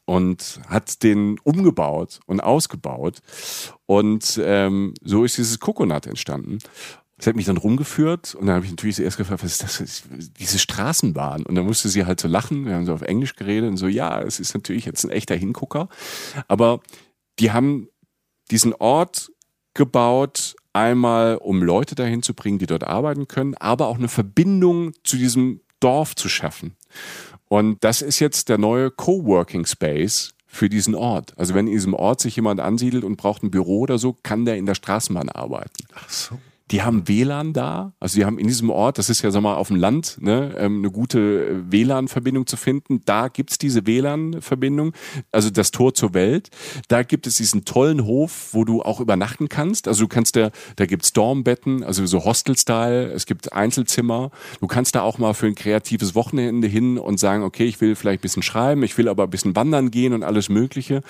[0.05, 3.21] und hat den umgebaut und ausgebaut.
[3.87, 6.59] Und ähm, so ist dieses Coconut entstanden.
[7.19, 9.79] Es hat mich dann rumgeführt und dann habe ich natürlich zuerst gefragt, was ist das?
[9.79, 10.03] Das
[10.39, 11.45] Diese Straßenbahn.
[11.45, 12.67] Und dann musste sie halt so lachen.
[12.67, 15.35] Wir haben so auf Englisch geredet und so, ja, es ist natürlich jetzt ein echter
[15.35, 15.89] Hingucker.
[16.47, 16.81] Aber
[17.41, 17.89] die haben
[18.53, 19.31] diesen Ort
[19.75, 24.93] gebaut, einmal um Leute dahin zu bringen, die dort arbeiten können, aber auch eine Verbindung
[25.03, 26.77] zu diesem Dorf zu schaffen.
[27.49, 31.35] Und das ist jetzt der neue Coworking Space für diesen Ort.
[31.39, 34.45] Also wenn in diesem Ort sich jemand ansiedelt und braucht ein Büro oder so, kann
[34.45, 35.85] der in der Straßenbahn arbeiten.
[35.95, 36.39] Ach so.
[36.71, 39.57] Die haben WLAN da, also die haben in diesem Ort, das ist ja sag mal
[39.57, 43.01] auf dem Land, ne, ähm, eine gute WLAN-Verbindung zu finden.
[43.07, 44.93] Da gibt's diese WLAN-Verbindung,
[45.33, 46.51] also das Tor zur Welt.
[46.89, 49.89] Da gibt es diesen tollen Hof, wo du auch übernachten kannst.
[49.89, 54.31] Also du kannst da, da gibt's Dormbetten, also so Hostel-Style, es gibt Einzelzimmer.
[54.61, 57.95] Du kannst da auch mal für ein kreatives Wochenende hin und sagen, okay, ich will
[57.95, 61.03] vielleicht ein bisschen schreiben, ich will aber ein bisschen wandern gehen und alles Mögliche.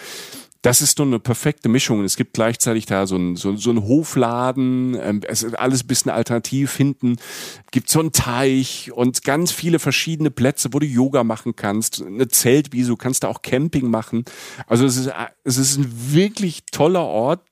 [0.62, 2.02] Das ist so eine perfekte Mischung.
[2.02, 6.10] Es gibt gleichzeitig da so ein, so, so ein Hofladen, ähm, es ist alles bisschen
[6.10, 6.74] alternativ.
[6.74, 7.16] Hinten
[7.70, 12.02] gibt so einen Teich und ganz viele verschiedene Plätze, wo du Yoga machen kannst.
[12.02, 14.24] Eine Zeltwiese, du kannst da auch Camping machen.
[14.66, 15.12] Also es ist,
[15.44, 17.46] es ist ein wirklich toller Ort,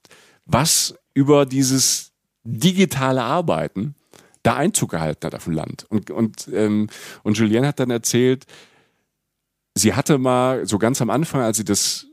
[0.44, 2.12] was über dieses
[2.42, 3.94] digitale Arbeiten
[4.42, 5.86] da Einzug gehalten hat auf dem Land.
[5.88, 6.88] Und, und, ähm,
[7.22, 8.46] und Julien hat dann erzählt,
[9.74, 12.05] sie hatte mal so ganz am Anfang, als sie das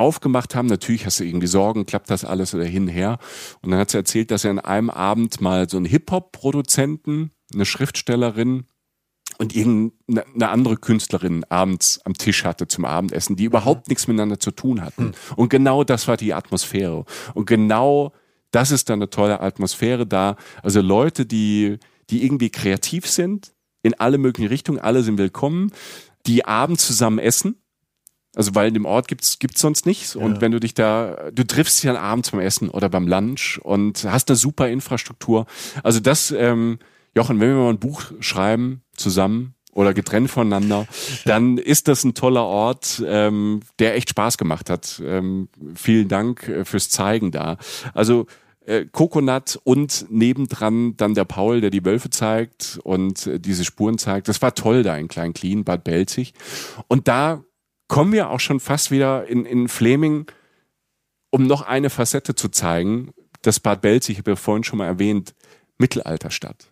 [0.00, 3.90] aufgemacht haben, natürlich hast du irgendwie Sorgen, klappt das alles oder hin und dann hat
[3.90, 8.64] sie erzählt, dass er an einem Abend mal so einen Hip-Hop-Produzenten, eine Schriftstellerin
[9.38, 14.50] und irgendeine andere Künstlerin abends am Tisch hatte zum Abendessen, die überhaupt nichts miteinander zu
[14.50, 15.12] tun hatten.
[15.36, 17.04] Und genau das war die Atmosphäre.
[17.34, 18.12] Und genau
[18.50, 20.36] das ist dann eine tolle Atmosphäre da.
[20.62, 21.78] Also Leute, die,
[22.10, 23.52] die irgendwie kreativ sind,
[23.82, 25.72] in alle möglichen Richtungen, alle sind willkommen,
[26.26, 27.59] die abends zusammen essen.
[28.36, 30.20] Also weil in dem Ort gibt's gibt's sonst nichts ja.
[30.20, 33.58] und wenn du dich da du triffst dich dann abends beim Essen oder beim Lunch
[33.62, 35.46] und hast eine super Infrastruktur.
[35.82, 36.78] Also das ähm,
[37.14, 40.86] Jochen, wenn wir mal ein Buch schreiben zusammen oder getrennt voneinander,
[41.24, 45.02] dann ist das ein toller Ort, ähm, der echt Spaß gemacht hat.
[45.04, 47.56] Ähm, vielen Dank äh, fürs Zeigen da.
[47.94, 48.26] Also
[48.64, 53.98] äh, Coconut und nebendran dann der Paul, der die Wölfe zeigt und äh, diese Spuren
[53.98, 54.28] zeigt.
[54.28, 56.34] Das war toll da in Klein Clean, Bad Belzig.
[56.86, 57.42] Und da
[57.90, 60.26] kommen wir auch schon fast wieder in, in Fleming,
[61.30, 63.12] um noch eine Facette zu zeigen.
[63.42, 65.34] Das Bad Belzig, ich habe ja vorhin schon mal erwähnt,
[65.76, 66.70] Mittelalterstadt.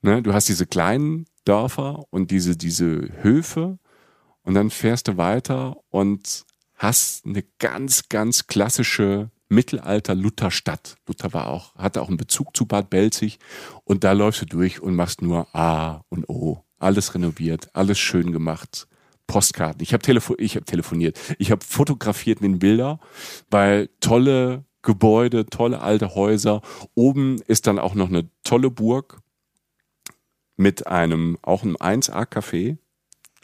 [0.00, 0.22] Ne?
[0.22, 3.78] Du hast diese kleinen Dörfer und diese, diese Höfe
[4.42, 10.96] und dann fährst du weiter und hast eine ganz, ganz klassische Mittelalter-Lutherstadt.
[11.06, 13.40] Luther war auch, hatte auch einen Bezug zu Bad Belzig
[13.84, 16.64] und da läufst du durch und machst nur A und O.
[16.78, 18.86] Alles renoviert, alles schön gemacht.
[19.30, 19.82] Postkarten.
[19.82, 21.18] Ich habe telefo ich hab telefoniert.
[21.38, 23.00] Ich habe fotografiert mit Bilder,
[23.50, 26.62] weil tolle Gebäude, tolle alte Häuser.
[26.94, 29.20] Oben ist dann auch noch eine tolle Burg
[30.56, 32.78] mit einem, auch einem 1A-Café.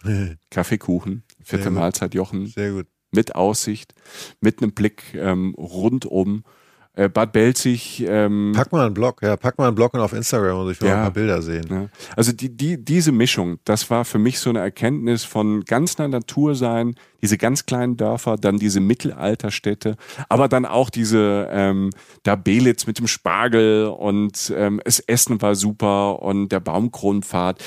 [0.51, 2.47] Kaffeekuchen, vierte Mahlzeit Jochen.
[2.47, 2.87] Sehr gut
[3.17, 3.95] mit Aussicht,
[4.41, 6.45] mit einem Blick ähm, rundum.
[6.97, 8.03] Äh, Bad Belzig.
[8.09, 10.81] Ähm, pack mal einen Blog, ja, pack mal einen Blog und auf Instagram und ich
[10.81, 11.67] will ja, ein paar Bilder sehen.
[11.71, 11.89] Ja.
[12.17, 16.09] Also die, die, diese Mischung, das war für mich so eine Erkenntnis von ganz einer
[16.09, 19.97] Natur sein, diese ganz kleinen Dörfer, dann diese Mittelalterstädte,
[20.31, 21.91] aber dann auch diese ähm,
[22.23, 27.63] da Belitz mit dem Spargel und ähm, das Essen war super und der Baumkronpfad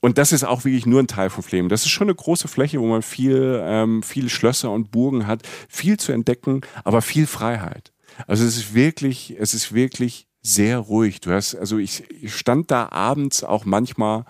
[0.00, 1.68] und das ist auch wirklich nur ein Teil von Flemen.
[1.68, 5.42] Das ist schon eine große Fläche, wo man viel, ähm, viele Schlösser und Burgen hat,
[5.68, 7.92] viel zu entdecken, aber viel Freiheit.
[8.26, 11.20] Also es ist wirklich, es ist wirklich sehr ruhig.
[11.20, 14.24] Du hast, also ich, ich stand da abends auch manchmal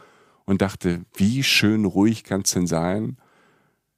[0.47, 3.19] und dachte, wie schön ruhig kann es denn sein?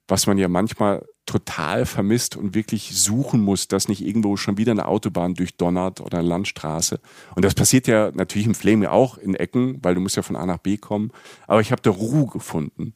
[0.07, 4.71] Was man ja manchmal total vermisst und wirklich suchen muss, dass nicht irgendwo schon wieder
[4.73, 6.99] eine Autobahn durchdonnert oder eine Landstraße.
[7.35, 10.35] Und das passiert ja natürlich im Flaming auch in Ecken, weil du musst ja von
[10.35, 11.11] A nach B kommen.
[11.47, 12.93] Aber ich habe da Ruhe gefunden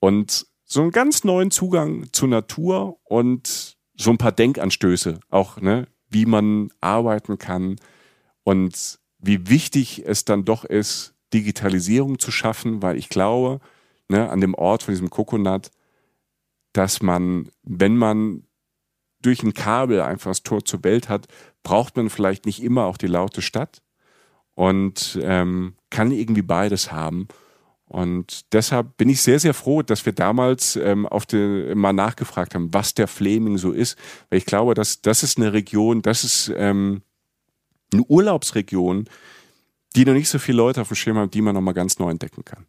[0.00, 5.86] und so einen ganz neuen Zugang zur Natur und so ein paar Denkanstöße auch, ne,
[6.08, 7.76] wie man arbeiten kann
[8.44, 13.60] und wie wichtig es dann doch ist, Digitalisierung zu schaffen, weil ich glaube,
[14.08, 15.70] ne, an dem Ort von diesem Coconut,
[16.74, 18.44] dass man, wenn man
[19.22, 21.26] durch ein Kabel einfach das Tor zur Welt hat,
[21.62, 23.80] braucht man vielleicht nicht immer auch die laute Stadt
[24.54, 27.28] und ähm, kann irgendwie beides haben.
[27.86, 32.54] Und deshalb bin ich sehr, sehr froh, dass wir damals ähm, auf den, mal nachgefragt
[32.54, 33.96] haben, was der Fleming so ist.
[34.28, 37.02] Weil ich glaube, dass das ist eine Region, das ist ähm,
[37.92, 39.08] eine Urlaubsregion,
[39.94, 42.10] die noch nicht so viele Leute auf dem Schirm haben, die man nochmal ganz neu
[42.10, 42.66] entdecken kann.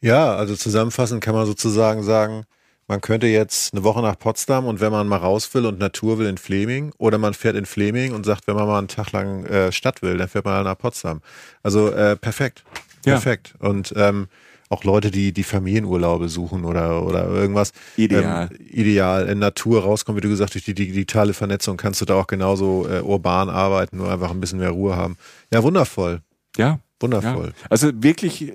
[0.00, 2.44] Ja, also zusammenfassend kann man sozusagen sagen,
[2.88, 6.18] man könnte jetzt eine Woche nach Potsdam und wenn man mal raus will und Natur
[6.18, 9.12] will in Fleming oder man fährt in Fleming und sagt, wenn man mal einen Tag
[9.12, 11.20] lang äh, Stadt will, dann fährt man halt nach Potsdam.
[11.62, 12.64] Also äh, perfekt.
[13.02, 13.54] Perfekt.
[13.60, 13.68] Ja.
[13.68, 14.28] Und ähm,
[14.68, 17.72] auch Leute, die die Familienurlaube suchen oder, oder irgendwas.
[17.96, 18.48] Ideal.
[18.50, 19.28] Ähm, ideal.
[19.28, 22.88] In Natur rauskommen, wie du gesagt, durch die digitale Vernetzung kannst du da auch genauso
[22.88, 25.16] äh, urban arbeiten, nur einfach ein bisschen mehr Ruhe haben.
[25.52, 26.22] Ja, wundervoll.
[26.56, 26.80] Ja.
[27.00, 27.48] Wundervoll.
[27.48, 27.66] Ja.
[27.68, 28.52] Also wirklich, äh,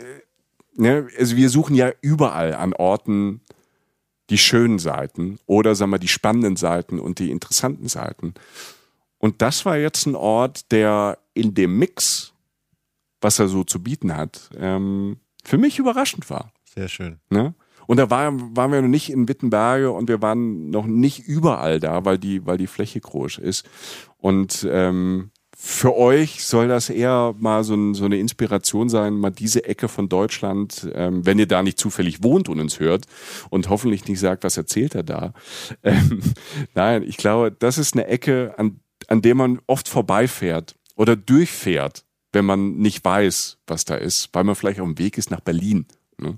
[0.75, 3.41] ne, also wir suchen ja überall an Orten,
[4.29, 8.33] die schönen Seiten oder sagen wir die spannenden Seiten und die interessanten Seiten.
[9.19, 12.33] Und das war jetzt ein Ort, der in dem Mix,
[13.21, 16.51] was er so zu bieten hat, ähm, für mich überraschend war.
[16.65, 17.19] Sehr schön.
[17.29, 17.55] Ne?
[17.87, 21.79] Und da war, waren wir noch nicht in Wittenberge und wir waren noch nicht überall
[21.79, 23.67] da, weil die, weil die Fläche groß ist.
[24.17, 29.31] Und ähm, für euch soll das eher mal so, ein, so, eine Inspiration sein, mal
[29.31, 33.05] diese Ecke von Deutschland, ähm, wenn ihr da nicht zufällig wohnt und uns hört
[33.49, 35.33] und hoffentlich nicht sagt, was erzählt er da.
[35.81, 36.21] Ähm,
[36.75, 42.05] nein, ich glaube, das ist eine Ecke, an, an der man oft vorbeifährt oder durchfährt,
[42.33, 45.41] wenn man nicht weiß, was da ist, weil man vielleicht auf dem Weg ist nach
[45.41, 45.87] Berlin.
[46.19, 46.37] Ne?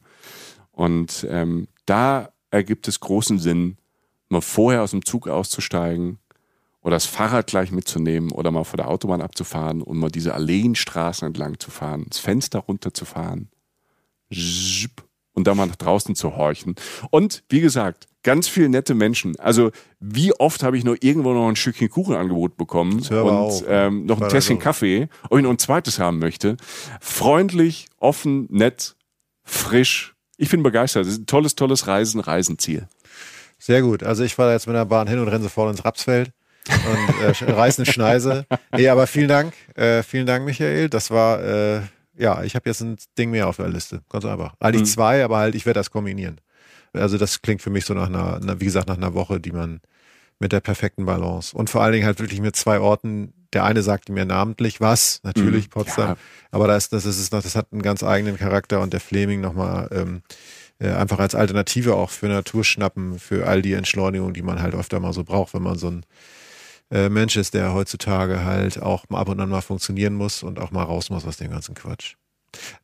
[0.72, 3.80] Und ähm, da ergibt es großen Sinn,
[4.30, 6.19] mal vorher aus dem Zug auszusteigen,
[6.82, 11.28] oder das Fahrrad gleich mitzunehmen oder mal vor der Autobahn abzufahren und mal diese Alleenstraßen
[11.28, 13.50] entlang zu fahren, das Fenster runterzufahren
[14.30, 14.90] und
[15.34, 16.76] und da mal nach draußen zu horchen.
[17.12, 19.40] Und wie gesagt, ganz viele nette Menschen.
[19.40, 23.64] Also wie oft habe ich nur irgendwo noch ein Stückchen Kuchenangebot bekommen und auf.
[23.68, 24.60] ähm, noch ein Tässchen.
[24.60, 26.58] Kaffee, ob ich noch ein zweites haben möchte.
[27.00, 28.96] Freundlich, offen, nett,
[29.44, 30.14] frisch.
[30.36, 31.06] Ich bin begeistert.
[31.06, 32.88] Das ist ein tolles, tolles Reisen, Reisenziel.
[33.58, 34.04] Sehr gut.
[34.04, 36.32] Also ich fahre jetzt mit der Bahn hin und renne sofort ins Rapsfeld
[36.68, 38.46] und äh, reiß eine Schneise.
[38.76, 39.54] Nee, aber vielen Dank.
[39.76, 40.90] Äh, vielen Dank, Michael.
[40.90, 41.82] Das war, äh,
[42.18, 44.02] ja, ich habe jetzt ein Ding mehr auf der Liste.
[44.10, 44.54] Ganz einfach.
[44.60, 44.88] Eigentlich Mhm.
[44.88, 46.40] zwei, aber halt, ich werde das kombinieren.
[46.94, 49.52] Also das klingt für mich so nach einer, einer, wie gesagt, nach einer Woche, die
[49.52, 49.80] man
[50.40, 53.34] mit der perfekten Balance und vor allen Dingen halt wirklich mit zwei Orten.
[53.54, 55.70] Der eine sagte mir namentlich was, natürlich Mhm.
[55.72, 56.18] Potsdam, Ja.
[56.52, 59.90] aber das, das ist noch, das hat einen ganz eigenen Charakter und der Fleming nochmal
[59.92, 60.22] ähm,
[60.80, 65.00] äh, einfach als Alternative auch für Naturschnappen, für all die Entschleunigung, die man halt öfter
[65.00, 66.06] mal so braucht, wenn man so ein
[66.92, 70.60] äh, Mensch ist, der heutzutage halt auch mal ab und an mal funktionieren muss und
[70.60, 72.16] auch mal raus muss aus dem ganzen Quatsch.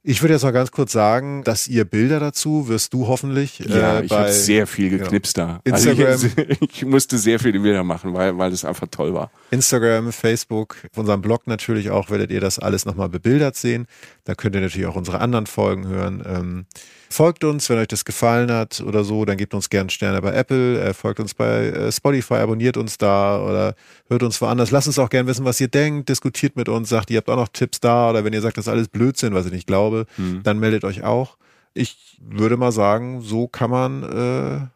[0.04, 4.00] Ich würde jetzt noch ganz kurz sagen, dass ihr Bilder dazu wirst du hoffentlich Ja,
[4.00, 5.62] äh, ich habe sehr viel geknipst da.
[5.70, 6.32] Also Instagram.
[6.60, 9.32] ich, ich musste sehr viele Bilder machen, weil, weil das einfach toll war.
[9.52, 13.88] Instagram, Facebook, auf unserem Blog natürlich auch, werdet ihr das alles nochmal bebildert sehen.
[14.26, 16.24] Da könnt ihr natürlich auch unsere anderen Folgen hören.
[16.28, 16.66] Ähm,
[17.10, 20.34] folgt uns, wenn euch das gefallen hat oder so, dann gebt uns gerne Sterne bei
[20.34, 23.76] Apple, äh, folgt uns bei äh, Spotify, abonniert uns da oder
[24.10, 24.72] hört uns woanders.
[24.72, 27.38] Lasst uns auch gerne wissen, was ihr denkt, diskutiert mit uns, sagt, ihr habt auch
[27.38, 30.06] noch Tipps da oder wenn ihr sagt, das ist alles Blödsinn, was ich nicht glaube,
[30.44, 31.38] dann meldet euch auch.
[31.74, 34.68] Ich würde mal sagen, so kann man äh,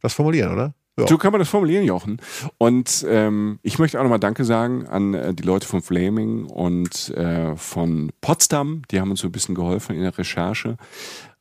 [0.00, 0.74] das formulieren, oder?
[0.98, 1.06] Ja.
[1.06, 2.20] So kann man das formulieren, Jochen.
[2.58, 7.10] Und ähm, ich möchte auch nochmal Danke sagen an äh, die Leute von Flaming und
[7.10, 8.82] äh, von Potsdam.
[8.90, 10.76] Die haben uns so ein bisschen geholfen in der Recherche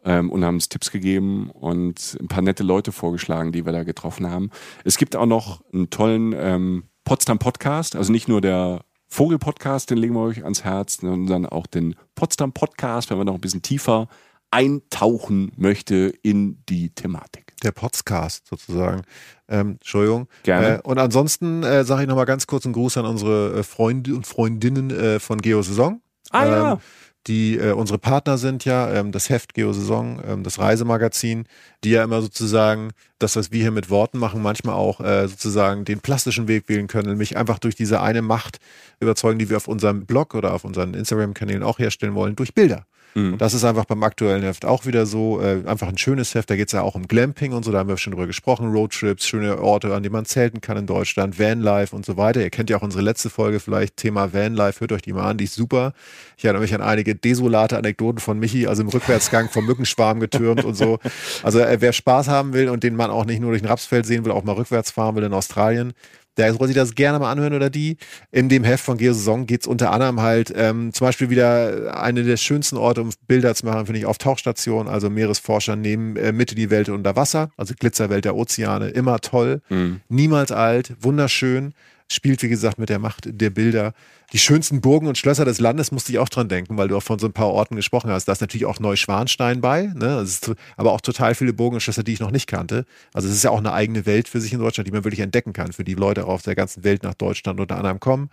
[0.05, 3.83] ähm, und haben uns Tipps gegeben und ein paar nette Leute vorgeschlagen, die wir da
[3.83, 4.51] getroffen haben.
[4.83, 10.13] Es gibt auch noch einen tollen ähm, Potsdam-Podcast, also nicht nur der Vogel-Podcast, den legen
[10.15, 14.07] wir euch ans Herz, sondern auch den Potsdam-Podcast, wenn man noch ein bisschen tiefer
[14.51, 17.53] eintauchen möchte in die Thematik.
[17.63, 19.01] Der Podcast sozusagen.
[19.47, 20.27] Ähm, Entschuldigung.
[20.43, 20.77] Gerne.
[20.77, 24.15] Äh, und ansonsten äh, sage ich nochmal ganz kurz einen Gruß an unsere äh, Freunde
[24.15, 26.01] und Freundinnen äh, von Geosaison.
[26.31, 26.79] Ah, ja.
[27.27, 31.45] Die äh, unsere Partner sind ja, ähm, das Heft Geosaison, ähm, das Reisemagazin,
[31.83, 35.83] die ja immer sozusagen das, was wir hier mit Worten machen, manchmal auch äh, sozusagen
[35.83, 38.59] den plastischen Weg wählen können, nämlich einfach durch diese eine Macht
[38.99, 42.85] überzeugen, die wir auf unserem Blog oder auf unseren Instagram-Kanälen auch herstellen wollen, durch Bilder.
[43.17, 45.41] Und das ist einfach beim aktuellen Heft auch wieder so.
[45.41, 46.49] Äh, einfach ein schönes Heft.
[46.49, 47.71] Da geht es ja auch um Glamping und so.
[47.71, 48.71] Da haben wir schon drüber gesprochen.
[48.71, 52.41] Roadtrips, schöne Orte, an denen man zelten kann in Deutschland, Vanlife und so weiter.
[52.41, 54.81] Ihr kennt ja auch unsere letzte Folge vielleicht, Thema Vanlife.
[54.81, 55.93] Hört euch die mal an, die ist super.
[56.37, 60.63] Ich erinnere mich an einige desolate Anekdoten von Michi, also im Rückwärtsgang vom Mückenschwarm getürmt
[60.63, 60.99] und so.
[61.43, 64.05] Also äh, wer Spaß haben will und den man auch nicht nur durch ein Rapsfeld
[64.05, 65.93] sehen will, auch mal rückwärts fahren will in Australien,
[66.37, 67.97] der soll sich das gerne mal anhören oder die.
[68.31, 72.23] In dem Heft von Geosaison geht es unter anderem halt ähm, zum Beispiel wieder eine
[72.23, 74.91] der schönsten Orte, um Bilder zu machen, finde ich, auf Tauchstationen.
[74.91, 79.61] Also Meeresforscher nehmen äh, Mitte die Welt unter Wasser, also Glitzerwelt der Ozeane, immer toll,
[80.09, 81.73] niemals alt, wunderschön.
[82.09, 83.93] Spielt, wie gesagt, mit der Macht der Bilder.
[84.33, 87.03] Die schönsten Burgen und Schlösser des Landes musste ich auch dran denken, weil du auch
[87.03, 88.25] von so ein paar Orten gesprochen hast.
[88.25, 90.21] Da ist natürlich auch Neuschwanstein bei, ne?
[90.21, 92.85] Ist, aber auch total viele Burgen und Schlösser, die ich noch nicht kannte.
[93.13, 95.19] Also es ist ja auch eine eigene Welt für sich in Deutschland, die man wirklich
[95.19, 98.29] entdecken kann, für die Leute auf der ganzen Welt nach Deutschland unter anderem kommen.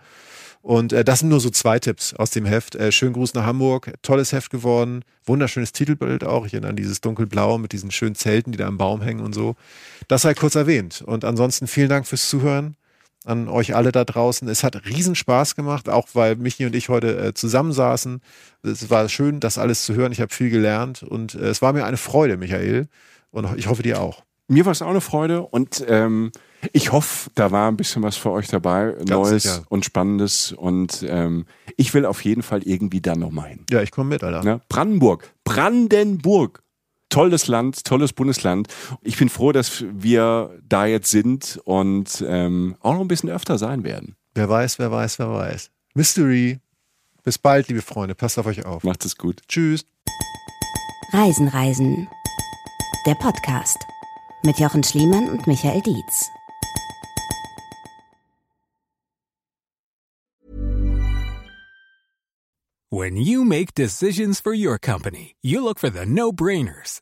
[0.61, 2.75] Und äh, das sind nur so zwei Tipps aus dem Heft.
[2.75, 6.45] Äh, schönen Gruß nach Hamburg, tolles Heft geworden, wunderschönes Titelbild auch.
[6.45, 9.33] Ich erinnere an dieses dunkelblau mit diesen schönen Zelten, die da am Baum hängen und
[9.33, 9.55] so.
[10.07, 11.03] Das sei kurz erwähnt.
[11.05, 12.77] Und ansonsten vielen Dank fürs Zuhören
[13.25, 14.47] an euch alle da draußen.
[14.47, 18.21] Es hat riesen Spaß gemacht, auch weil Michi und ich heute äh, zusammensaßen.
[18.63, 20.11] Es war schön, das alles zu hören.
[20.11, 22.87] Ich habe viel gelernt und äh, es war mir eine Freude, Michael.
[23.31, 24.23] Und ich hoffe dir auch.
[24.47, 26.31] Mir war es auch eine Freude und ähm,
[26.71, 29.63] ich hoffe, da war ein bisschen was für euch dabei, Neues sicher.
[29.69, 31.45] und Spannendes und ähm,
[31.77, 33.65] ich will auf jeden Fall irgendwie da nochmal hin.
[33.71, 34.43] Ja, ich komme mit, Alter.
[34.43, 34.61] Ne?
[34.69, 36.61] Brandenburg, Brandenburg,
[37.15, 38.67] tolles Land, tolles Bundesland.
[39.01, 43.57] Ich bin froh, dass wir da jetzt sind und ähm, auch noch ein bisschen öfter
[43.57, 44.17] sein werden.
[44.33, 45.71] Wer weiß, wer weiß, wer weiß.
[45.93, 46.59] Mystery.
[47.23, 48.15] Bis bald, liebe Freunde.
[48.15, 48.83] Passt auf euch auf.
[48.83, 49.43] Macht es gut.
[49.47, 49.85] Tschüss.
[51.13, 52.09] Reisen, Reisen.
[53.05, 53.77] Der Podcast
[54.43, 56.29] mit Jochen Schliemann und Michael Dietz.
[62.89, 67.01] When you make decisions for your company, you look for the no brainers.